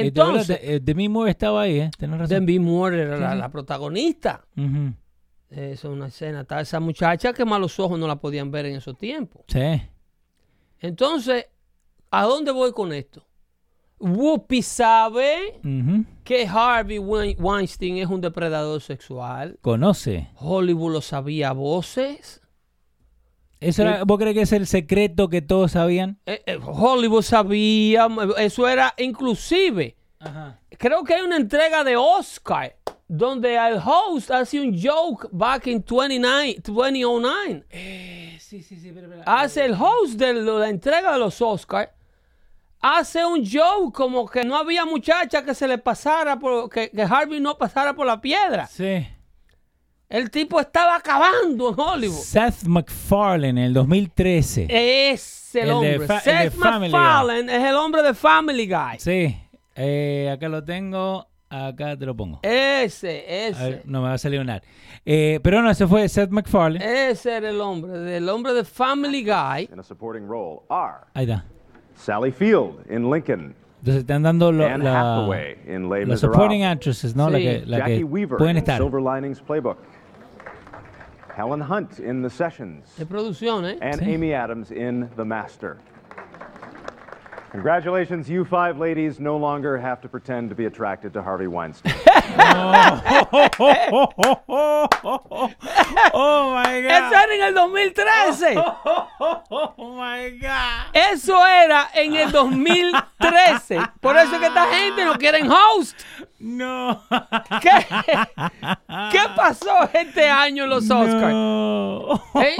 Eh, 0.00 0.06
Entonces, 0.06 0.58
eh, 0.62 0.80
Demi 0.82 1.08
Moore 1.08 1.30
estaba 1.30 1.62
ahí, 1.62 1.80
¿eh? 1.80 1.90
Tenés 1.98 2.18
razón. 2.20 2.34
Demi 2.46 2.58
Moore 2.58 3.02
era 3.02 3.16
la, 3.18 3.32
sí. 3.32 3.38
la 3.38 3.50
protagonista. 3.50 4.44
Eso 4.56 4.90
es 5.50 5.84
una 5.84 6.06
escena. 6.08 6.46
Esa 6.60 6.80
muchacha 6.80 7.32
que 7.32 7.44
malos 7.44 7.78
ojos 7.78 7.98
no 7.98 8.06
la 8.06 8.16
podían 8.16 8.50
ver 8.50 8.66
en 8.66 8.76
esos 8.76 8.96
tiempos. 8.96 9.42
Sí. 9.48 9.82
Entonces, 10.80 11.46
¿a 12.10 12.24
dónde 12.24 12.50
voy 12.52 12.72
con 12.72 12.92
esto? 12.92 13.26
Whoopi 14.00 14.62
sabe 14.62 15.60
que 16.24 16.46
Harvey 16.46 16.98
Wein- 16.98 17.36
Weinstein 17.38 17.98
es 17.98 18.08
un 18.08 18.20
depredador 18.20 18.80
sexual. 18.80 19.58
Conoce. 19.60 20.28
Hollywood 20.36 20.94
lo 20.94 21.00
sabía 21.00 21.50
a 21.50 21.52
voces. 21.52 22.40
Eso 23.62 23.82
era- 23.82 24.04
¿Vos 24.04 24.18
crees 24.18 24.34
que 24.34 24.42
es 24.42 24.52
el 24.52 24.66
secreto 24.66 25.28
que 25.28 25.42
todos 25.42 25.72
sabían? 25.72 26.18
Eh, 26.26 26.42
eh, 26.46 26.58
Hollywood 26.62 27.22
sabía. 27.22 28.08
Eso 28.38 28.68
era 28.68 28.94
inclusive. 28.98 29.96
Ajá. 30.18 30.58
Creo 30.78 31.04
que 31.04 31.14
hay 31.14 31.22
una 31.22 31.36
entrega 31.36 31.84
de 31.84 31.96
Oscar 31.96 32.76
donde 33.08 33.54
el 33.56 33.78
host 33.84 34.30
hace 34.30 34.60
un 34.60 34.76
joke 34.80 35.28
back 35.32 35.66
in 35.66 35.84
29, 35.84 36.56
2009. 36.64 37.64
sí, 38.40 38.62
sí, 38.62 38.76
sí, 38.76 38.90
pero, 38.94 39.08
pero- 39.08 39.22
Hace 39.26 39.64
el 39.66 39.74
host 39.74 40.14
de 40.18 40.32
la 40.34 40.68
entrega 40.68 41.12
de 41.12 41.18
los 41.18 41.40
Oscars. 41.42 41.90
Hace 42.80 43.24
un 43.24 43.44
joke 43.48 43.94
como 43.94 44.26
que 44.26 44.44
no 44.44 44.56
había 44.56 44.84
muchacha 44.84 45.44
que 45.44 45.54
se 45.54 45.68
le 45.68 45.78
pasara 45.78 46.38
por 46.38 46.68
que, 46.68 46.90
que 46.90 47.02
Harvey 47.02 47.38
no 47.38 47.56
pasara 47.56 47.94
por 47.94 48.06
la 48.06 48.20
piedra. 48.20 48.66
Sí. 48.66 49.06
El 50.12 50.30
tipo 50.30 50.60
estaba 50.60 50.96
acabando 50.96 51.70
en 51.70 51.74
Hollywood. 51.80 52.18
Seth 52.18 52.64
MacFarlane 52.64 53.48
en 53.48 53.58
el 53.58 53.72
2013. 53.74 54.66
Es 54.68 55.54
el, 55.54 55.62
El 55.62 55.70
hombre. 55.70 55.94
el 55.94 56.06
Seth 56.06 56.24
de 56.42 56.50
Family 56.50 56.90
Guy. 56.90 56.98
MacFarlane 57.00 57.56
es 57.56 57.64
el 57.64 57.74
hombre 57.76 58.02
de 58.02 58.12
Family 58.14 58.66
Guy. 58.68 58.98
Sí. 58.98 59.36
Eh, 59.74 60.30
acá 60.30 60.48
lo 60.50 60.62
tengo. 60.62 61.26
Acá 61.48 61.96
te 61.96 62.04
lo 62.06 62.14
pongo. 62.16 62.40
Ese, 62.42 63.08
A 63.08 63.48
ese. 63.48 63.64
ver, 63.70 63.82
no 63.86 64.00
me 64.02 64.08
va 64.08 64.14
a 64.14 64.18
salir 64.18 64.40
un 64.40 64.48
ad. 64.50 64.62
Eh, 65.04 65.40
pero 65.42 65.60
no, 65.62 65.70
ese 65.70 65.86
fue 65.86 66.06
Seth 66.08 66.30
MacFarlane. 66.30 67.10
Ese 67.10 67.34
era 67.36 67.48
el 67.50 67.60
hombre, 67.60 67.92
del 67.98 68.28
hombre 68.28 68.52
de 68.52 68.64
Family 68.64 69.22
Guy. 69.22 69.68
in 69.72 69.78
a 69.78 69.82
supporting 69.82 70.26
role 70.28 70.60
are 70.68 71.06
Ahí 71.14 71.24
está. 71.24 71.44
Sally 71.94 72.32
Field 72.32 72.80
in 72.90 73.10
Lincoln, 73.10 73.54
Entonces 73.80 74.00
están 74.02 74.22
dando 74.22 74.50
lo- 74.52 74.66
la, 74.78 75.00
Hathaway 75.00 75.56
in 75.66 75.88
Les 75.90 76.08
los 76.08 76.20
supporting 76.20 76.64
actresses, 76.64 77.14
¿no? 77.14 77.28
La 77.28 77.38
Sí. 77.38 77.44
que, 77.44 77.62
la 77.66 77.78
Jackie 77.78 77.98
que 77.98 78.04
Weaver 78.04 78.38
pueden 78.38 78.56
estar. 78.58 78.78
Silver 78.78 79.02
Linings 79.02 79.40
Playbook, 79.40 79.76
Helen 81.34 81.60
Hunt 81.60 81.98
in 81.98 82.22
The 82.22 82.30
Sessions, 82.30 82.94
De 82.96 83.06
producción, 83.06 83.64
¿eh? 83.64 83.78
and 83.80 84.00
Sí. 84.00 84.14
Amy 84.14 84.34
Adams 84.34 84.70
in 84.70 85.08
The 85.16 85.24
Master. 85.24 85.78
Congratulations, 87.52 88.28
you 88.30 88.44
five 88.46 88.78
ladies 88.78 89.20
no 89.20 89.36
longer 89.36 89.76
have 89.76 90.00
to 90.00 90.08
pretend 90.08 90.48
to 90.48 90.54
be 90.54 90.64
attracted 90.64 91.12
to 91.12 91.22
Harvey 91.22 91.46
Weinstein. 91.46 91.92
oh 96.14 96.52
my 96.54 96.78
Eso 96.78 97.10
God. 97.10 97.12
era 97.12 97.34
en 97.34 97.42
el 97.42 97.54
2013. 97.54 98.56
Oh 98.56 99.74
my 99.96 100.30
God. 100.30 100.86
Eso 100.94 101.34
era 101.44 101.88
en 101.94 102.14
el 102.14 102.30
2013. 102.32 103.80
Por 104.00 104.16
eso 104.16 104.34
es 104.34 104.40
que 104.40 104.46
esta 104.46 104.66
gente 104.66 105.04
no 105.04 105.14
quieren 105.18 105.50
host. 105.50 106.00
No. 106.42 107.00
¿Qué, 107.60 107.70
¿Qué 109.12 109.18
pasó 109.36 109.88
este 109.94 110.28
año 110.28 110.64
en 110.64 110.70
los 110.70 110.90
Oscars? 110.90 111.32
No. 111.32 112.20
¿Eh? 112.34 112.56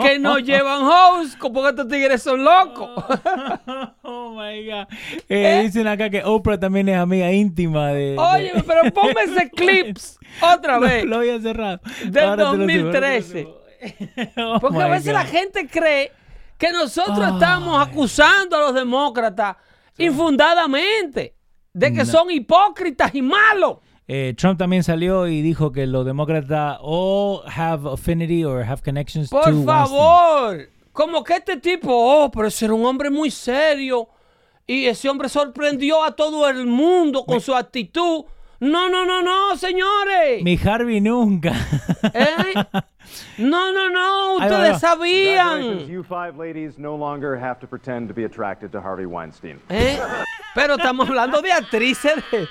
Que 0.00 0.18
no 0.18 0.38
llevan 0.38 0.82
host 0.82 1.38
porque 1.38 1.68
estos 1.68 1.88
tigres 1.88 2.22
son 2.22 2.42
locos. 2.44 2.88
Oh 4.10 4.30
my 4.30 4.64
God. 4.66 4.86
Eh, 5.28 5.60
Dicen 5.64 5.86
acá 5.86 6.08
que 6.08 6.24
Oprah 6.24 6.58
también 6.58 6.88
es 6.88 6.96
amiga 6.96 7.30
íntima 7.30 7.88
de. 7.88 8.12
de- 8.12 8.18
Oye, 8.18 8.52
pero 8.66 8.90
ponme 8.92 9.20
ese 9.24 9.50
clips 9.50 10.18
otra 10.40 10.74
No, 10.76 10.80
vez. 10.80 11.04
lo 11.04 11.16
había 11.16 11.38
cerrado. 11.40 11.80
Del 12.06 12.24
Ahora 12.24 12.36
te 12.36 12.42
lo 12.42 12.50
subo, 12.52 12.62
ahora 12.62 12.90
te 12.90 13.00
lo 13.00 13.20
2013. 13.20 13.42
subo. 13.42 13.58
Oh 14.56 14.58
Porque 14.60 14.82
a 14.82 14.88
veces 14.88 15.12
la 15.12 15.24
gente 15.26 15.68
cree 15.68 16.10
que 16.56 16.72
nosotros 16.72 17.18
estamos 17.34 17.86
acusando 17.86 18.56
a 18.56 18.60
los 18.60 18.74
demócratas 18.74 19.56
infundadamente 19.98 21.34
de 21.78 21.92
que 21.92 22.04
son 22.04 22.30
hipócritas 22.30 23.14
y 23.14 23.22
malos. 23.22 23.78
Eh, 24.06 24.34
Trump 24.36 24.58
también 24.58 24.82
salió 24.82 25.26
y 25.28 25.42
dijo 25.42 25.70
que 25.70 25.86
los 25.86 26.04
demócratas 26.06 26.78
all 26.80 27.42
have 27.46 27.86
affinity 27.88 28.44
or 28.44 28.62
have 28.62 28.82
connections 28.82 29.28
to 29.28 29.36
Por 29.36 29.52
Weinstein. 29.52 29.66
favor. 29.66 30.68
Como 30.92 31.22
que 31.22 31.34
este 31.36 31.58
tipo, 31.58 31.90
oh, 31.92 32.30
pero 32.30 32.48
ese 32.48 32.64
era 32.64 32.74
un 32.74 32.84
hombre 32.86 33.10
muy 33.10 33.30
serio. 33.30 34.08
Y 34.66 34.86
ese 34.86 35.08
hombre 35.08 35.28
sorprendió 35.28 36.02
a 36.04 36.12
todo 36.16 36.48
el 36.48 36.66
mundo 36.66 37.24
con 37.24 37.40
su 37.40 37.54
actitud. 37.54 38.24
No, 38.60 38.88
no, 38.90 39.06
no, 39.06 39.22
no, 39.22 39.56
señores. 39.56 40.42
Mi 40.42 40.58
Harvey 40.58 41.00
nunca. 41.00 41.52
¿Eh? 42.12 42.54
No, 43.38 43.72
no, 43.72 43.88
no, 43.88 44.34
ustedes 44.38 44.80
sabían. 44.80 45.86
you 45.86 46.02
five 46.02 46.36
ladies 46.36 46.76
no 46.78 46.96
longer 46.96 47.36
have 47.36 47.60
to 47.60 47.66
pretend 47.68 48.08
to 48.08 48.14
be 48.14 48.24
attracted 48.24 48.72
to 48.72 48.80
Harvey 48.80 49.06
Weinstein. 49.06 49.60
¿Eh? 49.68 49.98
Pero 50.60 50.74
estamos 50.76 51.08
hablando 51.08 51.40
de 51.40 51.52
actrices. 51.52 52.14
de- 52.32 52.48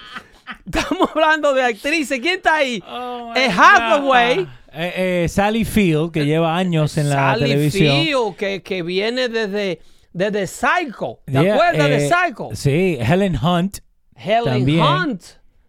Estamos 0.65 1.09
hablando 1.13 1.53
de 1.53 1.63
actrices. 1.63 2.19
¿Quién 2.21 2.35
está 2.37 2.55
ahí? 2.55 2.81
Oh 2.87 3.33
es 3.35 3.53
Hathaway. 3.57 4.47
Eh, 4.71 5.23
eh, 5.23 5.29
Sally 5.29 5.65
Field, 5.65 6.11
que 6.11 6.25
lleva 6.25 6.55
años 6.55 6.97
en 6.97 7.09
la 7.09 7.15
Sally 7.15 7.41
televisión. 7.43 8.03
Field, 8.03 8.35
que, 8.37 8.61
que 8.61 8.83
viene 8.83 9.27
desde, 9.27 9.81
desde 10.13 10.47
Psycho. 10.47 11.19
¿Te 11.25 11.31
Yeah, 11.33 11.53
acuerdas 11.55 11.89
de 11.89 12.05
eh, 12.05 12.09
Psycho? 12.09 12.49
Sí, 12.53 12.97
Helen 13.01 13.37
Hunt. 13.43 13.79
Helen 14.15 14.43
también. 14.45 14.81
Hunt. 14.81 15.23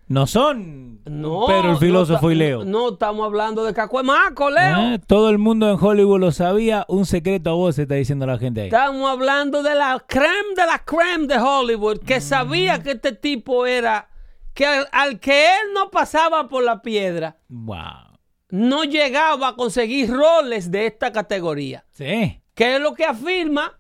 No 0.09 0.27
son 0.27 1.03
No, 1.05 1.45
Pedro 1.47 1.73
el 1.73 1.77
filósofo 1.79 2.27
no 2.27 2.33
y 2.33 2.35
Leo. 2.35 2.65
No 2.65 2.91
estamos 2.95 3.25
hablando 3.27 3.65
de 3.65 3.75
Cacuemaco, 3.75 4.51
Leo. 4.51 4.75
Ah, 4.77 4.99
Todo 5.07 5.29
el 5.31 5.39
mundo 5.39 5.71
en 5.71 5.77
Hollywood 5.79 6.21
lo 6.21 6.33
sabía. 6.33 6.85
Un 6.89 7.05
secreto 7.07 7.51
a 7.51 7.53
vos 7.55 7.75
se 7.77 7.83
está 7.83 7.95
diciendo 7.97 8.27
la 8.27 8.39
gente 8.39 8.63
ahí. 8.63 8.67
Estamos 8.69 9.09
hablando 9.11 9.63
de 9.63 9.75
la 9.75 10.03
creme 10.07 10.55
de 10.57 10.67
la 10.67 10.79
creme 10.85 11.27
de 11.27 11.39
Hollywood, 11.39 11.99
que 12.01 12.19
Mm. 12.19 12.23
sabía 12.23 12.83
que 12.83 12.93
este 12.93 13.13
tipo 13.13 13.67
era, 13.67 14.09
que 14.55 14.67
al, 14.67 14.89
al 14.93 15.21
que 15.21 15.45
él 15.47 15.73
no 15.75 15.91
pasaba 15.91 16.49
por 16.49 16.63
la 16.65 16.81
piedra, 16.83 17.37
Wow. 17.49 18.19
no 18.51 18.85
llegaba 18.85 19.49
a 19.49 19.57
conseguir 19.57 20.11
roles 20.11 20.71
de 20.71 20.87
esta 20.87 21.13
categoría. 21.13 21.85
Sí. 21.93 22.41
Que 22.55 22.77
es 22.77 22.81
lo 22.81 22.95
que 22.95 23.05
afirma 23.05 23.79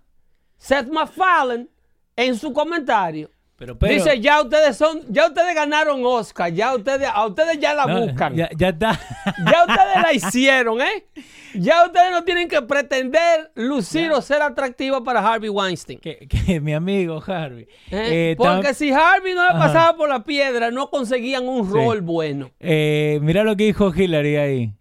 Seth 0.58 0.88
MacFarlane 0.90 1.68
en 2.16 2.36
su 2.36 2.52
comentario. 2.52 3.30
Pero, 3.58 3.76
pero 3.76 3.92
Dice, 3.92 4.20
ya 4.20 4.40
ustedes 4.40 4.76
son, 4.76 5.00
ya 5.08 5.26
ustedes 5.26 5.52
ganaron 5.52 6.00
Oscar, 6.06 6.52
ya 6.52 6.76
ustedes, 6.76 7.08
a 7.12 7.26
ustedes 7.26 7.58
ya 7.58 7.74
la 7.74 7.86
no, 7.86 8.02
buscan. 8.06 8.36
Ya, 8.36 8.48
ya 8.56 8.68
está. 8.68 9.00
Ya 9.26 9.64
ustedes 9.66 10.00
la 10.00 10.12
hicieron, 10.12 10.80
¿eh? 10.80 11.06
Ya 11.54 11.84
ustedes 11.84 12.12
no 12.12 12.22
tienen 12.22 12.46
que 12.48 12.62
pretender 12.62 13.50
lucir 13.56 14.12
o 14.12 14.22
ser 14.22 14.42
atractivos 14.42 15.00
para 15.00 15.18
Harvey 15.26 15.48
Weinstein. 15.50 15.98
que, 15.98 16.28
que 16.28 16.60
mi 16.60 16.72
amigo 16.72 17.20
Harvey. 17.26 17.64
¿eh? 17.90 18.30
Eh, 18.30 18.34
Porque 18.38 18.74
si 18.74 18.92
Harvey 18.92 19.34
no 19.34 19.42
le 19.42 19.50
Ajá. 19.50 19.58
pasaba 19.58 19.96
por 19.96 20.08
la 20.08 20.22
piedra, 20.22 20.70
no 20.70 20.88
conseguían 20.88 21.48
un 21.48 21.66
Sí. 21.66 21.72
rol 21.74 22.00
bueno. 22.00 22.52
eh, 22.60 23.18
mira 23.22 23.42
lo 23.42 23.56
que 23.56 23.64
dijo 23.64 23.92
Hillary 23.92 24.36
ahí. 24.36 24.72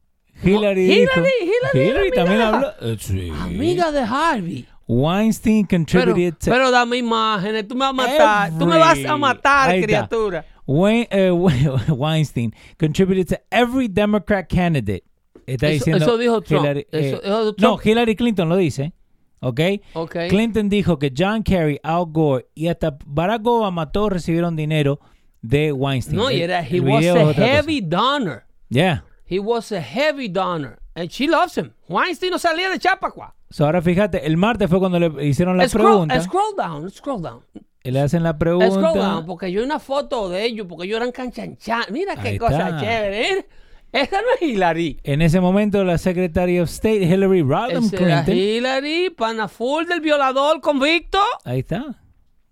Hillary, 0.43 0.91
Hillary, 0.91 1.21
dijo- 1.41 1.73
Hillary 1.73 1.97
amiga 2.09 2.15
también 2.15 2.41
habló. 2.41 2.73
sí. 2.99 3.31
Amiga 3.41 3.91
de 3.91 4.01
Harvey. 4.01 4.67
Weinstein 4.87 5.65
Pero, 5.67 5.85
contributed 5.85 6.37
to 6.39 6.49
pero 6.51 6.71
dame 6.71 6.97
imágenes, 6.97 7.67
tú 7.67 7.75
me 7.75 7.81
vas 7.81 7.89
a 7.89 7.93
matar, 7.93 8.57
tú 8.57 8.65
me 8.65 8.77
vas 8.77 8.97
a 9.05 9.17
matar, 9.17 9.69
Ahí 9.71 9.83
criatura. 9.83 10.45
Eh, 10.65 11.31
Weinstein 11.89 12.53
contributed 12.79 13.27
to 13.27 13.37
every 13.51 13.87
Democrat 13.87 14.47
candidate. 14.49 15.03
Está 15.45 15.67
Eso- 15.67 15.73
diciendo 15.85 16.05
eso 16.05 16.17
dijo 16.17 16.41
Trump. 16.41 16.63
Hillary, 16.65 16.87
Eso- 16.91 17.17
eh, 17.17 17.19
eso 17.23 17.45
No, 17.45 17.53
Trump. 17.53 17.85
Hillary 17.85 18.15
Clinton 18.15 18.49
lo 18.49 18.55
dice. 18.55 18.93
¿Ok? 19.39 19.59
Ok. 19.93 20.15
Clinton 20.29 20.67
dijo 20.67 20.97
que 20.97 21.13
John 21.15 21.43
Kerry, 21.43 21.79
Al 21.83 22.05
Gore 22.07 22.47
y 22.55 22.67
hasta 22.69 22.97
Barack 23.05 23.45
Obama 23.45 23.91
todos 23.91 24.11
recibieron 24.11 24.55
dinero 24.55 24.99
de 25.41 25.71
Weinstein. 25.71 26.17
No, 26.17 26.31
y 26.31 26.41
era, 26.41 26.61
he 26.63 26.79
was 26.79 27.05
a 27.05 27.13
otra 27.13 27.25
cosa. 27.35 27.45
heavy 27.45 27.81
donor. 27.81 28.43
Yeah. 28.69 29.03
He 29.29 29.39
was 29.39 29.71
a 29.71 29.81
heavy 29.81 30.27
donor. 30.27 30.79
And 30.95 31.09
she 31.11 31.27
loves 31.27 31.55
him. 31.57 31.71
Weinstein 31.87 32.31
no 32.31 32.39
salía 32.39 32.69
de 32.69 32.79
Chapacua. 32.79 33.35
So, 33.49 33.65
ahora 33.65 33.81
fíjate, 33.81 34.25
el 34.27 34.35
martes 34.37 34.69
fue 34.69 34.79
cuando 34.79 34.99
le 34.99 35.25
hicieron 35.25 35.57
la 35.57 35.67
Scroll, 35.69 35.85
pregunta. 36.07 36.21
scroll 36.21 36.55
down, 36.57 36.89
scroll 36.91 37.21
down. 37.21 37.41
y 37.83 37.91
le 37.91 38.01
hacen 38.01 38.23
la 38.23 38.33
Scroll 38.33 38.59
down, 38.59 38.81
pregunta. 38.93 39.23
porque 39.25 39.51
yo 39.51 39.63
una 39.63 39.79
foto 39.79 40.27
de 40.29 40.43
ellos, 40.45 40.67
porque 40.67 40.85
ellos 40.85 40.97
eran 40.97 41.11
canchanchan. 41.11 41.83
Mira 41.91 42.15
qué 42.17 42.29
Ahí 42.29 42.37
cosa 42.37 42.69
está. 42.69 42.79
chévere. 42.81 43.31
¿eh? 43.39 43.47
Esa 43.93 44.17
no 44.21 44.27
es 44.35 44.41
Hillary. 44.41 44.99
En 45.03 45.21
ese 45.21 45.39
momento, 45.39 45.81
la 45.85 45.97
Secretary 45.97 46.59
of 46.59 46.69
State, 46.69 47.03
Hillary 47.05 47.41
Rodham 47.41 47.85
Esa 47.85 47.95
era 47.95 48.23
Clinton. 48.25 48.35
Hillary, 48.35 49.09
pana 49.11 49.47
full 49.47 49.85
del 49.85 50.01
violador 50.01 50.59
convicto. 50.59 51.19
Ahí 51.45 51.59
está. 51.59 52.01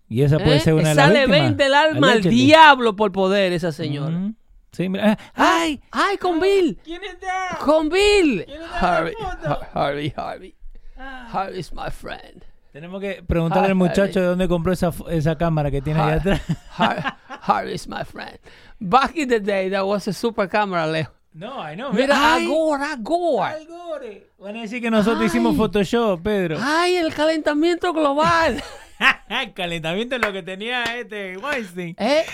Y 0.08 0.22
esa 0.22 0.38
puede 0.38 0.56
¿eh? 0.56 0.60
ser 0.60 0.72
una 0.74 0.88
de 0.90 0.94
las 0.94 1.10
Esa 1.10 1.12
le 1.12 1.26
vende 1.26 1.66
el 1.66 1.74
alma 1.74 2.12
al 2.12 2.22
diablo 2.22 2.96
por 2.96 3.12
poder, 3.12 3.52
esa 3.52 3.70
señora. 3.70 4.16
Ujú. 4.16 4.34
Sí, 4.72 4.88
mira. 4.88 5.18
ah, 5.34 5.58
¡Ay! 5.62 5.80
¡Ay, 5.90 6.16
con 6.16 6.40
Bill! 6.40 6.78
¿Quién 6.82 7.02
está? 7.04 7.58
¡Con 7.64 7.88
Bill! 7.90 8.46
Harvey, 8.80 9.12
foto? 9.14 9.48
Har- 9.48 9.68
Harvey, 9.74 10.12
Harvey. 10.16 10.54
Harvey's 10.98 11.72
my 11.72 11.90
friend. 11.90 12.44
Tenemos 12.72 13.00
que 13.00 13.22
preguntarle 13.26 13.68
Ah, 13.68 13.70
al 13.70 13.74
muchacho 13.74 14.20
de 14.20 14.26
dónde 14.26 14.48
compró 14.48 14.72
esa, 14.72 14.92
esa 15.10 15.36
cámara 15.38 15.70
que 15.70 15.80
tiene 15.80 16.00
ahí 16.00 16.10
Har- 16.12 16.18
atrás. 16.18 16.42
Har- 16.76 17.16
Harvey's 17.42 17.86
my 17.88 18.04
friend. 18.04 18.38
Back 18.78 19.16
in 19.16 19.28
the 19.28 19.40
day, 19.40 19.70
that 19.70 19.84
was 19.84 20.06
a 20.08 20.12
super 20.12 20.48
camera, 20.48 20.86
Leo. 20.86 21.10
No, 21.32 21.60
ay, 21.62 21.76
no. 21.76 21.92
Mira, 21.92 22.14
ay, 22.34 22.46
agora, 22.46 22.92
agora. 22.92 23.50
Al 23.54 23.66
Gore. 23.66 24.26
Van 24.38 24.56
a 24.56 24.60
decir 24.62 24.80
que 24.80 24.90
nosotros 24.90 25.20
Ay. 25.20 25.26
hicimos 25.26 25.54
Photoshop, 25.56 26.22
Pedro. 26.22 26.56
Ay, 26.60 26.96
el 26.96 27.12
calentamiento 27.14 27.92
global. 27.92 28.62
El 29.28 29.52
calentamiento 29.54 30.16
es 30.16 30.22
lo 30.22 30.32
que 30.32 30.42
tenía 30.42 30.82
este 30.84 31.36
Weinstein. 31.36 31.96
¿Eh? 31.98 32.24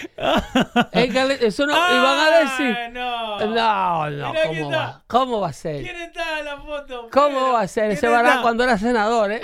El 0.92 1.31
Eso 1.42 1.66
no, 1.66 1.72
y 1.75 2.03
van 2.03 2.18
a 2.20 2.38
decir. 2.38 2.77
Ah, 2.79 2.88
no. 2.92 3.38
No, 3.46 4.11
no, 4.11 4.35
¿cómo 4.35 4.53
está. 4.53 4.77
va? 4.79 5.03
¿Cómo 5.07 5.40
va 5.40 5.48
a 5.48 5.53
ser? 5.53 5.83
¿Quién 5.83 5.96
está 5.96 6.38
en 6.38 6.44
la 6.44 6.57
foto? 6.59 7.09
¿Cómo 7.11 7.53
va 7.53 7.61
a 7.62 7.68
ser? 7.68 7.85
¿Quién 7.85 7.92
Ese 7.98 8.07
está? 8.07 8.22
Barack 8.22 8.42
cuando 8.42 8.64
era 8.64 8.79
senador, 8.79 9.33
¿eh? 9.33 9.40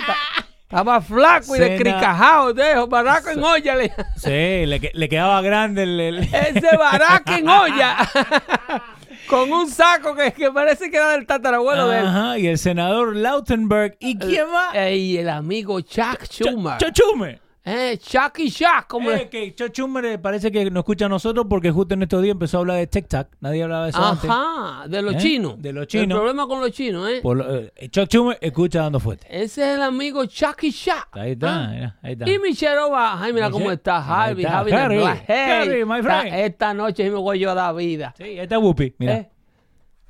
Estaba 0.63 1.01
flaco 1.01 1.55
y 1.55 1.59
descricajado, 1.59 2.53
dejo. 2.53 2.87
Barack 2.87 3.27
en 3.27 3.43
olla. 3.43 3.75
le- 3.75 3.93
Sí, 4.17 4.65
le, 4.67 4.79
que- 4.79 4.91
le 4.93 5.09
quedaba 5.09 5.41
grande 5.41 5.83
el... 5.83 5.99
el- 5.99 6.19
Ese 6.19 6.77
Barack 6.77 7.27
en 7.31 7.49
olla. 7.49 7.97
Con 9.29 9.51
un 9.53 9.69
saco 9.69 10.15
que, 10.15 10.31
que 10.33 10.51
parece 10.51 10.89
que 10.89 10.97
era 10.97 11.11
del 11.11 11.25
tatarabuelo 11.25 11.87
de 11.89 11.99
él. 11.99 12.05
Ajá, 12.07 12.37
y 12.39 12.47
el 12.47 12.57
senador 12.57 13.15
Lautenberg. 13.15 13.95
¿Y 13.99 14.17
quién 14.17 14.49
más? 14.51 14.75
Y 14.91 15.17
el 15.17 15.29
amigo 15.29 15.79
Chuck 15.81 16.23
Schumer. 16.23 16.77
Ch- 16.79 16.91
Chochume. 16.91 17.39
Eh, 17.65 17.97
Chuck 17.97 18.39
y 18.39 18.49
Chuck, 18.49 18.87
como 18.87 19.11
Eh, 19.11 19.27
que 19.29 19.53
Chochume 19.53 20.17
parece 20.17 20.49
que 20.51 20.71
nos 20.71 20.81
escucha 20.81 21.05
a 21.05 21.09
nosotros 21.09 21.45
porque 21.49 21.69
justo 21.71 21.93
en 21.93 22.03
estos 22.03 22.23
días 22.23 22.31
empezó 22.31 22.57
a 22.57 22.59
hablar 22.61 22.77
de 22.77 22.87
TikTok. 22.87 23.27
Nadie 23.41 23.63
hablaba 23.63 23.83
de 23.83 23.89
eso 23.91 24.03
antes. 24.03 24.29
Ajá, 24.29 24.87
de 24.87 25.01
los 25.01 25.15
¿Eh? 25.15 25.17
chinos. 25.19 25.61
De 25.61 25.73
los 25.73 25.81
El 25.83 25.87
chinos. 25.87 26.17
problema 26.17 26.47
con 26.47 26.61
los 26.61 26.71
chinos, 26.71 27.07
¿eh? 27.09 27.19
Por 27.21 27.45
eh, 27.75 27.89
Chochume 27.89 28.37
escucha 28.41 28.81
dando 28.83 28.99
fuerte. 28.99 29.27
Ese 29.29 29.61
es 29.69 29.75
el 29.75 29.81
amigo 29.83 30.25
Chucky 30.25 30.71
Chuck. 30.71 31.09
Ahí 31.11 31.31
está, 31.33 31.63
Ah. 31.65 31.67
mira, 31.71 31.99
ahí 32.01 32.13
está. 32.13 32.29
Y 32.29 32.39
Michelle 32.39 32.77
Obama. 32.79 33.23
Ay, 33.23 33.33
mira 33.33 33.51
cómo 33.51 33.69
está 33.71 33.97
Harvey. 33.97 34.45
está, 34.45 34.59
Harvey. 34.59 35.03
Hey, 35.27 35.35
Harry, 35.37 35.85
my 35.85 35.99
esta, 35.99 36.21
friend. 36.21 36.35
esta 36.39 36.73
noche 36.73 37.03
me 37.03 37.17
voy 37.17 37.39
yo 37.39 37.51
a 37.51 37.55
dar 37.55 37.75
vida. 37.75 38.13
Sí, 38.17 38.23
ahí 38.23 38.39
está 38.39 38.57
Whoopi, 38.57 38.95
mira. 38.97 39.13
¿Eh? 39.17 39.29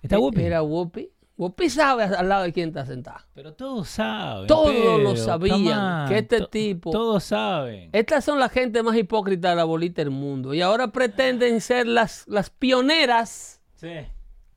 Está 0.03 0.19
Whoopi. 0.19 0.41
Era 0.43 0.61
Whoopi. 0.61 1.09
Whoopi 1.39 1.69
sabe 1.69 2.03
al 2.03 2.27
lado 2.27 2.43
de 2.43 2.51
quién 2.51 2.67
está 2.67 2.85
sentado. 2.85 3.19
Pero 3.33 3.53
todos 3.53 3.87
saben. 3.87 4.45
Todos 4.47 4.71
Pedro, 4.73 4.97
lo 4.97 5.15
sabían, 5.15 6.03
on, 6.03 6.09
que 6.09 6.17
este 6.17 6.45
tipo- 6.47 6.91
Todos 6.91 7.23
saben. 7.23 7.89
Estas 7.93 8.25
son 8.25 8.39
la 8.39 8.49
gente 8.49 8.83
más 8.83 8.97
hipócrita 8.97 9.51
de 9.51 9.55
la 9.55 9.63
bolita 9.63 10.01
del 10.01 10.09
mundo. 10.11 10.53
Y 10.53 10.61
ahora 10.61 10.89
pretenden 10.91 11.61
ser 11.61 11.87
las, 11.87 12.27
las 12.27 12.49
pioneras 12.49 13.61
Sí. 13.75 13.93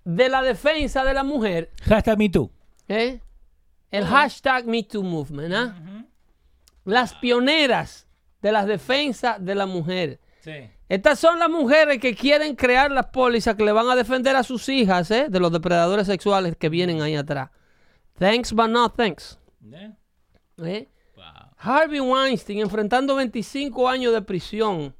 de 0.05 0.29
la 0.29 0.43
defensa 0.43 1.05
de 1.05 1.15
la 1.15 1.23
mujer. 1.23 1.71
Hashtag 1.85 2.19
me 2.19 2.29
too. 2.29 2.51
¿eh? 2.89 3.21
El 3.93 4.05
hashtag 4.05 4.67
MeToo 4.67 5.05
Movement. 5.05 5.55
¿ah? 5.55 5.77
Las 6.85 7.15
pioneras 7.15 8.09
de 8.41 8.51
las 8.51 8.67
defensas 8.67 9.37
de 9.45 9.55
la 9.55 9.67
mujer. 9.67 10.19
Sí. 10.43 10.71
Estas 10.89 11.21
son 11.21 11.39
las 11.39 11.49
mujeres 11.49 11.99
que 11.99 12.17
quieren 12.17 12.57
crear 12.57 12.91
las 12.91 13.07
pólizas 13.07 13.55
que 13.55 13.65
le 13.65 13.71
van 13.71 13.89
a 13.89 13.95
defender 13.95 14.35
a 14.35 14.43
sus 14.43 14.69
hijas 14.69 15.11
¿eh? 15.13 15.27
de 15.29 15.39
los 15.39 15.53
depredadores 15.53 16.07
sexuales 16.09 16.57
que 16.57 16.69
vienen 16.69 17.01
ahí 17.01 17.15
atrás. 17.15 17.51
Thanks, 18.19 18.53
but 18.53 18.69
no 18.69 18.91
thanks. 18.91 19.39
¿eh? 20.59 20.89
Harvey 21.57 22.01
Weinstein 22.01 22.59
enfrentando 22.59 23.15
25 23.15 23.89
años 23.89 24.13
de 24.13 24.23
prisión 24.23 24.97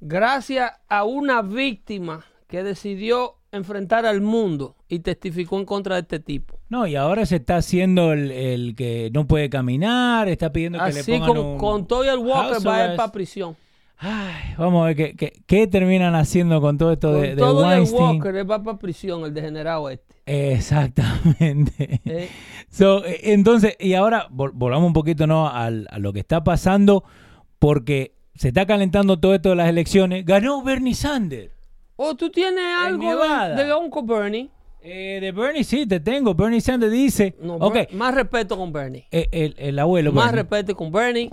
gracias 0.00 0.70
a 0.86 1.04
una 1.04 1.40
víctima 1.40 2.26
que 2.46 2.62
decidió 2.62 3.38
enfrentar 3.52 4.04
al 4.04 4.20
mundo 4.20 4.76
y 4.86 4.98
testificó 4.98 5.58
en 5.58 5.64
contra 5.64 5.94
de 5.94 6.02
este 6.02 6.20
tipo. 6.20 6.58
No, 6.68 6.86
y 6.86 6.96
ahora 6.96 7.24
se 7.24 7.36
está 7.36 7.56
haciendo 7.56 8.12
el, 8.12 8.30
el 8.30 8.74
que 8.74 9.10
no 9.14 9.26
puede 9.26 9.48
caminar, 9.48 10.28
está 10.28 10.52
pidiendo 10.52 10.78
que 10.78 10.84
Así 10.84 11.10
le 11.10 11.18
pongan 11.18 11.34
con, 11.34 11.46
un 11.46 11.58
con 11.58 11.86
todo 11.86 12.04
el 12.04 12.18
Walker 12.18 12.66
va 12.66 12.76
a 12.76 12.90
ir 12.90 12.96
para 12.96 13.12
prisión. 13.12 13.56
Ay, 14.04 14.54
vamos 14.58 14.82
a 14.82 14.86
ver 14.86 14.96
qué, 14.96 15.14
qué, 15.16 15.32
qué 15.46 15.66
terminan 15.68 16.16
haciendo 16.16 16.60
con 16.60 16.76
todo 16.76 16.90
esto 16.92 17.12
Con 17.12 17.20
de, 17.22 17.28
de 17.30 17.36
todo 17.36 17.60
y 17.62 17.72
el 17.72 17.78
Weinstein. 17.78 18.02
Walker 18.20 18.50
va 18.50 18.60
para 18.62 18.76
prisión, 18.76 19.24
el 19.24 19.32
degenerado 19.32 19.88
este. 19.90 20.16
Exactamente. 20.26 22.00
¿eh? 22.04 22.28
So, 22.68 23.04
eh, 23.04 23.20
entonces, 23.32 23.76
y 23.78 23.94
ahora 23.94 24.28
vol- 24.28 24.50
volvamos 24.54 24.86
un 24.88 24.92
poquito 24.92 25.26
¿no? 25.26 25.48
al- 25.48 25.86
a 25.90 25.98
lo 25.98 26.12
que 26.12 26.20
está 26.20 26.42
pasando, 26.42 27.04
porque 27.58 28.14
se 28.34 28.48
está 28.48 28.66
calentando 28.66 29.20
todo 29.20 29.34
esto 29.34 29.50
de 29.50 29.56
las 29.56 29.68
elecciones. 29.68 30.24
Ganó 30.24 30.62
Bernie 30.62 30.94
Sanders. 30.94 31.52
O 31.96 32.16
tú 32.16 32.30
tienes 32.30 32.64
algo 32.80 33.04
de, 33.54 33.64
de 33.64 33.74
Uncle 33.74 34.02
Bernie. 34.04 34.48
Eh, 34.84 35.18
de 35.20 35.30
Bernie 35.30 35.62
sí, 35.62 35.86
te 35.86 36.00
tengo. 36.00 36.34
Bernie 36.34 36.60
Sanders 36.60 36.90
dice, 36.92 37.36
No, 37.40 37.54
ok, 37.54 37.74
Ber- 37.74 37.92
Más 37.94 38.14
respeto 38.14 38.56
con 38.56 38.72
Bernie. 38.72 39.06
eh, 39.12 39.28
el, 39.30 39.54
el 39.58 39.78
abuelo. 39.78 40.10
Más 40.12 40.24
Bernie. 40.32 40.42
respeto 40.42 40.74
con 40.76 40.90
Bernie. 40.90 41.30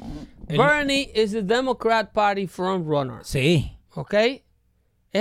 El- 0.49 0.57
Bernie 0.57 1.11
is 1.15 1.31
the 1.31 1.41
Democrat 1.43 2.11
Party 2.11 2.47
frontrunner. 2.47 3.19
Sí, 3.23 3.77
¿Ok? 3.95 4.13
Es 4.13 4.43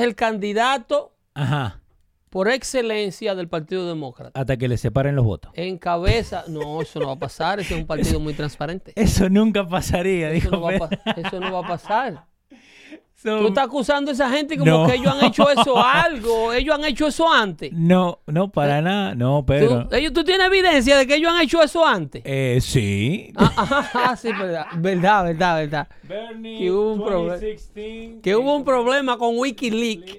el 0.02 0.14
candidato 0.14 1.14
ajá, 1.34 1.80
por 2.30 2.48
excelencia 2.48 3.34
del 3.34 3.48
Partido 3.48 3.86
Demócrata. 3.88 4.38
hasta 4.38 4.56
que 4.56 4.68
le 4.68 4.76
separen 4.76 5.16
los 5.16 5.24
votos. 5.24 5.50
Encabeza. 5.54 6.44
No, 6.48 6.82
eso 6.82 6.98
no 7.00 7.06
va 7.06 7.12
a 7.14 7.16
pasar. 7.18 7.60
Ese 7.60 7.74
es 7.74 7.80
un 7.80 7.86
partido 7.86 8.20
muy 8.20 8.34
transparente. 8.34 8.92
Eso 8.96 9.28
nunca 9.30 9.66
pasaría, 9.66 10.30
Eso 10.30 10.34
dijo 10.34 10.50
no 10.50 10.60
va 10.62 10.70
a, 11.06 11.10
eso 11.20 11.40
no 11.40 11.52
va 11.52 11.60
a 11.60 11.68
pasar. 11.68 12.26
So, 13.20 13.40
Tú 13.40 13.48
estás 13.48 13.64
acusando 13.64 14.12
a 14.12 14.14
esa 14.14 14.30
gente 14.30 14.56
como 14.56 14.70
No. 14.70 14.86
que 14.86 14.94
ellos 14.94 15.12
han 15.12 15.24
hecho 15.24 15.50
eso 15.50 15.76
algo. 15.84 16.52
Ellos 16.52 16.72
han 16.76 16.84
hecho 16.84 17.08
eso 17.08 17.28
antes. 17.28 17.72
No, 17.72 18.20
no, 18.26 18.48
para 18.52 18.80
nada, 18.80 19.16
no, 19.16 19.44
Pedro. 19.44 19.88
¿Tú, 19.88 19.96
ellos, 19.96 20.12
¿Tú 20.12 20.22
tienes 20.22 20.46
evidencia 20.46 20.96
de 20.96 21.04
que 21.04 21.16
ellos 21.16 21.32
han 21.32 21.40
hecho 21.40 21.60
eso 21.60 21.84
antes? 21.84 22.22
Eh, 22.24 22.58
sí. 22.60 23.32
Ah, 23.34 23.52
ah, 23.56 23.90
ah, 24.10 24.16
sí, 24.16 24.28
verdad. 24.28 24.66
Verdad, 24.76 25.24
verdad, 25.24 25.56
verdad. 25.56 25.88
Bernie 26.04 26.58
Que 26.60 26.70
hubo 26.70 26.92
un 26.92 27.04
problema. 27.04 27.32
2016, 27.34 28.14
Que 28.22 28.36
hubo 28.36 28.56
un 28.56 28.64
problema 28.64 29.18
con 29.18 29.36
Wikileaks. 29.36 30.18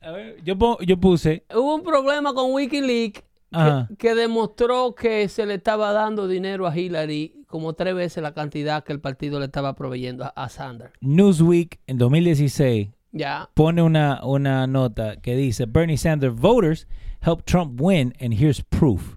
A 0.00 0.12
ver, 0.12 0.36
yo, 0.44 0.54
yo 0.82 0.96
puse. 0.98 1.44
Hubo 1.52 1.74
un 1.74 1.82
problema 1.82 2.32
con 2.34 2.52
Wikileaks 2.52 3.24
Ajá. 3.52 3.86
que, 3.88 3.96
que 3.96 4.14
demostró 4.14 4.94
que 4.94 5.28
se 5.28 5.46
le 5.46 5.54
estaba 5.54 5.92
dando 5.92 6.26
dinero 6.28 6.66
a 6.66 6.76
Hillary 6.76 7.44
como 7.46 7.74
tres 7.74 7.94
veces 7.94 8.22
la 8.22 8.34
cantidad 8.34 8.82
que 8.84 8.92
el 8.92 9.00
partido 9.00 9.38
le 9.38 9.46
estaba 9.46 9.74
proveyendo 9.74 10.24
a, 10.24 10.28
a 10.28 10.48
Sanders. 10.48 10.92
Newsweek 11.00 11.80
en 11.86 11.98
2016 11.98 12.88
Ya. 13.12 13.48
pone 13.54 13.82
una, 13.82 14.20
una 14.24 14.66
nota 14.66 15.20
que 15.20 15.36
dice 15.36 15.66
Bernie 15.66 15.96
Sanders 15.96 16.34
voters 16.34 16.88
helped 17.24 17.44
Trump 17.46 17.80
win 17.80 18.12
and 18.20 18.34
here's 18.34 18.62
proof. 18.62 19.16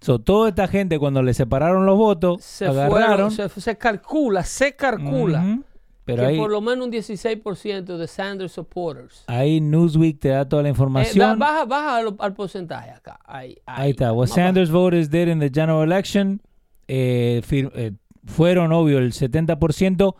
So, 0.00 0.18
toda 0.20 0.50
esta 0.50 0.68
gente 0.68 0.98
cuando 0.98 1.22
le 1.22 1.32
separaron 1.34 1.86
los 1.86 1.96
votos, 1.96 2.42
Se 2.44 2.66
agarraron. 2.66 3.30
fueron, 3.30 3.30
se, 3.30 3.48
se 3.60 3.76
calcula, 3.78 4.44
se 4.44 4.76
calcula. 4.76 5.58
Pero 6.06 6.22
que 6.22 6.28
ahí, 6.28 6.38
por 6.38 6.50
lo 6.50 6.60
menos 6.62 6.86
un 6.86 6.92
16% 6.92 7.96
de 7.98 8.06
Sanders 8.06 8.52
supporters. 8.52 9.24
ahí 9.26 9.60
Newsweek 9.60 10.18
te 10.20 10.28
da 10.30 10.48
toda 10.48 10.62
la 10.62 10.68
Eh, 10.68 10.70
información. 10.70 11.38
ba- 11.38 11.46
baja 11.46 11.64
baja 11.66 11.96
al, 11.96 12.16
al 12.18 12.32
porcentaje 12.32 12.90
acá. 12.90 13.18
Ahí, 13.26 13.58
ahí. 13.66 13.84
Ahí 13.84 13.90
está. 13.90 14.12
What 14.12 14.22
Más 14.28 14.30
baja. 14.30 14.42
Sanders 14.46 14.70
voters 14.70 15.10
did 15.10 15.28
in 15.28 15.40
the 15.40 15.50
general 15.52 15.82
election 15.82 16.40
eh, 16.88 17.42
fir- 17.44 17.70
eh, 17.74 17.92
fueron, 18.24 18.72
obvio, 18.72 18.98
el 18.98 19.12
70% 19.12 20.14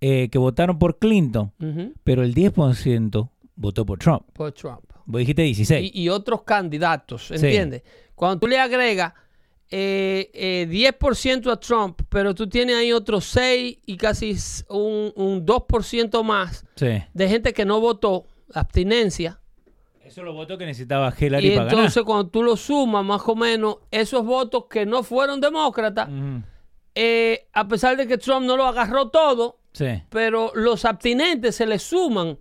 eh, 0.00 0.28
que 0.30 0.38
votaron 0.38 0.78
por 0.78 0.98
Clinton, 0.98 1.52
pero 2.04 2.22
el 2.22 2.34
10% 2.34 3.30
votó 3.56 3.86
por 3.86 3.98
Trump. 3.98 4.22
Por 4.32 4.52
Trump. 4.52 4.80
Vos 5.06 5.18
dijiste 5.20 5.42
16. 5.42 5.90
y, 5.94 6.02
y 6.02 6.08
otros 6.08 6.42
candidatos, 6.42 7.30
¿entiendes? 7.30 7.82
Cuando 8.14 8.40
tú 8.40 8.46
le 8.46 8.58
agregas 8.58 9.12
eh, 9.70 10.30
eh, 10.32 10.66
10% 10.68 11.50
a 11.50 11.58
Trump, 11.58 12.02
pero 12.08 12.34
tú 12.34 12.48
tienes 12.48 12.76
ahí 12.76 12.92
otros 12.92 13.24
6 13.26 13.78
y 13.84 13.96
casi 13.96 14.36
un, 14.68 15.12
un 15.16 15.44
2% 15.44 16.22
más 16.22 16.64
sí. 16.76 17.02
de 17.12 17.28
gente 17.28 17.52
que 17.52 17.64
no 17.64 17.80
votó, 17.80 18.26
abstinencia. 18.54 19.40
Eso 20.00 20.22
lo 20.22 20.32
votos 20.34 20.56
que 20.56 20.66
necesitaba 20.66 21.12
Hillary 21.18 21.46
Y 21.46 21.50
para 21.50 21.64
ganar. 21.64 21.78
entonces 21.78 22.02
cuando 22.04 22.28
tú 22.28 22.42
lo 22.44 22.56
sumas 22.56 23.04
más 23.04 23.22
o 23.26 23.34
menos, 23.34 23.78
esos 23.90 24.24
votos 24.24 24.66
que 24.70 24.86
no 24.86 25.02
fueron 25.02 25.40
demócratas, 25.40 26.08
eh, 26.94 27.48
a 27.52 27.66
pesar 27.66 27.96
de 27.96 28.06
que 28.06 28.16
Trump 28.16 28.46
no 28.46 28.56
lo 28.56 28.66
agarró 28.66 29.08
todo, 29.10 29.58
Sí, 29.72 30.02
pero 30.08 30.52
los 30.54 30.86
abstinentes 30.86 31.56
se 31.56 31.66
le 31.66 31.78
suman 31.78 32.38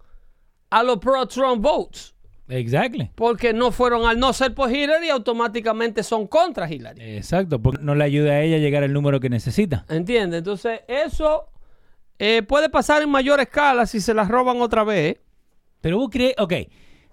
a 0.69 0.83
los 0.83 0.99
pro-Trump 0.99 1.61
votes. 1.61 2.14
Exactly. 2.47 3.11
Porque 3.15 3.53
no 3.53 3.71
fueron 3.71 4.05
al 4.05 4.19
no 4.19 4.33
ser 4.33 4.53
por 4.53 4.71
Hillary, 4.71 5.09
automáticamente 5.09 6.03
son 6.03 6.27
contra 6.27 6.71
Hillary. 6.71 7.01
Exacto, 7.01 7.61
porque 7.61 7.83
no 7.83 7.95
le 7.95 8.03
ayuda 8.03 8.33
a 8.33 8.41
ella 8.41 8.57
a 8.57 8.59
llegar 8.59 8.83
al 8.83 8.93
número 8.93 9.19
que 9.19 9.29
necesita. 9.29 9.85
¿Entiendes? 9.89 10.39
Entonces, 10.39 10.81
eso 10.87 11.49
eh, 12.19 12.43
puede 12.43 12.69
pasar 12.69 13.01
en 13.01 13.09
mayor 13.09 13.39
escala 13.39 13.85
si 13.85 13.99
se 13.99 14.13
las 14.13 14.27
roban 14.27 14.61
otra 14.61 14.83
vez. 14.83 15.19
Pero 15.81 15.97
vos 15.97 16.09
crees, 16.11 16.33
ok, 16.37 16.53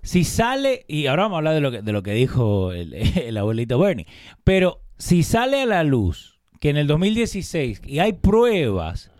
si 0.03 0.25
sale, 0.25 0.85
y 0.89 1.07
ahora 1.07 1.25
vamos 1.25 1.37
a 1.37 1.39
hablar 1.39 1.55
de 1.55 1.61
lo 1.61 1.71
que, 1.71 1.83
de 1.83 1.93
lo 1.93 2.03
que 2.03 2.13
dijo 2.13 2.73
el, 2.73 2.95
el 2.95 3.37
abuelito 3.37 3.79
Bernie, 3.79 4.07
pero 4.45 4.81
si 4.99 5.23
sale 5.23 5.63
a 5.63 5.67
la 5.67 5.85
luz 5.85 6.41
que 6.61 6.71
en 6.71 6.77
el 6.77 6.87
2016, 6.87 7.83
y 7.85 7.99
hay 7.99 8.13
pruebas 8.13 9.12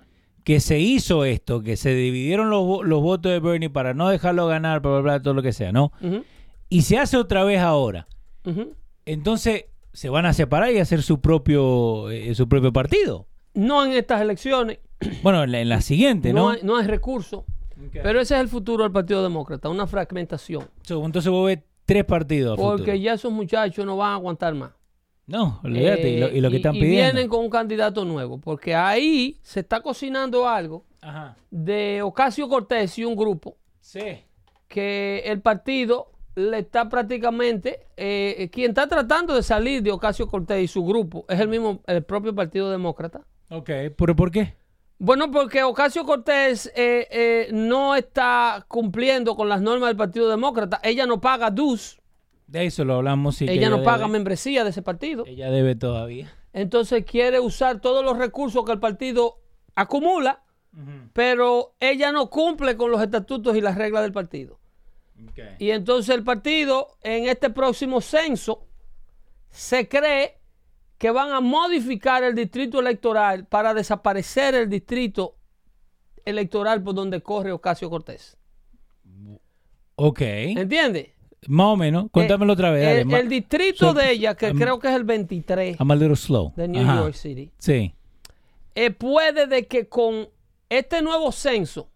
que 0.45 0.61
se 0.61 0.79
hizo 0.81 1.25
esto, 1.25 1.63
que 1.63 1.77
se 1.77 1.95
dividieron 1.95 2.51
los, 2.51 2.85
los 2.85 3.01
votos 3.01 3.33
de 3.33 3.41
Bernie 3.41 3.71
para 3.71 3.95
no 3.95 4.09
dejarlo 4.09 4.47
ganar, 4.47 4.81
bla, 4.81 4.93
bla, 4.93 5.01
bla, 5.01 5.23
todo 5.23 5.35
lo 5.35 5.43
que 5.43 5.53
sea, 5.53 5.73
¿no? 5.73 5.93
Y 6.69 6.83
se 6.83 6.99
hace 6.99 7.17
otra 7.17 7.45
vez 7.45 7.61
ahora, 7.61 8.09
entonces 9.05 9.67
se 9.93 10.09
van 10.09 10.27
a 10.27 10.33
separar 10.33 10.73
y 10.73 10.79
hacer 10.79 11.03
su 11.03 11.21
propio, 11.21 12.11
eh, 12.11 12.35
su 12.35 12.49
propio 12.49 12.73
partido. 12.73 13.27
No 13.55 13.85
en 13.85 13.93
estas 13.93 14.23
elecciones, 14.23 14.79
Bueno, 15.23 15.45
en 15.45 15.53
la, 15.53 15.61
en 15.61 15.69
la 15.69 15.81
siguiente, 15.81 16.33
no, 16.33 16.43
¿no? 16.43 16.51
hay, 16.51 16.61
no 16.63 16.77
hay 16.77 16.87
recurso. 16.87 17.45
Pero 17.93 18.21
ese 18.21 18.35
es 18.37 18.41
el 18.41 18.49
futuro 18.49 18.85
del 18.85 18.93
Partido 18.93 19.23
Demócrata, 19.23 19.69
una 19.69 19.87
fragmentación. 19.87 20.69
So, 20.83 21.05
entonces 21.05 21.31
vos 21.31 21.47
ves 21.47 21.59
tres 21.85 22.05
partidos. 22.05 22.57
porque 22.57 22.83
futuro. 22.83 22.97
ya 22.97 23.15
esos 23.15 23.33
muchachos 23.33 23.85
no 23.85 23.97
van 23.97 24.13
a 24.13 24.15
aguantar 24.15 24.55
más. 24.55 24.71
No, 25.27 25.61
olvídate. 25.63 26.11
y, 26.11 26.19
lo, 26.21 26.27
Eh, 26.27 26.39
y 26.39 26.41
lo 26.41 26.51
que 26.51 26.57
están 26.57 26.75
y 26.77 26.81
pidiendo. 26.81 27.13
vienen 27.13 27.29
con 27.29 27.41
un 27.41 27.51
candidato 27.51 28.05
nuevo, 28.05 28.39
porque 28.39 28.75
ahí 28.75 29.39
se 29.43 29.61
está 29.61 29.81
cocinando 29.81 30.49
algo 30.49 30.85
Ajá. 31.01 31.37
de 31.51 32.03
Ocasio 32.03 32.49
Cortés 32.49 32.99
y 32.99 33.05
un 33.05 33.17
grupo 33.17 33.57
Sí. 33.81 34.01
que 34.69 35.23
el 35.27 35.41
partido 35.41 36.09
le 36.35 36.61
está 36.61 36.89
prácticamente, 36.89 37.87
eh, 37.97 38.49
quien 38.53 38.71
está 38.71 38.87
tratando 38.89 39.35
de 39.35 39.43
salir 39.43 39.83
de 39.83 39.93
Ocasio 39.93 40.27
Cortés 40.27 40.65
y 40.65 40.67
su 40.69 40.85
grupo 40.85 41.25
es 41.29 41.39
el 41.41 41.49
mismo, 41.49 41.81
el 41.87 42.03
propio 42.05 42.35
Partido 42.35 42.71
Demócrata. 42.71 43.21
Ok, 43.51 43.71
¿pero 43.97 44.17
por 44.17 44.31
qué? 44.31 44.55
Bueno, 44.99 45.31
porque 45.31 45.63
Ocasio 45.63 46.05
Cortés 46.07 46.67
eh, 46.75 47.07
eh, 47.11 47.49
no 47.53 47.95
está 47.97 48.65
cumpliendo 48.69 49.35
con 49.37 49.49
las 49.49 49.61
normas 49.61 49.89
del 49.91 49.97
Partido 49.97 50.29
Demócrata. 50.31 50.81
Ella 50.83 51.07
no 51.07 51.21
paga 51.21 51.51
DUS, 51.51 52.01
De 52.53 52.67
eso 52.67 52.85
lo 52.85 52.97
hablamos. 52.97 53.37
Sí, 53.37 53.47
ella 53.49 53.71
no 53.71 53.77
debe. 53.77 53.87
paga 53.87 54.09
membresía 54.09 54.63
de 54.63 54.71
ese 54.71 54.83
partido. 54.83 55.25
Ella 55.27 55.51
debe 55.51 55.75
todavía. 55.75 56.31
Entonces 56.53 57.03
quiere 57.07 57.41
usar 57.41 57.81
todos 57.81 58.05
los 58.05 58.19
recursos 58.19 58.63
que 58.67 58.73
el 58.73 58.79
partido 58.79 59.41
acumula, 59.75 60.45
pero 61.15 61.75
ella 61.81 62.13
no 62.13 62.29
cumple 62.29 62.77
con 62.77 62.91
los 62.91 63.01
estatutos 63.01 63.57
y 63.57 63.63
las 63.63 63.77
reglas 63.77 64.03
del 64.03 64.13
partido. 64.13 64.61
Y 65.59 65.71
entonces 65.71 66.15
el 66.15 66.25
partido 66.25 66.99
en 67.01 67.27
este 67.27 67.49
próximo 67.49 68.03
censo 68.03 68.67
se 69.49 69.89
cree 69.89 70.39
que 70.99 71.11
van 71.11 71.31
a 71.31 71.41
modificar 71.41 72.23
el 72.23 72.35
distrito 72.35 72.81
electoral 72.81 73.47
para 73.47 73.73
desaparecer 73.73 74.55
el 74.55 74.69
distrito 74.69 75.39
electoral 76.27 76.83
por 76.83 76.95
donde 76.95 77.23
corre 77.23 77.51
Ocasio 77.51 77.89
Cortés. 77.89 78.37
Ok. 79.95 80.21
¿Entiendes? 80.21 81.13
Más 81.49 81.67
o 81.67 81.77
menos. 81.77 82.07
Cuéntamelo 82.11 82.53
otra 82.53 82.71
vez. 82.71 83.05
El, 83.09 83.29
distrito 83.29 83.87
so- 83.89 83.95
de 83.95 84.13
ella, 84.13 84.35
que 84.37 84.47
I'm- 84.49 84.59
creo 84.59 84.79
que 84.79 84.89
es 84.89 84.95
el 84.95 85.05
23 85.05 85.77
I'm 85.81 85.91
a 85.91 85.95
little 85.97 86.17
slow. 86.17 86.53
de 86.57 86.69
New 86.69 86.83
Ajá. 86.83 87.01
York 87.01 87.15
City, 87.15 87.51
Sí. 87.59 87.95
eh, 88.75 88.91
puede 88.91 89.47
de 89.47 89.67
que 89.67 89.89
con 89.89 90.29
este 90.69 91.03
nuevo 91.03 91.33
censo 91.33 91.89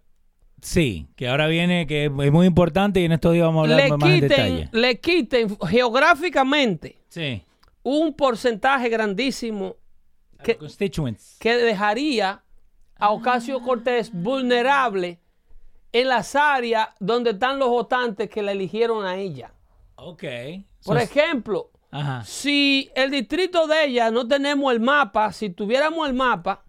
Sí, 0.63 1.07
que 1.17 1.29
ahora 1.29 1.47
viene, 1.47 1.87
que 1.87 2.07
es 2.07 2.11
muy 2.11 2.47
importante 2.47 3.01
y 3.01 3.05
en 3.05 3.13
estos 3.13 3.35
días 3.35 3.45
vamos 3.47 3.69
a 3.69 3.73
hablar 3.75 3.99
más 3.99 4.09
en 4.11 4.15
quiten, 4.15 4.29
detalle. 4.29 4.69
le 4.73 5.01
quiten 5.01 5.57
geográficamente 5.69 6.97
Sí. 7.09 7.43
un 7.83 8.15
porcentaje 8.15 8.89
grandísimo 8.89 9.77
que, 10.43 10.59
que 11.39 11.57
dejaría 11.57 12.43
a 12.99 13.11
Ocasio 13.11 13.61
Cortés 13.63 14.11
vulnerable 14.13 15.21
en 15.93 16.09
las 16.09 16.35
áreas 16.37 16.89
donde 17.01 17.31
están 17.31 17.59
los 17.59 17.69
votantes 17.69 18.29
que 18.29 18.43
la 18.43 18.53
eligieron 18.53 19.05
a 19.07 19.17
ella. 19.17 19.53
Ok. 19.97 20.23
Por 20.85 20.97
So- 20.99 21.03
ejemplo, 21.03 21.71
Ajá. 21.91 22.23
si 22.25 22.91
el 22.95 23.11
distrito 23.11 23.67
de 23.67 23.87
ella 23.87 24.11
no 24.11 24.27
tenemos 24.29 24.73
el 24.73 24.81
mapa, 24.81 25.33
si 25.33 25.51
tuviéramos 25.51 26.07
el 26.09 26.15
mapa 26.15 26.65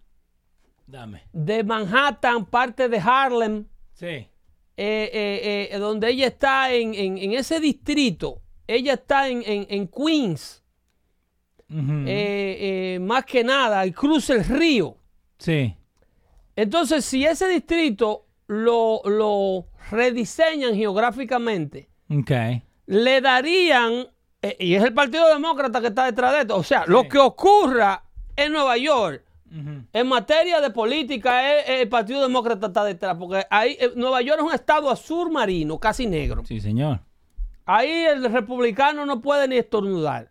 Dame. 0.86 1.22
de 1.32 1.62
Manhattan, 1.64 2.46
parte 2.46 2.88
de 2.88 2.98
Harlem, 2.98 3.66
Sí. 3.92 4.06
eh, 4.06 4.30
eh, 4.76 5.68
eh, 5.72 5.78
donde 5.78 6.08
ella 6.10 6.28
está 6.28 6.72
en, 6.72 6.94
en- 6.94 7.18
en 7.18 7.32
ese 7.32 7.60
distrito, 7.60 8.40
ella 8.66 8.94
está 8.94 9.28
en, 9.28 9.42
en- 9.44 9.66
en 9.68 9.88
Queens, 9.88 10.62
más 13.00 13.24
que 13.24 13.44
nada, 13.44 13.84
y 13.86 13.92
cruza 13.92 14.34
el 14.34 14.44
río. 14.44 14.96
Sí. 15.38 15.74
Entonces, 16.56 17.04
si 17.04 17.24
ese 17.24 17.46
distrito 17.48 18.26
lo, 18.48 19.00
lo 19.04 19.66
rediseñan 19.90 20.74
geográficamente, 20.74 21.88
le 22.86 23.20
darían, 23.20 24.08
eh, 24.42 24.56
y 24.58 24.74
es 24.74 24.82
el 24.82 24.92
Partido 24.94 25.28
Demócrata 25.28 25.80
que 25.80 25.88
está 25.88 26.04
detrás 26.06 26.32
de 26.32 26.40
esto, 26.40 26.56
o 26.56 26.62
sea, 26.62 26.84
lo 26.86 27.06
que 27.08 27.18
ocurra 27.18 28.02
en 28.36 28.52
Nueva 28.52 28.76
York 28.76 29.24
en 29.94 30.06
materia 30.08 30.60
de 30.60 30.68
política, 30.68 31.56
es- 31.58 31.64
es 31.68 31.80
el 31.82 31.88
Partido 31.88 32.20
Demócrata 32.20 32.66
está 32.66 32.84
detrás, 32.84 33.16
porque 33.18 33.46
ahí 33.48 33.78
eh, 33.80 33.92
Nueva 33.96 34.20
York 34.20 34.40
es 34.40 34.44
un 34.46 34.52
estado 34.52 34.90
azul 34.90 35.30
marino, 35.30 35.78
casi 35.78 36.06
negro. 36.06 36.44
Sí, 36.44 36.60
señor. 36.60 37.00
Ahí 37.64 37.90
el 37.90 38.30
republicano 38.30 39.06
no 39.06 39.22
puede 39.22 39.48
ni 39.48 39.56
estornudar. 39.56 40.30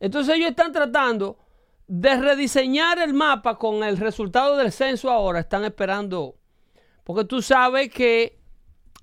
Entonces 0.00 0.34
ellos 0.34 0.48
están 0.50 0.72
tratando 0.72 1.38
de 1.86 2.16
rediseñar 2.16 2.98
el 3.00 3.12
mapa 3.12 3.58
con 3.58 3.84
el 3.84 3.98
resultado 3.98 4.56
del 4.56 4.72
censo 4.72 5.10
ahora. 5.10 5.40
Están 5.40 5.64
esperando, 5.64 6.36
porque 7.04 7.24
tú 7.24 7.42
sabes 7.42 7.88
que 7.90 8.38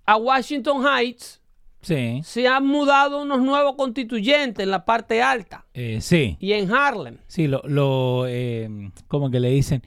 a 0.06 0.16
Washington 0.18 0.84
Heights 0.86 1.41
Sí. 1.82 2.20
se 2.26 2.45
han 2.47 2.66
mudado 2.68 3.22
unos 3.22 3.41
nuevos 3.41 3.76
constituyentes 3.78 4.64
en 4.64 4.70
la 4.72 4.84
parte 4.84 5.22
alta 5.22 5.66
Eh, 5.74 6.00
sí. 6.02 6.36
y 6.39 6.52
en 6.54 6.70
Harlem. 6.74 7.18
Sí, 7.28 7.47
lo, 7.47 7.62
lo 7.64 8.26
eh, 8.28 8.70
¿cómo 9.08 9.32
que 9.32 9.39
le 9.39 9.50
dicen? 9.50 9.82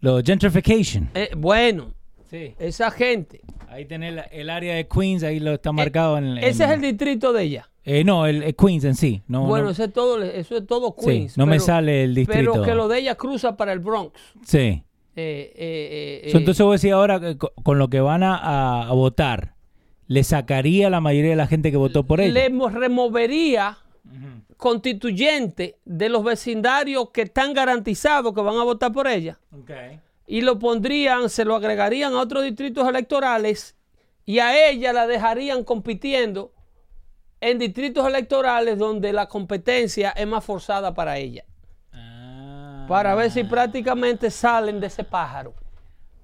Lo 0.00 0.22
gentrification. 0.22 1.08
Eh, 1.14 1.30
bueno, 1.36 1.94
Sí. 2.30 2.54
esa 2.58 2.90
gente. 2.90 3.40
Ahí 3.68 3.86
tenés 3.86 4.12
la- 4.14 4.22
el 4.22 4.50
área 4.50 4.74
de 4.74 4.86
Queens, 4.86 5.22
ahí 5.22 5.40
lo 5.40 5.54
está 5.54 5.72
marcado 5.72 6.18
en, 6.18 6.36
Eh, 6.38 6.48
Ese 6.48 6.64
en- 6.64 6.70
es 6.70 6.76
el 6.76 6.82
distrito 6.82 7.32
de 7.32 7.42
ella. 7.44 7.70
eh, 7.84 8.04
no, 8.04 8.26
el, 8.26 8.42
el 8.42 8.54
Queens 8.54 8.84
en 8.84 8.94
sí. 8.94 9.22
No, 9.26 9.46
bueno, 9.46 9.64
no- 9.66 9.70
ese 9.70 9.84
es 9.84 9.92
todo, 9.94 10.22
eso 10.22 10.56
es 10.58 10.66
todo 10.66 10.94
Sí, 10.98 11.06
Queens. 11.06 11.38
no 11.38 11.46
me 11.46 11.58
sale 11.60 12.04
el 12.04 12.14
distrito. 12.14 12.52
Pero 12.52 12.62
que 12.64 12.74
lo 12.74 12.88
de 12.88 12.98
ella 12.98 13.14
cruza 13.14 13.56
para 13.56 13.72
el 13.72 13.78
Bronx. 13.78 14.12
Sí. 14.44 14.82
Eh, 15.20 15.52
eh, 15.56 16.20
eh, 16.26 16.30
So, 16.30 16.36
eh, 16.38 16.40
entonces 16.40 16.64
vos 16.64 16.80
decís 16.80 16.92
ahora 16.94 17.20
con 17.36 17.78
lo 17.78 17.88
que 17.90 18.00
van 18.00 18.22
a, 18.22 18.88
votar, 18.92 19.54
le 20.06 20.22
sacaría 20.22 20.86
a 20.86 20.90
la 20.90 21.00
mayoría 21.00 21.30
de 21.30 21.36
la 21.36 21.48
gente 21.48 21.70
que 21.72 21.76
votó 21.76 22.04
por 22.04 22.20
ella. 22.20 22.32
le 22.32 22.50
mo- 22.50 22.68
removería 22.68 23.78
constituyentes 24.56 25.74
de 25.84 26.08
los 26.08 26.22
vecindarios 26.24 27.10
que 27.10 27.22
están 27.22 27.52
garantizados 27.54 28.34
que 28.34 28.40
van 28.40 28.56
a 28.56 28.64
votar 28.64 28.92
por 28.92 29.06
ella 29.08 29.38
y 30.26 30.40
lo 30.42 30.58
pondrían, 30.58 31.30
se 31.30 31.44
lo 31.44 31.54
agregarían 31.54 32.12
a 32.14 32.20
otros 32.20 32.44
distritos 32.44 32.86
electorales 32.88 33.76
y 34.26 34.40
a 34.40 34.68
ella 34.70 34.92
la 34.92 35.06
dejarían 35.06 35.64
compitiendo 35.64 36.52
en 37.40 37.58
distritos 37.58 38.06
electorales 38.06 38.78
donde 38.78 39.12
la 39.12 39.26
competencia 39.26 40.10
es 40.10 40.26
más 40.26 40.44
forzada 40.44 40.92
para 40.92 41.18
ella. 41.18 41.44
Para 42.88 43.14
ver 43.14 43.30
si 43.30 43.44
prácticamente 43.44 44.30
salen 44.30 44.80
de 44.80 44.86
ese 44.88 45.04
pájaro. 45.04 45.54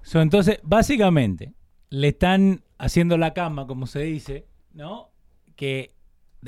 So, 0.01 0.19
entonces, 0.21 0.59
básicamente, 0.63 1.53
le 1.89 2.09
están 2.09 2.63
haciendo 2.77 3.17
la 3.17 3.33
cama, 3.33 3.65
como 3.67 3.87
se 3.87 3.99
dice, 4.01 4.45
¿no? 4.73 5.09
Que 5.55 5.95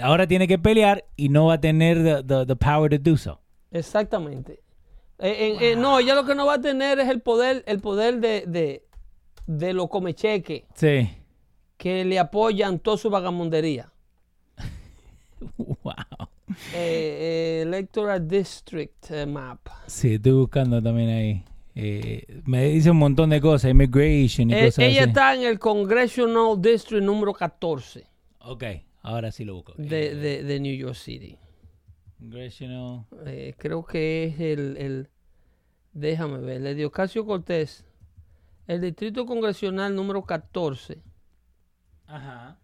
ahora 0.02 0.28
tiene 0.28 0.48
que 0.48 0.60
pelear 0.60 1.06
y 1.16 1.30
no 1.30 1.46
va 1.48 1.54
a 1.56 1.62
tener 1.62 2.04
the, 2.04 2.24
the- 2.24 2.46
the 2.46 2.56
power 2.56 2.90
to 2.90 2.98
do 3.12 3.18
so. 3.18 3.40
Exactamente. 3.72 4.62
Eh, 5.20 5.56
en- 5.56 5.64
eh, 5.64 5.76
no, 5.76 6.00
ella 6.00 6.14
lo 6.16 6.26
que 6.26 6.36
no 6.36 6.46
va 6.46 6.56
a 6.56 6.62
tener 6.62 7.00
es 7.00 7.10
el 7.10 7.22
poder, 7.22 7.64
el 7.68 7.80
poder 7.80 8.20
de, 8.20 8.44
de, 8.46 8.86
de 9.48 9.74
los 9.74 9.88
comecheques 9.90 10.64
Sí. 10.76 11.10
que 11.78 12.06
le 12.06 12.20
apoyan 12.20 12.80
toda 12.80 12.98
su 12.98 13.10
vagamundería. 13.10 13.92
Wow. 15.58 15.94
Eh, 16.50 16.54
eh, 16.74 17.62
Electoral 17.64 18.28
District 18.28 19.12
eh, 19.12 19.26
Map. 19.26 19.60
Sí, 19.88 20.14
estoy 20.16 20.32
buscando 20.32 20.82
también 20.82 21.10
ahí. 21.10 21.44
Eh, 21.76 22.42
me 22.46 22.66
dice 22.70 22.90
un 22.92 22.98
montón 22.98 23.30
de 23.30 23.40
cosas, 23.42 23.70
immigration 23.72 24.50
y 24.50 24.54
cosas 24.54 24.80
ella 24.80 25.02
así. 25.02 25.10
está 25.10 25.36
en 25.36 25.44
el 25.44 25.60
Congressional 25.60 26.60
District 26.60 27.04
número 27.04 27.34
14 27.34 28.08
Ok, 28.40 28.64
ahora 29.02 29.32
sí 29.32 29.44
lo 29.46 29.56
busco. 29.56 29.74
de, 29.78 30.16
de- 30.16 30.44
de 30.44 30.60
New 30.60 30.76
York 30.76 30.96
City. 30.96 31.38
Congressional. 32.18 33.06
Creo 33.58 33.86
que 33.86 34.24
es 34.26 34.40
el, 34.40 34.78
el- 34.78 35.10
Déjame 35.94 36.38
ver, 36.40 36.66
el 36.66 36.78
de 36.78 36.86
Ocasio 36.86 37.26
Cortés. 37.26 37.86
El 38.68 38.82
distrito 38.82 39.26
congresional 39.26 39.96
número 39.96 40.24
14 40.24 41.02
Ajá. 42.08 42.58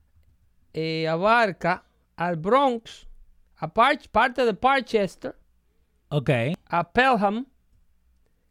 abarca 1.10 1.86
al 2.16 2.36
Bronx, 2.38 3.08
a 3.64 4.10
parte 4.12 4.46
de 4.46 4.54
Parchester, 4.54 5.36
Ok, 6.10 6.30
a 6.66 6.92
Pelham, 6.92 7.46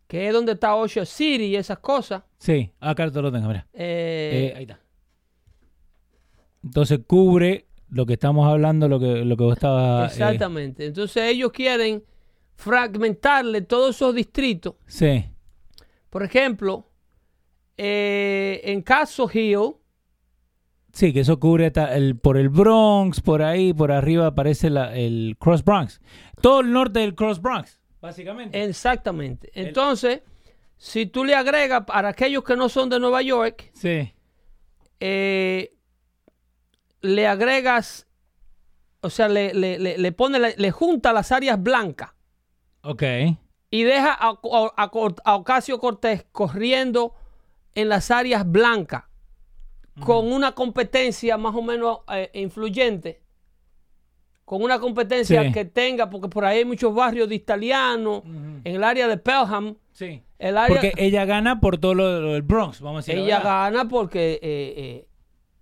que 0.08 0.26
es 0.26 0.32
donde 0.32 0.52
está 0.52 0.74
Ocean 0.74 1.06
City 1.06 1.44
y 1.44 1.56
esas 1.56 1.78
cosas. 1.78 2.22
sí, 2.38 2.72
acá 2.80 3.10
te 3.10 3.20
lo 3.22 3.30
tengo, 3.30 3.46
mira. 3.48 3.66
Eh, 3.72 4.52
Eh, 4.52 4.56
ahí 4.56 4.62
está. 4.62 4.80
Entonces 6.64 7.00
cubre 7.06 7.66
lo 7.88 8.06
que 8.06 8.14
estamos 8.14 8.48
hablando, 8.48 8.88
lo 8.88 8.98
que, 8.98 9.24
lo 9.24 9.36
que 9.36 9.44
vos 9.44 9.54
estabas... 9.54 10.10
eh, 10.12 10.14
exactamente. 10.14 10.86
Entonces 10.86 11.22
ellos 11.24 11.52
quieren 11.52 12.02
fragmentarle 12.54 13.62
todos 13.62 13.94
esos 13.96 14.14
distritos. 14.14 14.74
sí, 14.86 15.24
Por 16.08 16.22
ejemplo, 16.22 16.88
en 17.76 18.82
Castle 18.82 19.26
Hill, 19.32 19.74
sí, 20.92 21.12
que 21.12 21.20
eso 21.20 21.40
cubre 21.40 21.66
hasta 21.66 21.94
el, 21.96 22.16
por 22.18 22.36
el 22.36 22.48
Bronx, 22.48 23.20
por 23.20 23.42
ahí, 23.42 23.72
por 23.72 23.90
arriba 23.92 24.26
aparece 24.28 24.70
la- 24.70 24.94
el 24.96 25.36
Cross 25.38 25.64
Bronx. 25.64 26.00
Todo 26.40 26.60
el 26.60 26.72
norte 26.72 27.00
del 27.00 27.14
Cross 27.14 27.40
Bronx, 27.40 27.80
básicamente. 28.00 28.62
exactamente. 28.64 29.50
Entonces, 29.54 30.22
si 30.76 31.06
tú 31.06 31.24
le 31.24 31.34
agregas 31.34 31.84
para 31.84 32.08
aquellos 32.10 32.44
que 32.44 32.56
no 32.56 32.68
son 32.68 32.88
de 32.88 32.98
Nueva 33.00 33.22
York, 33.22 33.70
sí, 33.74 34.12
eh, 35.00 35.74
le 37.00 37.26
agregas 37.26 38.06
o 39.04 39.10
sea, 39.10 39.28
le, 39.28 39.52
le- 39.52 39.80
le- 39.80 39.98
le 39.98 40.12
pone, 40.12 40.38
le, 40.56 40.70
junta 40.70 41.12
las 41.12 41.32
áreas 41.32 41.60
blancas 41.60 42.10
Ok. 42.84 43.02
y 43.70 43.82
deja 43.82 44.12
a, 44.12 44.28
a- 44.30 44.72
a 44.76 44.90
a 45.24 45.34
Ocasio 45.36 45.80
Cortés 45.80 46.24
corriendo 46.30 47.12
en 47.74 47.88
las 47.88 48.12
áreas 48.12 48.48
blancas 48.48 49.04
con 50.00 50.32
una 50.32 50.52
competencia 50.52 51.36
más 51.36 51.54
o 51.54 51.62
menos 51.62 51.98
eh, 52.12 52.30
influyente, 52.34 53.20
con 54.44 54.62
una 54.62 54.78
competencia 54.80 55.42
Sí. 55.44 55.52
que 55.52 55.64
tenga, 55.64 56.10
porque 56.10 56.28
por 56.28 56.44
ahí 56.44 56.58
hay 56.58 56.64
muchos 56.64 56.94
barrios 56.94 57.28
de 57.28 57.34
italianos, 57.34 58.22
en 58.24 58.62
el 58.76 58.84
área 58.84 59.06
de 59.08 59.16
Pelham, 59.16 59.76
Sí. 59.92 60.22
el 60.38 60.56
área, 60.56 60.68
Porque 60.74 60.92
ella 60.96 61.24
gana 61.24 61.60
por 61.60 61.78
todo 61.78 61.94
lo, 61.94 62.20
lo 62.20 62.32
del 62.32 62.42
Bronx, 62.42 62.80
vamos 62.80 63.04
a 63.04 63.12
decir. 63.12 63.16
la 63.16 63.26
ella 63.26 63.40
gana 63.40 63.88
porque 63.88 64.34
eh, 64.34 64.40
eh, 64.42 65.06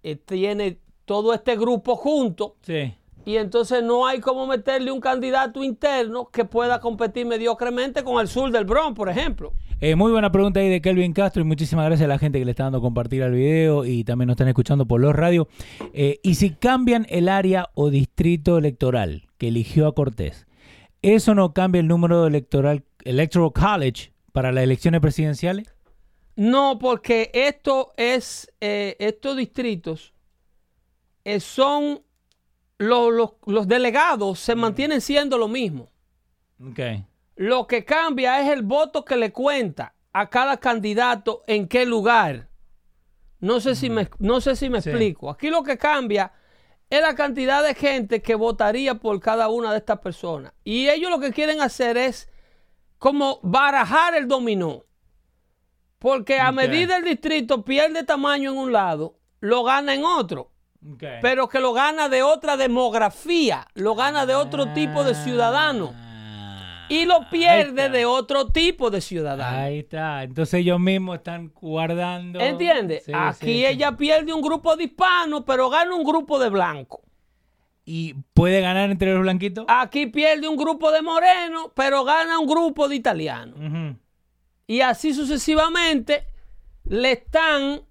eh, 0.03 0.17
tiene 0.17 0.79
todo 1.05 1.35
este 1.35 1.57
grupo 1.57 1.97
junto. 1.97 2.57
Sí. 2.63 2.95
Y 3.27 3.37
entonces 3.37 3.83
no 3.83 4.07
hay 4.07 4.21
como 4.21 4.47
meterle 4.47 4.91
un 4.91 5.01
candidato 5.01 5.63
interno 5.63 6.31
que 6.31 6.45
pueda 6.47 6.81
competir 6.81 7.27
mediocremente 7.27 8.03
con 8.03 8.19
el 8.21 8.29
sur 8.29 8.51
del 8.51 8.65
Bronx, 8.65 8.97
por 8.97 9.09
ejemplo. 9.11 9.53
Eh, 9.83 9.97
muy 9.97 10.13
buena 10.13 10.31
pregunta 10.31 10.61
ahí 10.61 10.69
de 10.69 10.83
Kelvin 10.83 11.15
Castro 11.15 11.41
y 11.41 11.47
muchísimas 11.47 11.87
gracias 11.87 12.05
a 12.05 12.09
la 12.09 12.19
gente 12.19 12.39
que 12.39 12.45
le 12.45 12.51
está 12.51 12.65
dando 12.65 12.79
a 12.79 12.83
compartir 12.83 13.23
al 13.23 13.33
video 13.33 13.87
y 13.87 14.05
también 14.05 14.27
nos 14.27 14.35
están 14.35 14.49
escuchando 14.49 14.85
por 14.87 15.01
los 15.01 15.15
radios. 15.15 15.47
Eh, 15.95 16.21
y 16.23 16.35
si 16.35 16.51
cambian 16.51 17.07
el 17.09 17.31
área 17.31 17.71
o 17.75 17.89
distrito 17.89 18.59
electoral 18.59 19.27
que 19.39 19.49
eligió 19.49 19.87
a 19.87 19.95
Cortés, 19.95 20.47
¿eso 21.01 21.35
no 21.35 21.55
cambia 21.55 21.81
el 21.81 21.89
número 21.89 22.27
electoral, 22.27 22.85
electoral 23.05 23.53
college 23.55 24.13
para 24.33 24.53
las 24.53 24.65
elecciones 24.65 25.01
presidenciales? 25.01 25.75
No, 26.37 26.79
porque 26.79 27.31
esto 27.33 27.93
es, 27.97 28.53
eh, 28.61 28.97
estos 28.99 29.37
distritos 29.37 30.13
son 31.39 32.03
lo- 32.79 33.11
lo- 33.11 33.39
los 33.47 33.67
delegados 33.69 34.41
se 34.41 34.55
mantienen 34.55 35.01
siendo 35.01 35.39
lo 35.39 35.49
mismo. 35.49 35.89
Ok. 36.63 36.81
Lo 37.41 37.67
que 37.67 37.87
cambia 37.87 38.43
es 38.43 38.51
el 38.51 38.61
voto 38.61 39.03
que 39.03 39.17
le 39.17 39.33
cuenta 39.33 39.95
a 40.13 40.29
cada 40.29 40.59
candidato 40.59 41.43
en 41.47 41.69
qué 41.69 41.87
lugar. 41.87 42.51
No 43.39 43.61
sé 43.61 43.75
si 43.75 43.89
me, 43.89 44.11
no 44.19 44.43
sé 44.43 44.57
si 44.57 44.69
me 44.69 44.83
Sí. 44.83 44.91
explico. 44.91 45.31
Aquí 45.31 45.49
lo 45.49 45.63
que 45.63 45.79
cambia 45.79 46.33
es 46.91 47.01
la 47.01 47.15
cantidad 47.15 47.63
de 47.63 47.75
gente 47.75 48.21
que 48.21 48.35
votaría 48.35 48.97
por 48.97 49.19
cada 49.21 49.49
una 49.49 49.71
de 49.73 49.79
estas 49.79 50.01
personas. 50.01 50.53
Y 50.65 50.91
ellos 50.91 51.11
lo 51.11 51.19
que 51.19 51.33
quieren 51.33 51.63
hacer 51.63 51.97
es 51.97 52.29
como 52.99 53.41
barajar 53.43 54.15
el 54.15 54.29
dominó. 54.29 54.85
Porque 55.99 56.41
a 56.41 56.51
Ok. 56.51 56.57
medida 56.57 56.99
el 56.99 57.05
distrito 57.05 57.65
pierde 57.65 58.05
tamaño 58.05 58.53
en 58.53 58.59
un 58.59 58.73
lado, 58.73 59.17
lo 59.41 59.65
gana 59.65 59.95
en 59.95 60.05
otro. 60.05 60.51
Pero 61.23 61.49
que 61.49 61.61
lo 61.61 61.73
gana 61.73 62.11
de 62.11 62.23
otra 62.23 62.59
demografía, 62.59 63.67
lo 63.73 63.95
gana 63.95 64.27
de 64.27 64.35
otro 64.35 64.75
tipo 64.75 65.05
de 65.05 65.15
ciudadano 65.15 65.95
Ah, 65.95 66.10
y 66.91 67.07
lo 67.07 67.31
pierde 67.31 67.89
de 67.89 68.05
otro 68.05 68.49
tipo 68.49 68.91
de 68.91 69.01
ciudadano. 69.01 69.59
Ahí 69.59 69.79
está. 69.79 70.25
Entonces 70.25 70.61
ellos 70.61 70.79
mismos 70.79 71.17
están 71.19 71.53
guardando. 71.59 72.41
¿Entiendes? 72.41 73.05
Sí, 73.05 73.13
Aquí 73.15 73.47
sí, 73.47 73.53
sí. 73.53 73.67
ella 73.67 73.97
pierde 73.97 74.35
un 74.35 74.43
grupo 74.43 74.77
de 74.77 74.85
hispanos, 74.85 75.45
pero 75.47 75.71
gana 75.71 75.95
un 75.95 76.05
grupo 76.05 76.39
de 76.39 76.51
blancos. 76.51 77.01
¿Y 77.85 78.15
puede 78.35 78.61
ganar 78.61 78.91
entre 78.91 79.13
los 79.13 79.23
blanquitos? 79.23 79.65
Aquí 79.69 80.07
pierde 80.07 80.47
un 80.49 80.57
grupo 80.57 80.93
de 80.93 81.01
morenos, 81.03 81.71
pero 81.75 82.05
gana 82.05 82.39
un 82.39 82.47
grupo 82.47 82.89
de 82.89 82.97
italianos. 82.97 83.97
Y 84.67 84.81
así 84.83 85.15
sucesivamente 85.15 86.27
le 86.85 87.13
están, 87.13 87.83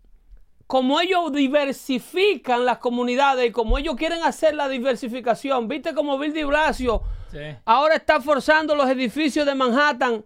como 0.69 1.01
ellos 1.01 1.33
diversifican 1.33 2.63
las 2.63 2.77
comunidades 2.77 3.49
y 3.49 3.51
como 3.51 3.79
ellos 3.79 3.95
quieren 3.95 4.21
hacer 4.23 4.53
la 4.53 4.69
diversificación, 4.69 5.67
viste 5.67 5.95
como 5.95 6.19
Bill 6.19 6.31
de 6.31 6.45
Blasio 6.45 7.01
Sí. 7.31 7.39
ahora 7.65 7.95
está 7.95 8.21
forzando 8.21 8.75
los 8.75 8.87
edificios 8.87 9.47
de 9.47 9.55
Manhattan 9.55 10.23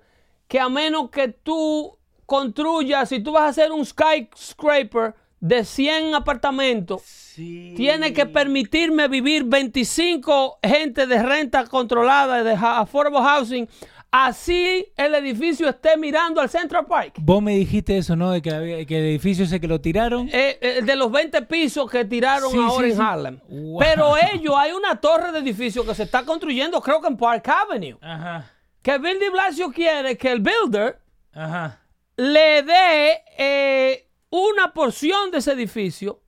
que 0.50 0.60
a 0.60 0.68
menos 0.68 1.10
que 1.12 1.30
tú 1.30 1.98
construyas, 2.26 3.08
si 3.08 3.22
tú 3.22 3.32
vas 3.32 3.44
a 3.44 3.48
hacer 3.48 3.72
un 3.72 3.86
skyscraper 3.86 5.16
de 5.40 5.64
100 5.64 6.14
apartamentos, 6.16 7.02
Sí. 7.04 7.74
tiene 7.78 8.12
que 8.12 8.26
permitirme 8.26 9.08
vivir 9.08 9.46
25 9.46 10.60
gente 10.62 11.08
de 11.08 11.24
renta 11.24 11.66
controlada 11.68 12.44
de 12.44 12.54
affordable 12.54 13.20
housing, 13.22 13.68
así 14.16 14.86
el 14.96 15.16
edificio 15.16 15.68
esté 15.68 15.98
mirando 15.98 16.40
al 16.40 16.48
Central 16.48 16.86
Park. 16.86 17.16
Vos 17.18 17.42
me 17.42 17.56
dijiste 17.56 17.98
eso, 17.98 18.16
¿no? 18.16 18.30
De 18.32 18.42
que, 18.44 18.52
había- 18.52 18.86
que 18.86 18.98
el 19.00 19.06
edificio 19.06 19.44
ese 19.46 19.60
que 19.60 19.68
lo 19.68 19.82
tiraron. 19.82 20.30
Eh, 20.32 20.60
eh, 20.62 20.82
de 20.84 20.96
los 20.96 21.12
20 21.12 21.42
pisos 21.42 21.90
que 21.90 22.06
tiraron 22.06 22.52
Sí, 22.52 22.58
ahora 22.58 22.86
sí, 22.86 22.92
en 22.92 22.98
sí. 22.98 23.04
Harlem. 23.04 23.40
Wow. 23.50 23.80
Pero 23.80 24.14
ellos, 24.34 24.54
hay 24.58 24.72
una 24.72 25.02
torre 25.02 25.32
de 25.32 25.40
edificio 25.40 25.84
que 25.86 25.96
se 25.96 26.04
está 26.04 26.24
construyendo, 26.24 26.80
creo 26.80 27.02
que 27.02 27.08
en 27.08 27.18
Park 27.18 27.48
Avenue. 27.50 27.98
Ajá. 28.02 28.52
Que 28.84 28.98
Bill 29.00 29.20
de 29.20 29.30
Blasio 29.32 29.72
quiere 29.72 30.16
que 30.18 30.32
el 30.32 30.42
builder 30.42 31.00
Ajá. 31.34 31.80
le 32.18 32.62
dé 32.64 33.22
eh, 33.38 34.08
una 34.30 34.74
porción 34.74 35.32
de 35.32 35.40
ese 35.40 35.54
edificio. 35.54 36.20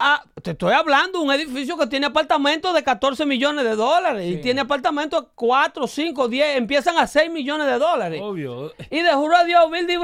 A- 0.00 0.22
te 0.42 0.52
estoy 0.52 0.72
hablando 0.72 1.18
de 1.18 1.24
un 1.26 1.32
edificio 1.32 1.76
que 1.76 1.86
tiene 1.86 2.06
apartamentos 2.06 2.74
de 2.74 2.82
14 2.82 3.26
millones 3.26 3.64
de 3.64 3.76
dólares 3.76 4.26
y 4.26 4.38
tiene 4.38 4.62
apartamentos 4.62 5.26
4, 5.34 5.86
5, 5.86 6.28
10, 6.28 6.56
empiezan 6.56 6.96
a 6.98 7.06
6 7.06 7.30
millones 7.30 7.66
de 7.66 7.78
dólares. 7.78 8.20
Obvio. 8.22 8.72
Y 8.90 9.00
de 9.02 9.12
juro 9.12 9.36
a 9.36 9.44
Dios, 9.44 9.70
Bill 9.70 9.86
de 9.86 9.98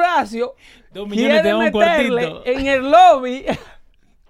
millones 1.09 1.37
te 1.39 1.43
quiere 1.43 1.55
un 1.55 1.65
meterle 1.65 2.31
cuartito. 2.31 2.43
en 2.61 2.67
el 2.67 2.91
lobby 2.91 3.47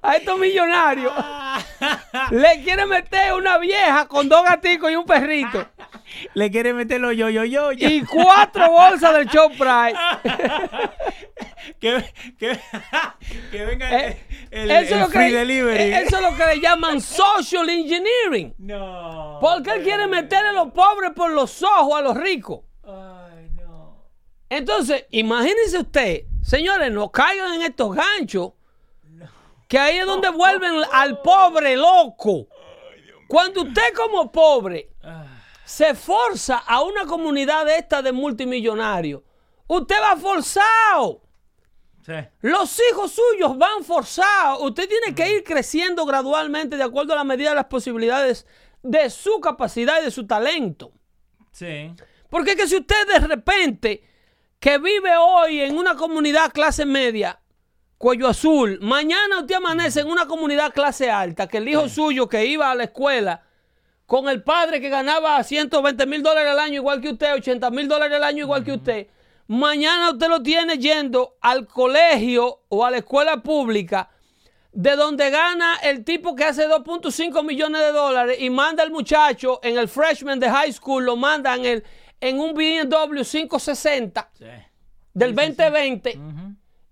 a 0.03 0.15
estos 0.15 0.39
millonarios. 0.39 1.13
le 2.31 2.63
quiere 2.63 2.87
meter 2.87 3.35
una 3.35 3.59
vieja 3.59 4.07
con 4.07 4.29
dos 4.29 4.45
gaticos 4.45 4.91
y 4.91 4.97
un 4.97 5.05
perrito. 5.05 5.67
Le 6.35 6.51
quiere 6.51 6.73
meterlo 6.73 7.13
yo, 7.13 7.29
yo, 7.29 7.45
yo, 7.45 7.73
yo. 7.73 7.89
Y 7.89 8.03
cuatro 8.05 8.71
bolsas 8.71 9.15
del 9.15 9.27
Shoprite. 9.27 9.99
que, 11.81 12.05
que, 12.39 12.59
que 13.51 13.65
venga 13.65 14.05
Eh, 14.07 14.19
el, 14.51 14.71
eso, 14.71 14.79
el 14.79 14.85
es 14.85 15.01
lo 15.01 15.09
free 15.09 15.31
que, 15.31 15.37
delivery. 15.37 15.79
eh, 15.83 16.03
eso 16.03 16.17
es 16.17 16.23
lo 16.23 16.37
que 16.37 16.47
le 16.47 16.61
llaman 16.61 17.01
social 17.01 17.69
engineering. 17.69 18.55
No. 18.59 19.39
Porque 19.41 19.71
él 19.71 19.83
quiere 19.83 20.07
meterle 20.07 20.49
a 20.51 20.53
los 20.53 20.73
pobres 20.73 21.13
por 21.15 21.31
los 21.33 21.63
ojos 21.63 21.99
a 21.99 22.03
los 22.03 22.17
ricos. 22.17 22.61
Ay, 22.85 23.51
no. 23.55 24.05
Entonces, 24.49 25.07
imagínense 25.11 25.79
usted, 25.79 26.23
señores, 26.43 26.91
no 26.93 27.11
caigan 27.11 27.55
en 27.55 27.63
estos 27.63 27.95
ganchos. 27.95 28.53
Que 29.69 29.81
ahí 29.81 29.97
es 29.99 30.07
donde 30.07 30.29
vuelven 30.31 30.75
al 30.93 31.21
pobre 31.23 31.75
loco. 31.77 32.47
Cuando 33.27 33.63
usted 33.63 33.93
como 33.97 34.31
pobre 34.31 34.91
se 35.67 35.95
forza 35.95 36.59
a 36.59 36.81
una 36.81 37.07
comunidad 37.07 37.67
de 37.67 37.77
esta 37.77 38.01
de 38.01 38.13
multimillonarios, 38.13 39.23
usted 39.67 39.97
va 40.01 40.17
forzado. 40.17 41.23
Sí. 42.05 42.13
Los 42.41 42.81
hijos 42.89 43.11
suyos 43.11 43.59
van 43.59 43.83
forzados. 43.83 44.63
Usted 44.63 44.89
tiene 44.89 45.13
que 45.13 45.35
ir 45.35 45.43
creciendo 45.43 46.07
gradualmente 46.07 46.77
de 46.77 46.85
acuerdo 46.85 47.15
a 47.15 47.17
la 47.17 47.25
medida 47.25 47.49
de 47.49 47.57
las 47.57 47.65
posibilidades 47.65 48.47
de 48.81 49.11
su 49.11 49.41
capacidad 49.41 50.01
y 50.01 50.05
de 50.05 50.13
su 50.13 50.25
talento. 50.25 50.93
Sí. 51.51 51.93
Porque 52.31 52.53
es 52.53 52.57
que 52.57 52.69
si 52.69 52.77
usted 52.77 53.09
de 53.09 53.27
repente, 53.27 54.05
que 54.61 54.79
vive 54.79 55.17
hoy 55.19 55.63
en 55.63 55.77
una 55.77 55.97
comunidad 55.97 56.53
clase 56.53 56.87
media, 56.87 57.41
cuello 57.99 58.29
azul, 58.29 58.79
mañana 58.83 59.41
usted 59.41 59.57
amanece 59.57 59.99
en 59.99 60.07
una 60.07 60.27
comunidad 60.27 60.73
clase 60.73 61.11
alta, 61.11 61.49
que 61.49 61.59
el 61.59 61.69
hijo 61.69 61.89
suyo 61.89 62.29
que 62.29 62.47
iba 62.47 62.71
a 62.71 62.77
la 62.77 62.85
escuela 62.85 63.46
con 64.07 64.29
el 64.29 64.43
padre 64.43 64.81
que 64.81 64.89
ganaba 64.89 65.43
120 65.43 66.07
mil 66.07 66.23
dólares 66.23 66.53
al 66.53 66.59
año 66.61 66.75
igual 66.77 67.01
que 67.01 67.11
usted, 67.11 67.35
80 67.35 67.71
mil 67.71 67.89
dólares 67.89 68.17
al 68.17 68.25
año 68.25 68.45
igual 68.45 68.65
que 68.65 68.73
usted, 68.73 69.07
mañana 69.49 70.11
usted 70.11 70.29
lo 70.29 70.43
tiene 70.43 70.79
yendo 70.79 71.37
al 71.41 71.67
colegio 71.67 72.61
o 72.69 72.85
a 72.85 72.91
la 72.91 72.99
escuela 72.99 73.43
pública 73.43 74.11
de 74.73 74.95
donde 74.95 75.31
gana 75.31 75.77
el 75.83 76.05
tipo 76.05 76.35
que 76.37 76.45
hace 76.45 76.69
2.5 76.69 77.43
millones 77.45 77.81
de 77.81 77.93
dólares 77.93 78.37
y 78.41 78.51
manda 78.51 78.83
al 78.83 78.91
muchacho 78.91 79.59
en 79.63 79.79
el 79.79 79.89
freshman 79.89 80.39
de 80.39 80.51
high 80.51 80.73
school, 80.73 81.05
lo 81.05 81.17
manda 81.17 81.55
en, 81.55 81.65
el, 81.65 81.85
en 82.21 82.39
un 82.39 82.53
BMW 82.55 83.23
560 83.23 84.31
Sí. 84.39 84.45
del 85.15 85.35
2020. 85.35 86.19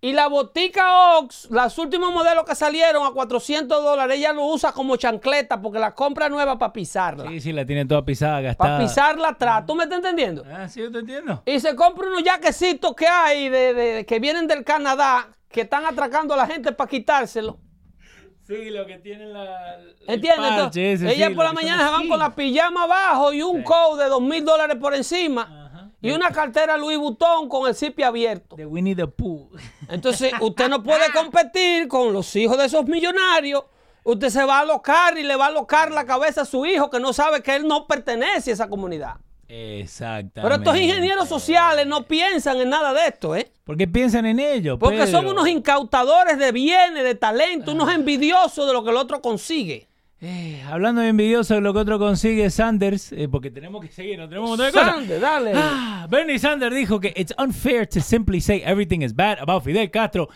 Y 0.05 0.12
la 0.12 0.26
botica 0.28 1.16
Ox, 1.16 1.48
los 1.50 1.78
últimos 1.78 2.12
modelos 2.12 2.44
que 2.44 2.55
salieron 2.55 3.07
a 3.07 3.11
400 3.12 3.82
dólares, 3.82 4.18
ella 4.18 4.34
lo 4.34 4.44
usa 4.44 4.70
como 4.72 4.96
chancleta 4.96 5.62
porque 5.62 5.78
la 5.78 5.94
compra 5.94 6.28
nueva 6.28 6.59
para 6.59 6.74
pisarla. 6.74 7.26
Sí, 7.30 7.40
sí, 7.40 7.52
la 7.55 7.64
tiene 7.64 7.86
toda 7.86 8.05
pisada, 8.05 8.42
gastada. 8.42 8.76
Para 8.76 8.84
pisarla 8.86 9.28
atrás. 9.28 9.64
¿Tú 9.66 9.74
me 9.74 9.84
estás 9.84 9.96
entendiendo? 10.00 10.44
Ah, 10.55 10.68
sí, 10.68 10.80
yo 10.80 10.92
te 10.92 10.98
entiendo. 10.98 11.42
Y 11.46 11.59
se 11.59 11.74
compra 11.74 12.07
unos 12.07 12.22
jaquecitos 12.22 12.94
que 12.94 13.07
hay 13.07 13.48
de, 13.48 13.72
de- 13.72 14.05
que 14.05 14.20
vienen 14.20 14.46
del 14.46 14.62
Canadá, 14.62 15.28
que 15.48 15.62
están 15.62 15.86
atracando 15.86 16.34
a 16.34 16.36
la 16.36 16.46
gente 16.46 16.70
para 16.72 16.90
quitárselo. 16.90 17.59
Sí, 18.46 18.68
lo 18.68 18.84
que 18.84 18.98
tiene 18.98 19.24
la. 19.24 19.78
¿Entiendes? 20.07 20.76
ellas 21.02 21.28
sí, 21.30 21.34
por 21.34 21.46
la 21.46 21.55
mañana 21.55 21.82
se 21.86 21.90
van 21.90 22.09
con 22.09 22.18
la 22.18 22.34
pijama 22.34 22.82
abajo 22.82 23.32
y 23.32 23.40
un 23.40 23.61
Sí. 23.61 23.64
coat 23.64 23.98
de 23.98 24.09
dos 24.11 24.20
mil 24.20 24.44
dólares 24.44 24.76
por 24.78 24.94
encima 24.94 25.42
Ajá. 25.42 25.63
Y 26.05 26.12
una 26.12 26.30
cartera 26.30 26.76
Louis 26.76 26.98
Vuitton 26.98 27.48
con 27.48 27.68
el 27.68 27.74
zipi 27.74 28.02
abierto. 28.02 28.57
De 28.57 28.66
Winnie 28.66 28.94
the 28.94 29.07
Pooh. 29.07 29.50
Entonces, 29.88 30.32
usted 30.40 30.68
no 30.68 30.82
puede 30.84 31.12
competir 31.12 31.88
con 31.88 32.12
los 32.12 32.34
hijos 32.36 32.59
de 32.59 32.66
esos 32.66 32.86
millonarios 32.86 33.64
usted 34.05 34.28
se 34.28 34.44
va 34.44 34.59
a 34.59 34.61
alocar 34.61 35.18
y 35.18 35.22
le 35.22 35.34
va 35.34 35.46
a 35.46 35.48
alocar 35.48 35.90
la 35.90 36.05
cabeza 36.05 36.42
a 36.42 36.44
su 36.44 36.64
hijo 36.66 36.90
que 36.90 37.00
no 37.00 37.12
sabe 37.12 37.42
que 37.42 37.57
él 37.57 37.66
no 37.66 37.86
pertenece 37.86 38.50
a 38.50 38.55
esa 38.55 38.68
comunidad. 38.68 39.16
Exactamente. 39.48 40.40
Pero 40.42 40.55
estos 40.55 40.76
ingenieros 40.76 41.28
sociales 41.28 41.86
no 41.86 42.07
piensan 42.07 42.61
en 42.61 42.70
nada 42.70 42.92
de 42.92 43.09
esto, 43.09 43.36
¿eh? 43.36 43.52
Porque 43.64 43.86
piensan 43.86 44.26
en 44.26 44.40
ello. 44.40 44.78
Porque 44.78 45.07
son 45.07 45.26
unos 45.26 45.48
incautadores 45.48 46.38
de 46.38 46.52
bienes, 46.52 47.05
de 47.05 47.14
talento, 47.14 47.72
unos 47.72 47.92
envidiosos 47.92 48.66
de 48.66 48.72
lo 48.72 48.84
que 48.84 48.90
el 48.90 48.96
otro 48.96 49.20
consigue. 49.20 49.88
Eh, 50.20 50.62
hablando 50.66 51.02
de 51.02 51.08
envidioso 51.08 51.54
de 51.54 51.60
lo 51.60 51.74
que 51.74 51.80
otro 51.80 51.98
consigue 51.98 52.48
Sanders, 52.48 53.12
eh, 53.12 53.28
porque 53.28 53.50
tenemos 53.50 53.82
que 53.82 53.90
seguir, 53.90 54.18
no 54.18 54.28
tenemos 54.28 54.58
un. 54.58 54.72
Sanders, 54.72 55.20
dale. 55.20 55.52
Ah, 55.54 56.06
Bernie 56.08 56.38
Sanders 56.38 56.74
dijo 56.74 56.98
que 57.00 57.12
it's 57.16 57.34
unfair 57.38 57.86
to 57.86 58.00
simply 58.00 58.40
say 58.40 58.62
everything 58.64 59.02
is 59.02 59.14
bad 59.14 59.38
about 59.40 59.64
Fidel 59.64 59.90
Castro. 59.90 60.28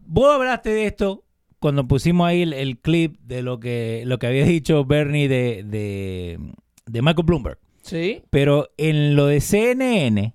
Vos 0.00 0.34
hablaste 0.34 0.70
de 0.70 0.86
esto 0.86 1.24
cuando 1.60 1.86
pusimos 1.86 2.26
ahí 2.26 2.42
el, 2.42 2.52
el 2.54 2.78
clip 2.78 3.18
de 3.20 3.42
lo 3.42 3.60
que, 3.60 4.02
lo 4.06 4.18
que 4.18 4.26
había 4.26 4.44
dicho 4.44 4.84
Bernie 4.84 5.28
de, 5.28 5.62
de, 5.64 6.38
de 6.86 7.02
Michael 7.02 7.26
Bloomberg. 7.26 7.58
Sí. 7.82 8.22
Pero 8.30 8.70
en 8.78 9.14
lo 9.14 9.26
de 9.26 9.40
CNN, 9.40 10.34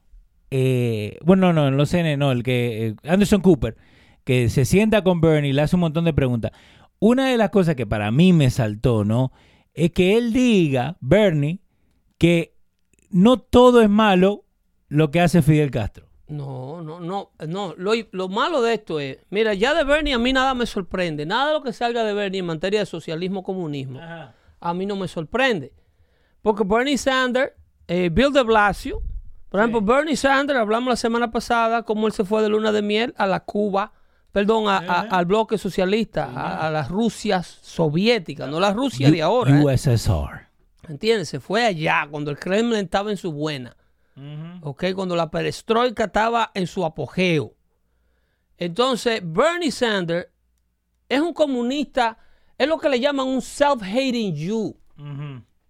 eh, 0.52 1.18
bueno, 1.24 1.52
no, 1.52 1.62
no, 1.62 1.68
en 1.68 1.78
lo 1.78 1.86
CNN, 1.86 2.18
no, 2.18 2.32
el 2.32 2.44
que 2.44 2.88
eh, 2.88 2.96
Anderson 3.10 3.42
Cooper, 3.42 3.76
que 4.24 4.50
se 4.50 4.66
sienta 4.66 5.04
con 5.04 5.20
Bernie 5.20 5.50
y 5.50 5.54
le 5.54 5.64
hace 5.64 5.76
un 5.76 5.82
montón 5.82 6.06
de 6.06 6.14
preguntas. 6.14 6.52
Una 7.00 7.30
de 7.30 7.38
las 7.38 7.50
cosas 7.50 7.76
que 7.76 7.86
para 7.86 8.12
mí 8.12 8.34
me 8.34 8.50
saltó, 8.50 9.04
¿no? 9.04 9.32
Es 9.74 9.92
que 9.92 10.18
él 10.18 10.34
diga, 10.34 10.98
Bernie, 11.02 11.62
que 12.18 12.56
no 13.10 13.38
todo 13.38 13.82
es 13.82 13.90
malo 13.90 14.46
lo 14.88 15.12
que 15.12 15.22
hace 15.22 15.42
Fidel 15.42 15.72
Castro. 15.72 16.08
No, 16.28 16.82
no, 16.82 17.00
no, 17.00 17.32
no. 17.48 17.76
Lo, 17.78 17.92
lo 18.12 18.30
malo 18.30 18.62
de 18.62 18.74
esto 18.74 19.00
es, 19.00 19.20
mira, 19.30 19.54
ya 19.54 19.74
de 19.74 19.84
Bernie 19.84 20.14
a 20.14 20.20
mí 20.20 20.34
nada 20.34 20.54
me 20.54 20.66
sorprende. 20.66 21.26
Nada 21.26 21.48
de 21.48 21.54
lo 21.54 21.64
que 21.64 21.74
salga 21.74 22.04
de 22.04 22.14
Bernie 22.14 22.40
en 22.40 22.46
materia 22.46 22.80
de 22.80 22.86
socialismo 22.86 23.44
comunismo 23.44 24.00
a 24.66 24.74
mí 24.74 24.86
no 24.86 24.96
me 24.96 25.08
sorprende. 25.08 25.74
Porque 26.42 26.64
Bernie 26.66 26.98
Sanders, 26.98 27.54
eh, 27.88 28.10
Bill 28.12 28.32
de 28.32 28.44
Blasio, 28.44 29.02
por 29.50 29.60
ejemplo, 29.60 29.82
Bernie 29.82 30.16
Sanders, 30.16 30.60
hablamos 30.60 30.90
la 30.90 30.96
semana 30.96 31.32
pasada 31.32 31.84
cómo 31.84 32.08
él 32.08 32.14
se 32.14 32.26
fue 32.26 32.42
de 32.42 32.50
luna 32.50 32.72
de 32.72 32.82
miel 32.82 33.14
a 33.18 33.28
la 33.28 33.42
Cuba, 33.42 33.94
perdón, 34.36 34.68
a- 34.68 34.80
a- 34.80 35.02
al 35.18 35.26
bloque 35.26 35.58
socialista, 35.58 36.26
a, 36.26 36.68
a 36.68 36.70
las 36.70 36.90
Rusias 36.90 37.48
soviéticas, 37.62 38.50
no 38.50 38.60
la 38.60 38.74
Rusia 38.74 39.10
de 39.10 39.22
ahora. 39.22 39.58
¿eh? 39.58 39.64
USSR. 39.64 40.50
¿Entiendes? 40.90 41.30
Se 41.30 41.40
fue 41.40 41.64
allá 41.66 42.06
cuando 42.12 42.32
el 42.32 42.38
Kremlin 42.38 42.82
estaba 42.82 43.12
en 43.12 43.16
su 43.18 43.32
buena. 43.32 43.78
¿Ok? 44.62 44.88
Cuando 44.94 45.16
la 45.16 45.32
perestroika 45.32 46.04
estaba 46.06 46.52
en 46.54 46.68
su 46.68 46.84
apogeo. 46.84 47.54
Entonces, 48.58 49.22
Bernie 49.24 49.72
Sanders 49.72 50.28
es 51.08 51.22
un 51.22 51.34
comunista, 51.34 52.18
es 52.58 52.68
lo 52.68 52.78
que 52.78 52.90
le 52.90 53.00
llaman 53.00 53.28
un 53.28 53.42
self-hating 53.42 54.36
Jew. 54.36 54.76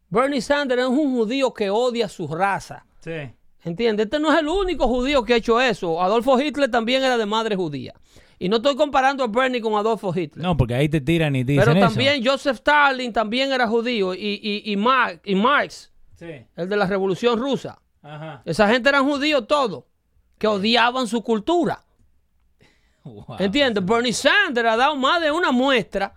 Bernie 0.09 0.41
Sanders 0.41 0.81
es 0.81 0.87
un 0.87 1.15
judío 1.15 1.53
que 1.53 1.69
odia 1.69 2.09
su 2.09 2.27
raza. 2.27 2.83
Sí. 2.99 3.31
¿Entiendes? 3.63 4.05
Este 4.05 4.19
no 4.19 4.31
es 4.33 4.39
el 4.39 4.47
único 4.47 4.87
judío 4.87 5.23
que 5.23 5.33
ha 5.33 5.37
hecho 5.37 5.61
eso. 5.61 6.01
Adolfo 6.01 6.39
Hitler 6.39 6.69
también 6.71 7.03
era 7.03 7.17
de 7.17 7.25
madre 7.27 7.55
judía. 7.55 7.93
Y 8.37 8.49
no 8.49 8.57
estoy 8.57 8.75
comparando 8.75 9.23
a 9.23 9.27
Bernie 9.27 9.61
con 9.61 9.75
Adolfo 9.75 10.13
Hitler. 10.15 10.43
No, 10.43 10.57
porque 10.57 10.75
ahí 10.75 10.89
te 10.89 10.99
tiran 11.01 11.35
y 11.35 11.43
dicen 11.43 11.63
Pero 11.65 11.77
eso. 11.79 11.87
también 11.87 12.25
Joseph 12.25 12.55
Stalin 12.57 13.13
también 13.13 13.51
era 13.53 13.67
judío. 13.67 14.13
Y, 14.13 14.39
y, 14.43 14.71
y, 14.71 14.75
Mar- 14.75 15.21
y 15.23 15.35
Marx, 15.35 15.91
Sí. 16.15 16.45
el 16.55 16.67
de 16.69 16.75
la 16.77 16.85
Revolución 16.85 17.39
Rusa. 17.39 17.79
Ajá. 18.01 18.41
Esa 18.45 18.67
gente 18.69 18.89
eran 18.89 19.05
judíos 19.05 19.47
todos, 19.47 19.83
que 20.37 20.47
odiaban 20.47 21.07
su 21.07 21.23
cultura. 21.23 21.81
Wow. 23.03 23.37
¿Entiendes? 23.39 23.85
Bernie 23.85 24.13
Sanders 24.13 24.67
ha 24.69 24.75
dado 24.77 24.95
más 24.95 25.21
de 25.21 25.31
una 25.31 25.51
muestra 25.51 26.13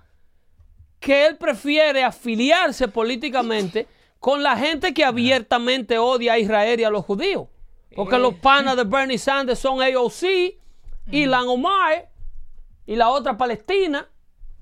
que 1.00 1.26
él 1.26 1.36
prefiere 1.36 2.02
afiliarse 2.02 2.88
políticamente 2.88 3.86
con 4.18 4.42
la 4.42 4.56
gente 4.56 4.92
que 4.94 5.04
abiertamente 5.04 5.98
odia 5.98 6.32
a 6.32 6.38
Israel 6.38 6.80
y 6.80 6.84
a 6.84 6.90
los 6.90 7.04
judíos. 7.04 7.46
Porque 7.94 8.18
los 8.18 8.34
panas 8.34 8.76
de 8.76 8.84
Bernie 8.84 9.18
Sanders 9.18 9.58
son 9.58 9.80
AOC, 9.82 10.56
Ilan 11.10 11.46
Omar 11.48 12.07
y 12.88 12.96
la 12.96 13.10
otra 13.10 13.36
Palestina, 13.36 14.08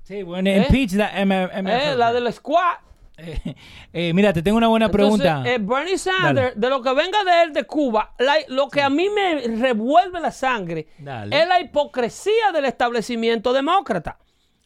Sí, 0.03 0.21
bueno, 0.23 0.49
impeach 0.49 0.95
that 0.97 1.09
M- 1.15 1.47
MFF. 1.47 1.91
eh, 1.91 1.95
la 1.97 2.13
del 2.13 2.31
Squad. 2.31 2.75
Eh, 3.17 3.55
eh, 3.93 4.13
mira, 4.13 4.31
te 4.31 4.41
tengo 4.43 4.57
una 4.57 4.67
buena 4.67 4.89
pregunta. 4.89 5.27
Entonces, 5.39 5.55
eh, 5.55 5.57
Bernie 5.59 5.97
Sanders, 5.97 6.53
de 6.55 6.69
lo 6.69 6.81
que 6.83 6.93
venga 6.93 7.23
de 7.23 7.41
él 7.43 7.51
de 7.53 7.63
Cuba, 7.63 8.13
la- 8.19 8.37
lo 8.49 8.69
que 8.69 8.81
a 8.81 8.89
mí 8.91 9.09
me 9.09 9.41
revuelve 9.57 10.19
la 10.19 10.31
sangre 10.31 10.87
Dale. 10.99 11.35
es 11.41 11.47
la 11.47 11.59
hipocresía 11.59 12.51
del 12.53 12.65
establecimiento 12.65 13.53
demócrata. 13.53 14.19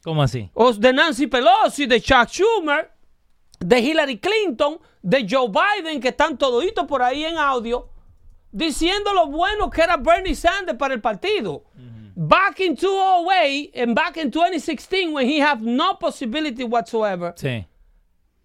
¿Cómo 0.04 0.22
así? 0.22 0.50
O 0.54 0.74
de 0.74 0.92
Nancy 0.94 1.28
Pelosi, 1.28 1.86
de 1.86 2.02
Chuck 2.02 2.28
Schumer, 2.28 2.92
de 3.60 3.80
Hillary 3.80 4.20
Clinton, 4.20 4.80
de 5.02 5.26
Joe 5.30 5.48
Biden, 5.50 6.02
que 6.02 6.10
están 6.10 6.38
toditos 6.38 6.86
por 6.88 7.02
ahí 7.04 7.24
en 7.24 7.38
audio, 7.38 7.90
diciendo 8.52 9.14
lo 9.14 9.28
bueno 9.28 9.70
que 9.70 9.82
era 9.82 9.98
Bernie 9.98 10.36
Sanders 10.36 10.78
para 10.78 10.94
el 10.94 11.02
partido. 11.02 11.64
Back 12.16 12.60
in 12.60 12.76
2008 12.76 13.72
and 13.76 13.96
back 13.96 14.18
in 14.18 14.32
2016, 14.32 15.14
when 15.14 15.28
he 15.28 15.40
had 15.40 15.62
no 15.62 15.96
possibility 15.96 16.64
whatsoever 16.64 17.34
Sí. 17.36 17.66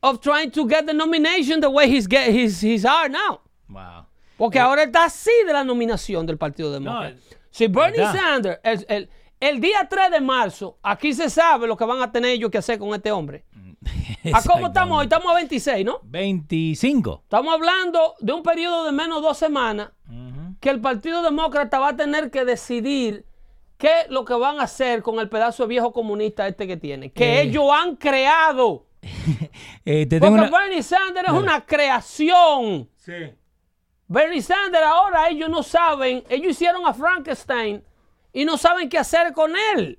of 0.03 0.21
trying 0.21 0.51
to 0.53 0.67
get 0.67 0.87
the 0.87 0.93
nomination 0.95 1.61
the 1.61 1.69
way 1.71 1.89
he's 1.89 2.07
get 2.07 2.31
he's, 2.31 2.61
he's 2.61 2.85
are 2.85 3.09
now. 3.09 3.41
Wow. 3.69 4.07
Porque 4.39 4.59
ahora 4.59 4.85
está 4.85 5.05
así 5.05 5.31
de 5.47 5.53
la 5.53 5.65
nominación 5.65 6.27
del 6.27 6.37
Partido 6.37 6.71
Demócrata. 6.71 7.15
No, 7.15 7.21
si 7.51 7.67
Bernie 7.69 7.99
¿verdad? 8.01 8.15
Sanders, 8.15 8.61
el, 8.63 8.85
el- 8.89 9.09
el 9.41 9.61
día 9.61 9.87
3 9.89 10.11
de 10.13 10.21
marzo, 10.21 10.79
aquí 10.83 11.13
se 11.13 11.29
sabe 11.29 11.67
lo 11.67 11.77
que 11.77 11.85
van 11.85 12.01
a 12.03 12.11
tener 12.11 12.31
ellos 12.33 12.51
que 12.51 12.59
hacer 12.59 12.79
con 12.79 12.95
este 12.95 13.11
hombre. 13.13 13.45
¿A 14.33 14.43
cómo 14.43 14.69
estamos 14.69 14.99
hoy? 14.99 15.05
Estamos 15.05 15.31
a 15.31 15.35
26, 15.35 15.85
¿no? 15.85 16.01
25. 16.05 17.21
Estamos 17.25 17.53
hablando 17.55 18.15
de 18.21 18.33
un 18.33 18.43
periodo 18.43 18.85
de 18.85 18.93
menos 18.93 19.21
dos 19.23 19.37
semanas 19.39 19.91
que 20.61 20.71
el 20.71 20.81
Partido 20.81 21.23
Demócrata 21.23 21.79
va 21.79 21.89
a 21.91 21.97
tener 21.97 22.31
que 22.31 22.45
decidir 22.45 23.27
qué 23.79 24.03
es 24.03 24.09
lo 24.11 24.25
que 24.25 24.35
van 24.35 24.59
a 24.61 24.65
hacer 24.65 25.03
con 25.03 25.19
el 25.19 25.29
pedazo 25.29 25.65
de 25.65 25.69
viejo 25.69 25.93
comunista 25.93 26.47
este 26.49 26.67
que 26.67 26.77
tiene, 26.77 27.11
que 27.13 27.39
Eh. 27.39 27.43
ellos 27.43 27.65
han 27.73 27.97
creado. 27.97 28.87
Eh, 29.85 30.05
te 30.07 30.19
tengo 30.21 30.35
Porque 30.37 30.49
una... 30.49 30.59
Bernie 30.59 30.83
Sanders 30.83 31.29
es 31.29 31.35
una 31.35 31.65
creación. 31.65 32.89
Sí. 32.97 33.13
Bernie 34.09 34.43
Sanders 34.43 34.85
ahora 34.87 35.29
ellos 35.29 35.49
no 35.49 35.63
saben, 35.63 36.25
ellos 36.29 36.51
hicieron 36.53 36.87
a 36.87 36.93
Frankenstein 36.95 37.85
y 38.33 38.45
no 38.45 38.57
saben 38.57 38.89
qué 38.89 38.99
hacer 38.99 39.33
con 39.33 39.53
él. 39.75 39.99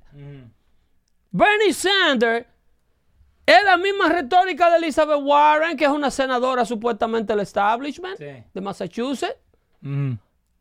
Bernie 1.31 1.73
Sanders 1.73 2.45
es 3.45 3.63
la 3.63 3.77
misma 3.77 4.09
retórica 4.09 4.69
de 4.69 4.77
Elizabeth 4.77 5.19
Warren, 5.21 5.77
que 5.77 5.85
es 5.85 5.91
una 5.91 6.11
senadora 6.11 6.65
supuestamente 6.65 7.31
del 7.33 7.41
establishment 7.41 8.17
Sí. 8.17 8.43
de 8.53 8.61
Massachusetts. 8.61 9.37
Mm. 9.81 10.13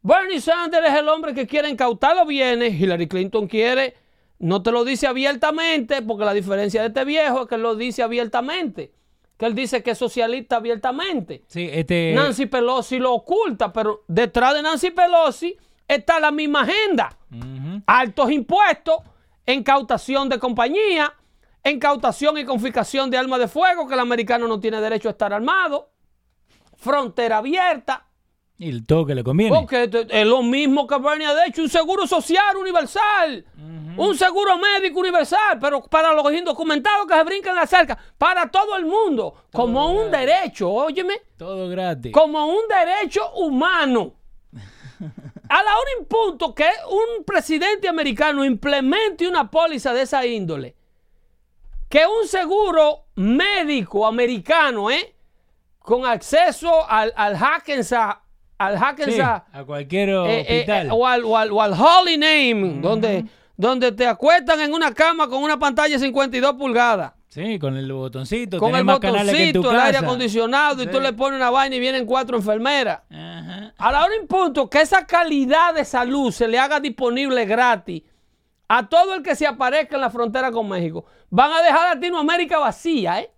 Bernie 0.06 0.40
Sanders 0.40 0.86
es 0.86 0.94
el 0.94 1.08
hombre 1.08 1.34
que 1.34 1.48
quiere 1.48 1.68
incautar 1.68 2.14
los 2.14 2.28
bienes. 2.28 2.80
Hillary 2.80 3.08
Clinton 3.08 3.48
quiere, 3.48 3.96
no 4.38 4.62
te 4.62 4.70
lo 4.70 4.84
dice 4.84 5.08
abiertamente, 5.08 6.00
porque 6.00 6.24
la 6.24 6.32
diferencia 6.32 6.80
de 6.80 6.88
este 6.88 7.04
viejo 7.04 7.42
es 7.42 7.48
que 7.48 7.56
él 7.56 7.62
lo 7.62 7.74
dice 7.74 8.04
abiertamente. 8.04 8.92
Que 9.36 9.46
él 9.46 9.56
dice 9.56 9.82
que 9.82 9.90
es 9.90 9.98
socialista 9.98 10.56
abiertamente. 10.56 11.42
Sí, 11.48 11.68
este... 11.72 12.12
Nancy 12.14 12.46
Pelosi 12.46 13.00
lo 13.00 13.14
oculta, 13.14 13.72
pero 13.72 14.04
detrás 14.06 14.54
de 14.54 14.62
Nancy 14.62 14.92
Pelosi 14.92 15.56
está 15.88 16.20
la 16.20 16.30
misma 16.30 16.60
agenda. 16.60 17.18
Altos 17.84 18.30
impuestos, 18.30 18.98
incautación 19.44 20.28
de 20.28 20.38
compañía, 20.38 21.12
incautación 21.64 22.38
y 22.38 22.44
confiscación 22.44 23.10
de 23.10 23.18
armas 23.18 23.40
de 23.40 23.48
fuego, 23.48 23.88
que 23.88 23.94
el 23.94 24.00
americano 24.00 24.46
no 24.46 24.60
tiene 24.60 24.80
derecho 24.80 25.08
a 25.08 25.12
estar 25.12 25.32
armado, 25.32 25.90
frontera 26.76 27.38
abierta, 27.38 28.06
Y 28.58 28.80
todo 28.82 29.04
que 29.04 29.14
le 29.14 29.22
conviene. 29.22 29.54
porque 29.54 29.84
esto 29.84 29.98
es 30.08 30.26
lo 30.26 30.42
mismo 30.42 30.86
que 30.86 30.98
Bernie 30.98 31.26
ha 31.26 31.46
hecho, 31.46 31.60
un 31.62 31.68
seguro 31.68 32.06
social 32.06 32.56
universal, 32.56 33.44
un 33.98 34.16
seguro 34.16 34.56
médico 34.56 35.00
universal, 35.00 35.58
pero 35.60 35.82
para 35.82 36.12
los 36.14 36.32
indocumentados 36.32 37.06
que 37.06 37.14
se 37.14 37.22
brincan 37.24 37.54
la 37.54 37.66
cerca, 37.66 37.98
para 38.16 38.50
todo 38.50 38.76
el 38.76 38.86
mundo, 38.86 39.44
como 39.52 39.90
un 39.92 40.10
derecho, 40.10 40.70
óyeme 40.70 41.20
Todo 41.36 41.68
gratis. 41.68 42.12
como 42.12 42.46
un 42.46 42.62
derecho 42.68 43.30
humano. 43.34 44.14
A 45.48 45.62
la 45.62 45.76
hora 45.78 45.90
en 45.98 46.06
punto 46.06 46.54
que 46.54 46.68
un 46.90 47.24
presidente 47.24 47.88
americano 47.88 48.42
implemente 48.44 49.28
una 49.28 49.50
póliza 49.50 49.92
de 49.92 50.02
esa 50.02 50.24
índole, 50.26 50.74
que 51.90 52.04
un 52.06 52.26
seguro 52.26 53.04
médico 53.14 54.06
americano, 54.06 54.90
¿eh? 54.90 55.14
Con 55.78 56.04
acceso 56.04 56.88
al, 56.90 57.12
al 57.14 57.36
Hackensack, 57.36 58.22
al 58.58 58.74
Sí, 58.74 58.80
Hackensack, 58.80 59.44
a 59.52 59.64
cualquier 59.64 60.08
eh, 60.10 60.14
eh, 60.14 60.40
hospital. 60.40 60.86
eh, 60.86 60.90
o, 60.92 61.06
al, 61.06 61.24
o 61.24 61.36
al- 61.36 61.52
o 61.52 61.62
al 61.62 61.72
Holy 61.72 62.16
Name, 62.16 62.80
donde, 62.80 63.24
donde 63.56 63.92
te 63.92 64.06
acuestan 64.06 64.60
en 64.60 64.72
una 64.72 64.92
cama 64.94 65.28
con 65.28 65.42
una 65.42 65.58
pantalla 65.58 65.94
de 65.94 65.98
52 66.04 66.54
pulgadas 66.54 67.12
Sí, 67.28 67.58
con 67.58 67.76
el 67.76 67.92
botoncito. 67.92 68.58
con 68.58 68.74
el 68.74 68.82
más 68.84 68.98
botoncito, 68.98 69.70
el 69.70 69.80
aire 69.80 69.98
acondicionado, 69.98 70.82
y 70.82 70.86
tú 70.86 71.00
le 71.00 71.12
pones 71.12 71.36
una 71.38 71.50
vaina 71.50 71.76
y 71.76 71.80
vienen 71.80 72.06
cuatro 72.06 72.36
enfermeras. 72.38 73.00
Ajá. 73.10 73.74
A 73.76 73.92
la 73.92 74.04
hora 74.06 74.14
en 74.18 74.26
punto 74.26 74.70
que 74.70 74.80
esa 74.80 75.04
calidad 75.06 75.74
de 75.74 75.84
salud 75.84 76.30
se 76.32 76.48
le 76.48 76.58
haga 76.58 76.80
disponible 76.80 77.44
gratis 77.44 78.02
a 78.68 78.88
todo 78.88 79.14
el 79.16 79.22
que 79.22 79.36
se 79.36 79.46
aparezca 79.46 79.96
en 79.96 80.00
la 80.00 80.08
frontera 80.10 80.50
con 80.50 80.66
México. 80.66 81.04
Van 81.28 81.52
a 81.52 81.60
dejar 81.60 81.94
Latinoamérica 81.96 82.58
vacía, 82.58 83.20
¿eh? 83.20 83.30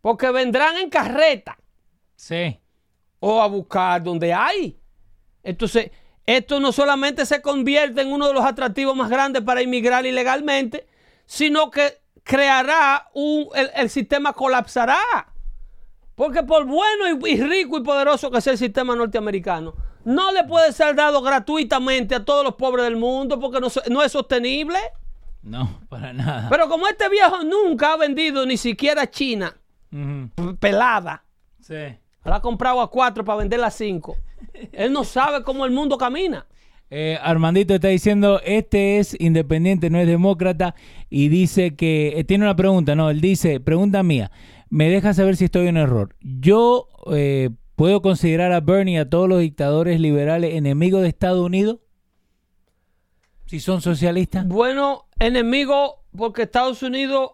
Porque 0.00 0.30
vendrán 0.30 0.76
en 0.76 0.88
carreta 0.88 1.58
Sí. 2.14 2.58
O 3.24 3.40
a 3.40 3.46
buscar 3.46 4.02
donde 4.02 4.34
hay. 4.34 4.76
Entonces, 5.44 5.92
esto 6.26 6.58
no 6.58 6.72
solamente 6.72 7.24
se 7.24 7.40
convierte 7.40 8.00
en 8.02 8.12
uno 8.12 8.26
de 8.26 8.34
los 8.34 8.44
atractivos 8.44 8.96
más 8.96 9.08
grandes 9.08 9.42
para 9.42 9.62
inmigrar 9.62 10.04
ilegalmente, 10.04 10.88
sino 11.24 11.70
que 11.70 12.00
creará 12.24 13.08
un, 13.14 13.46
el, 13.54 13.70
el 13.76 13.90
sistema 13.90 14.32
colapsará. 14.32 14.98
Porque 16.16 16.42
por 16.42 16.64
bueno 16.64 17.26
y, 17.26 17.30
y 17.34 17.40
rico 17.40 17.78
y 17.78 17.84
poderoso 17.84 18.28
que 18.28 18.40
sea 18.40 18.54
el 18.54 18.58
sistema 18.58 18.96
norteamericano, 18.96 19.74
no 20.04 20.32
le 20.32 20.42
puede 20.42 20.72
ser 20.72 20.96
dado 20.96 21.22
gratuitamente 21.22 22.16
a 22.16 22.24
todos 22.24 22.42
los 22.42 22.56
pobres 22.56 22.86
del 22.86 22.96
mundo 22.96 23.38
porque 23.38 23.60
no, 23.60 24.02
es 24.02 24.12
sostenible. 24.12 24.80
No, 25.42 25.80
para 25.88 26.12
nada. 26.12 26.48
Pero 26.50 26.68
como 26.68 26.88
este 26.88 27.08
viejo 27.08 27.44
nunca 27.44 27.92
ha 27.92 27.96
vendido 27.96 28.44
ni 28.46 28.56
siquiera 28.56 29.08
China 29.08 29.56
pelada, 30.58 31.24
Sí. 31.60 31.96
La 32.24 32.36
ha 32.36 32.40
comprado 32.40 32.80
a 32.80 32.90
cuatro 32.90 33.24
para 33.24 33.38
venderla 33.38 33.68
a 33.68 33.70
cinco. 33.70 34.16
Él 34.72 34.92
no 34.92 35.04
sabe 35.04 35.42
cómo 35.42 35.64
el 35.64 35.72
mundo 35.72 35.98
camina. 35.98 36.46
Eh, 36.94 37.18
Armandito 37.22 37.74
está 37.74 37.88
diciendo, 37.88 38.38
este 38.44 38.98
es 38.98 39.18
independiente, 39.18 39.88
no 39.88 39.98
es 39.98 40.06
demócrata, 40.06 40.74
y 41.08 41.28
dice 41.28 41.74
que, 41.74 42.18
eh, 42.18 42.24
tiene 42.24 42.44
una 42.44 42.54
pregunta, 42.54 42.94
no, 42.94 43.08
él 43.08 43.22
dice, 43.22 43.60
pregunta 43.60 44.02
mía, 44.02 44.30
me 44.68 44.90
deja 44.90 45.14
saber 45.14 45.36
si 45.38 45.46
estoy 45.46 45.68
en 45.68 45.78
error. 45.78 46.14
Yo 46.20 46.88
eh, 47.10 47.48
puedo 47.76 48.02
considerar 48.02 48.52
a 48.52 48.60
Bernie 48.60 48.98
a 48.98 49.08
todos 49.08 49.26
los 49.26 49.40
dictadores 49.40 50.00
liberales 50.00 50.54
enemigos 50.54 51.00
de 51.00 51.08
Estados 51.08 51.40
Unidos, 51.40 51.78
si 53.46 53.58
son 53.58 53.80
socialistas. 53.80 54.46
Bueno, 54.46 55.06
enemigo, 55.18 56.04
porque 56.14 56.42
Estados 56.42 56.82
Unidos, 56.82 57.30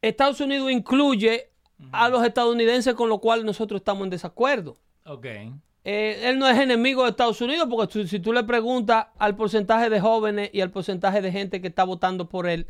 Estados 0.00 0.40
Unidos 0.40 0.70
incluye 0.72 1.51
a 1.90 2.08
los 2.08 2.24
estadounidenses 2.24 2.94
con 2.94 3.08
lo 3.08 3.18
cual 3.18 3.44
nosotros 3.44 3.80
estamos 3.80 4.04
en 4.04 4.10
desacuerdo. 4.10 4.76
Ok. 5.04 5.26
Eh, 5.84 6.20
él 6.28 6.38
no 6.38 6.46
es 6.48 6.56
enemigo 6.58 7.02
de 7.02 7.10
Estados 7.10 7.40
Unidos 7.40 7.66
porque 7.68 7.92
tú- 7.92 8.06
si 8.06 8.20
tú 8.20 8.32
le 8.32 8.44
preguntas 8.44 9.06
al 9.18 9.34
porcentaje 9.34 9.90
de 9.90 10.00
jóvenes 10.00 10.50
y 10.52 10.60
al 10.60 10.70
porcentaje 10.70 11.20
de 11.20 11.32
gente 11.32 11.60
que 11.60 11.66
está 11.68 11.82
votando 11.84 12.28
por 12.28 12.46
él, 12.48 12.68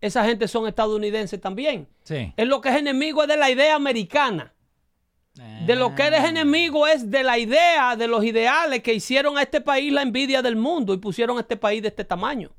esa 0.00 0.24
gente 0.24 0.46
son 0.46 0.68
estadounidenses 0.68 1.40
también. 1.40 1.88
Sí. 2.04 2.32
Él 2.36 2.48
lo 2.48 2.60
que 2.60 2.68
es 2.68 2.76
enemigo 2.76 3.22
es 3.22 3.28
de 3.28 3.36
la 3.36 3.50
idea 3.50 3.74
americana. 3.74 4.52
De 5.66 5.76
lo 5.76 5.94
que 5.94 6.02
eres 6.04 6.24
enemigo 6.24 6.86
es 6.86 7.10
de 7.10 7.22
la 7.22 7.38
idea, 7.38 7.94
de 7.94 8.06
los 8.08 8.24
ideales 8.24 8.82
que 8.82 8.94
hicieron 8.94 9.36
a 9.36 9.42
este 9.42 9.60
país 9.60 9.92
la 9.92 10.00
envidia 10.00 10.40
del 10.40 10.56
mundo 10.56 10.94
y 10.94 10.96
pusieron 10.96 11.36
a 11.36 11.40
este 11.40 11.58
país 11.58 11.82
de 11.82 11.88
este 11.88 12.04
tamaño. 12.06 12.52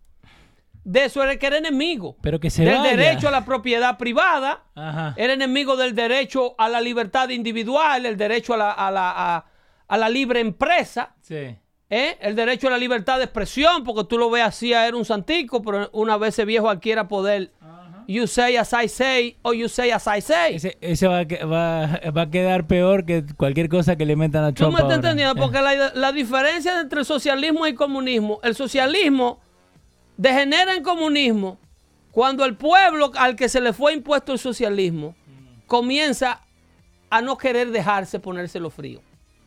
De 0.89 1.03
eso 1.03 1.21
eres 1.21 1.38
que 1.38 1.47
eres 1.47 1.59
enemigo. 1.59 2.15
Pero 2.21 2.39
que 2.39 2.49
se 2.49 2.63
del 2.63 2.77
vaya. 2.77 2.95
derecho 2.95 3.27
a 3.27 3.31
la 3.31 3.43
propiedad 3.43 3.97
privada. 3.97 4.63
Ajá. 4.73 5.13
Era 5.17 5.33
enemigo 5.33 5.75
del 5.75 5.93
derecho 5.93 6.55
a 6.57 6.69
la 6.69 6.79
libertad 6.79 7.27
individual, 7.27 8.05
el 8.05 8.15
derecho 8.15 8.53
a 8.53 8.57
la, 8.57 8.71
a 8.71 8.89
la, 8.89 9.11
a- 9.35 9.45
a 9.89 9.97
la 9.97 10.07
libre 10.09 10.39
empresa. 10.39 11.13
Sí. 11.21 11.55
¿eh? 11.89 12.17
El 12.21 12.35
derecho 12.38 12.67
a 12.67 12.71
la 12.71 12.77
libertad 12.77 13.17
de 13.17 13.25
expresión, 13.25 13.83
porque 13.83 14.05
tú 14.05 14.17
lo 14.17 14.29
ves 14.29 14.43
así, 14.43 14.71
era 14.71 14.95
un 14.95 15.03
santico, 15.03 15.61
pero 15.61 15.89
una 15.91 16.15
vez 16.17 16.29
ese 16.35 16.45
viejo 16.45 16.69
adquiera 16.69 17.07
poder, 17.09 17.51
you 18.07 18.25
say 18.25 18.55
as 18.55 18.71
I 18.73 18.88
say, 18.88 19.38
o 19.41 19.51
you 19.53 19.67
say 19.67 19.91
as 19.91 20.07
I 20.07 20.21
say. 20.21 20.55
Ese, 20.55 20.77
ese 20.79 21.05
va, 21.07 21.23
va, 21.45 21.99
va 22.11 22.21
a 22.21 22.29
quedar 22.29 22.65
peor 22.65 23.05
que 23.05 23.25
cualquier 23.35 23.67
cosa 23.67 23.97
que 23.97 24.05
le 24.05 24.15
metan 24.15 24.43
a 24.45 24.49
Tú 24.53 24.63
Trump 24.63 24.75
me 24.75 24.81
estás 24.83 24.95
entendiendo, 24.97 25.33
Eh. 25.33 25.41
porque 25.41 25.61
la, 25.61 25.91
la 25.93 26.11
diferencia 26.13 26.79
entre 26.79 26.99
el 27.01 27.05
socialismo 27.05 27.65
y 27.67 27.71
el 27.71 27.75
comunismo, 27.75 28.39
el 28.43 28.55
socialismo 28.55 29.41
degenera 30.18 30.76
en 30.76 30.84
comunismo 30.84 31.59
cuando 32.11 32.43
el 32.45 32.57
pueblo 32.57 33.11
al 33.15 33.36
que 33.36 33.47
se 33.47 33.61
le 33.61 33.74
fue 33.74 33.93
impuesto 33.93 34.34
el 34.34 34.39
socialismo 34.39 35.15
comienza 35.68 36.41
a 37.09 37.22
no 37.22 37.38
querer 37.38 37.70
dejarse 37.72 38.20
ponérselo 38.20 38.70
frío. 38.70 39.01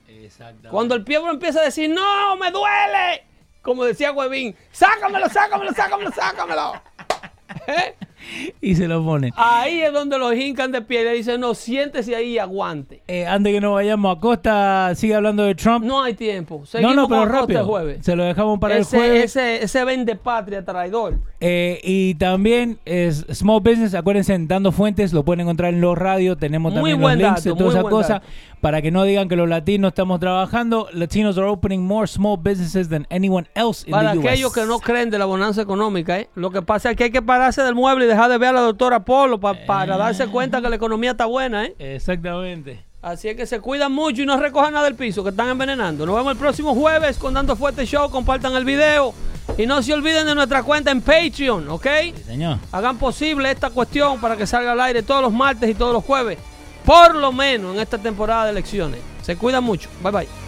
Exactamente. 0.09 0.68
Cuando 0.68 0.95
el 0.95 1.05
pueblo 1.05 1.31
empieza 1.31 1.61
a 1.61 1.64
decir, 1.64 1.91
no, 1.91 2.37
me 2.37 2.51
duele, 2.51 3.25
como 3.62 3.85
decía 3.85 4.12
Huevín, 4.12 4.57
sácamelo, 4.71 5.29
sácamelo, 5.29 5.73
sácamelo, 5.73 6.12
sácamelo. 6.12 6.83
¿Eh? 7.66 7.97
Y 8.61 8.75
se 8.75 8.87
lo 8.89 9.03
pone. 9.05 9.33
Ahí 9.37 9.81
es 9.83 9.93
donde 9.93 10.18
los 10.18 10.35
hincan 10.35 10.71
de 10.73 10.83
pie 10.83 11.01
y 11.01 11.05
le 11.05 11.12
dicen, 11.14 11.41
no, 11.41 11.55
siéntese 11.55 12.14
ahí 12.14 12.33
y 12.35 12.39
aguante. 12.39 13.03
Eh, 13.09 13.27
antes 13.27 13.53
que 13.53 13.61
nos 13.61 13.75
vayamos 13.75 14.16
a 14.16 14.21
Costa, 14.21 14.93
sigue 14.95 15.14
hablando 15.14 15.45
de 15.45 15.55
Trump. 15.55 15.85
No 15.85 16.03
hay 16.03 16.14
tiempo. 16.14 16.59
no, 16.61 16.66
Seguimos 16.66 16.97
no, 16.97 17.09
pero 17.09 17.21
con 17.21 17.29
Acosta 17.29 17.41
rápido. 17.41 17.61
el 17.61 17.66
jueves. 17.66 17.99
Se 18.05 18.16
lo 18.16 18.25
dejamos 18.25 18.59
para 18.61 18.77
ese, 18.77 18.97
el 18.97 19.03
jueves. 19.03 19.25
Ese, 19.37 19.62
ese 19.64 19.85
vende 19.85 20.16
patria 20.16 20.64
traidor. 20.64 21.18
Eh, 21.41 21.81
y 21.83 22.14
también 22.16 22.79
es 22.85 23.25
Small 23.33 23.61
Business, 23.61 23.95
acuérdense, 23.95 24.35
en 24.35 24.47
Dando 24.47 24.73
Fuentes, 24.73 25.12
lo 25.14 25.25
pueden 25.25 25.41
encontrar 25.41 25.73
en 25.73 25.81
los 25.81 25.97
radios. 25.97 26.39
Tenemos 26.39 26.73
Muy 26.75 26.91
también 26.93 27.01
los 27.01 27.16
links 27.16 27.45
dato, 27.45 27.57
y 27.57 27.59
toda 27.59 27.71
esa 27.71 27.83
cosa. 27.89 28.12
dato. 28.14 28.27
Para 28.61 28.83
que 28.83 28.91
no 28.91 29.05
digan 29.05 29.27
que 29.31 29.37
los 29.37 29.49
latinos 29.49 29.89
estamos 29.93 30.21
trabajando. 30.21 30.89
Latinos 30.93 31.39
are 31.39 31.47
opening 31.47 31.79
more 31.81 32.07
small 32.07 32.37
businesses 32.37 32.91
than 32.91 33.07
anyone 33.11 33.49
else 33.55 33.87
in 33.87 33.93
Para 33.93 34.12
the 34.12 34.18
US. 34.18 34.27
aquellos 34.27 34.53
que 34.53 34.66
no 34.66 34.79
creen 34.81 35.09
de 35.09 35.18
la 35.18 35.25
bonanza 35.25 35.62
económica, 35.62 36.18
¿eh? 36.21 36.29
lo 36.35 36.51
que 36.51 36.61
pasa 36.61 36.91
es 36.91 36.97
que 36.99 37.05
hay 37.05 37.11
que 37.11 37.23
pararse 37.23 37.62
del 37.62 37.75
mueble 37.75 38.05
y 38.05 38.09
dejar 38.11 38.31
de 38.31 38.39
ver 38.39 38.51
a 38.51 38.53
la 38.53 38.61
doctora 38.61 39.01
Polo 39.01 39.39
pa- 39.41 39.55
para 39.67 39.97
darse 39.97 40.27
cuenta 40.29 40.61
que 40.61 40.69
la 40.69 40.77
economía 40.77 41.13
está 41.13 41.27
buena. 41.27 41.65
¿eh? 41.67 41.75
Exactamente. 41.79 42.85
Así 43.03 43.29
es 43.29 43.37
que 43.37 43.47
se 43.47 43.61
cuidan 43.61 43.93
mucho 43.93 44.21
y 44.23 44.27
no 44.27 44.37
recojan 44.37 44.75
nada 44.75 44.85
del 44.85 44.95
piso 44.95 45.23
que 45.25 45.31
están 45.31 45.49
envenenando. 45.49 46.05
Nos 46.05 46.15
vemos 46.17 46.33
el 46.33 46.39
próximo 46.39 46.75
jueves 46.75 47.17
con 47.17 47.33
Dando 47.33 47.57
Fuerte 47.57 47.87
Show. 47.87 48.11
Compartan 48.11 48.55
el 48.55 48.65
video 48.67 49.15
y 49.57 49.65
no 49.65 49.83
se 49.83 49.95
olviden 49.95 50.27
de 50.27 50.35
nuestra 50.35 50.63
cuenta 50.63 50.91
en 50.91 51.01
Patreon, 51.01 51.69
¿ok? 51.71 51.87
Sí, 52.15 52.23
señor. 52.27 52.59
Hagan 52.73 52.99
posible 52.99 53.51
esta 53.51 53.71
cuestión 53.71 54.21
para 54.21 54.37
que 54.37 54.47
salga 54.47 54.73
al 54.73 54.81
aire 54.83 55.03
todos 55.03 55.23
los 55.23 55.33
martes 55.33 55.71
y 55.71 55.75
todos 55.75 55.95
los 55.95 56.05
jueves, 56.05 56.39
por 56.85 57.15
lo 57.15 57.33
menos 57.33 57.75
en 57.75 57.81
esta 57.81 57.97
temporada 57.97 58.45
de 58.45 58.51
elecciones. 58.51 59.01
Se 59.23 59.35
cuidan 59.37 59.65
mucho. 59.65 59.89
Bye 60.03 60.13
bye. 60.13 60.39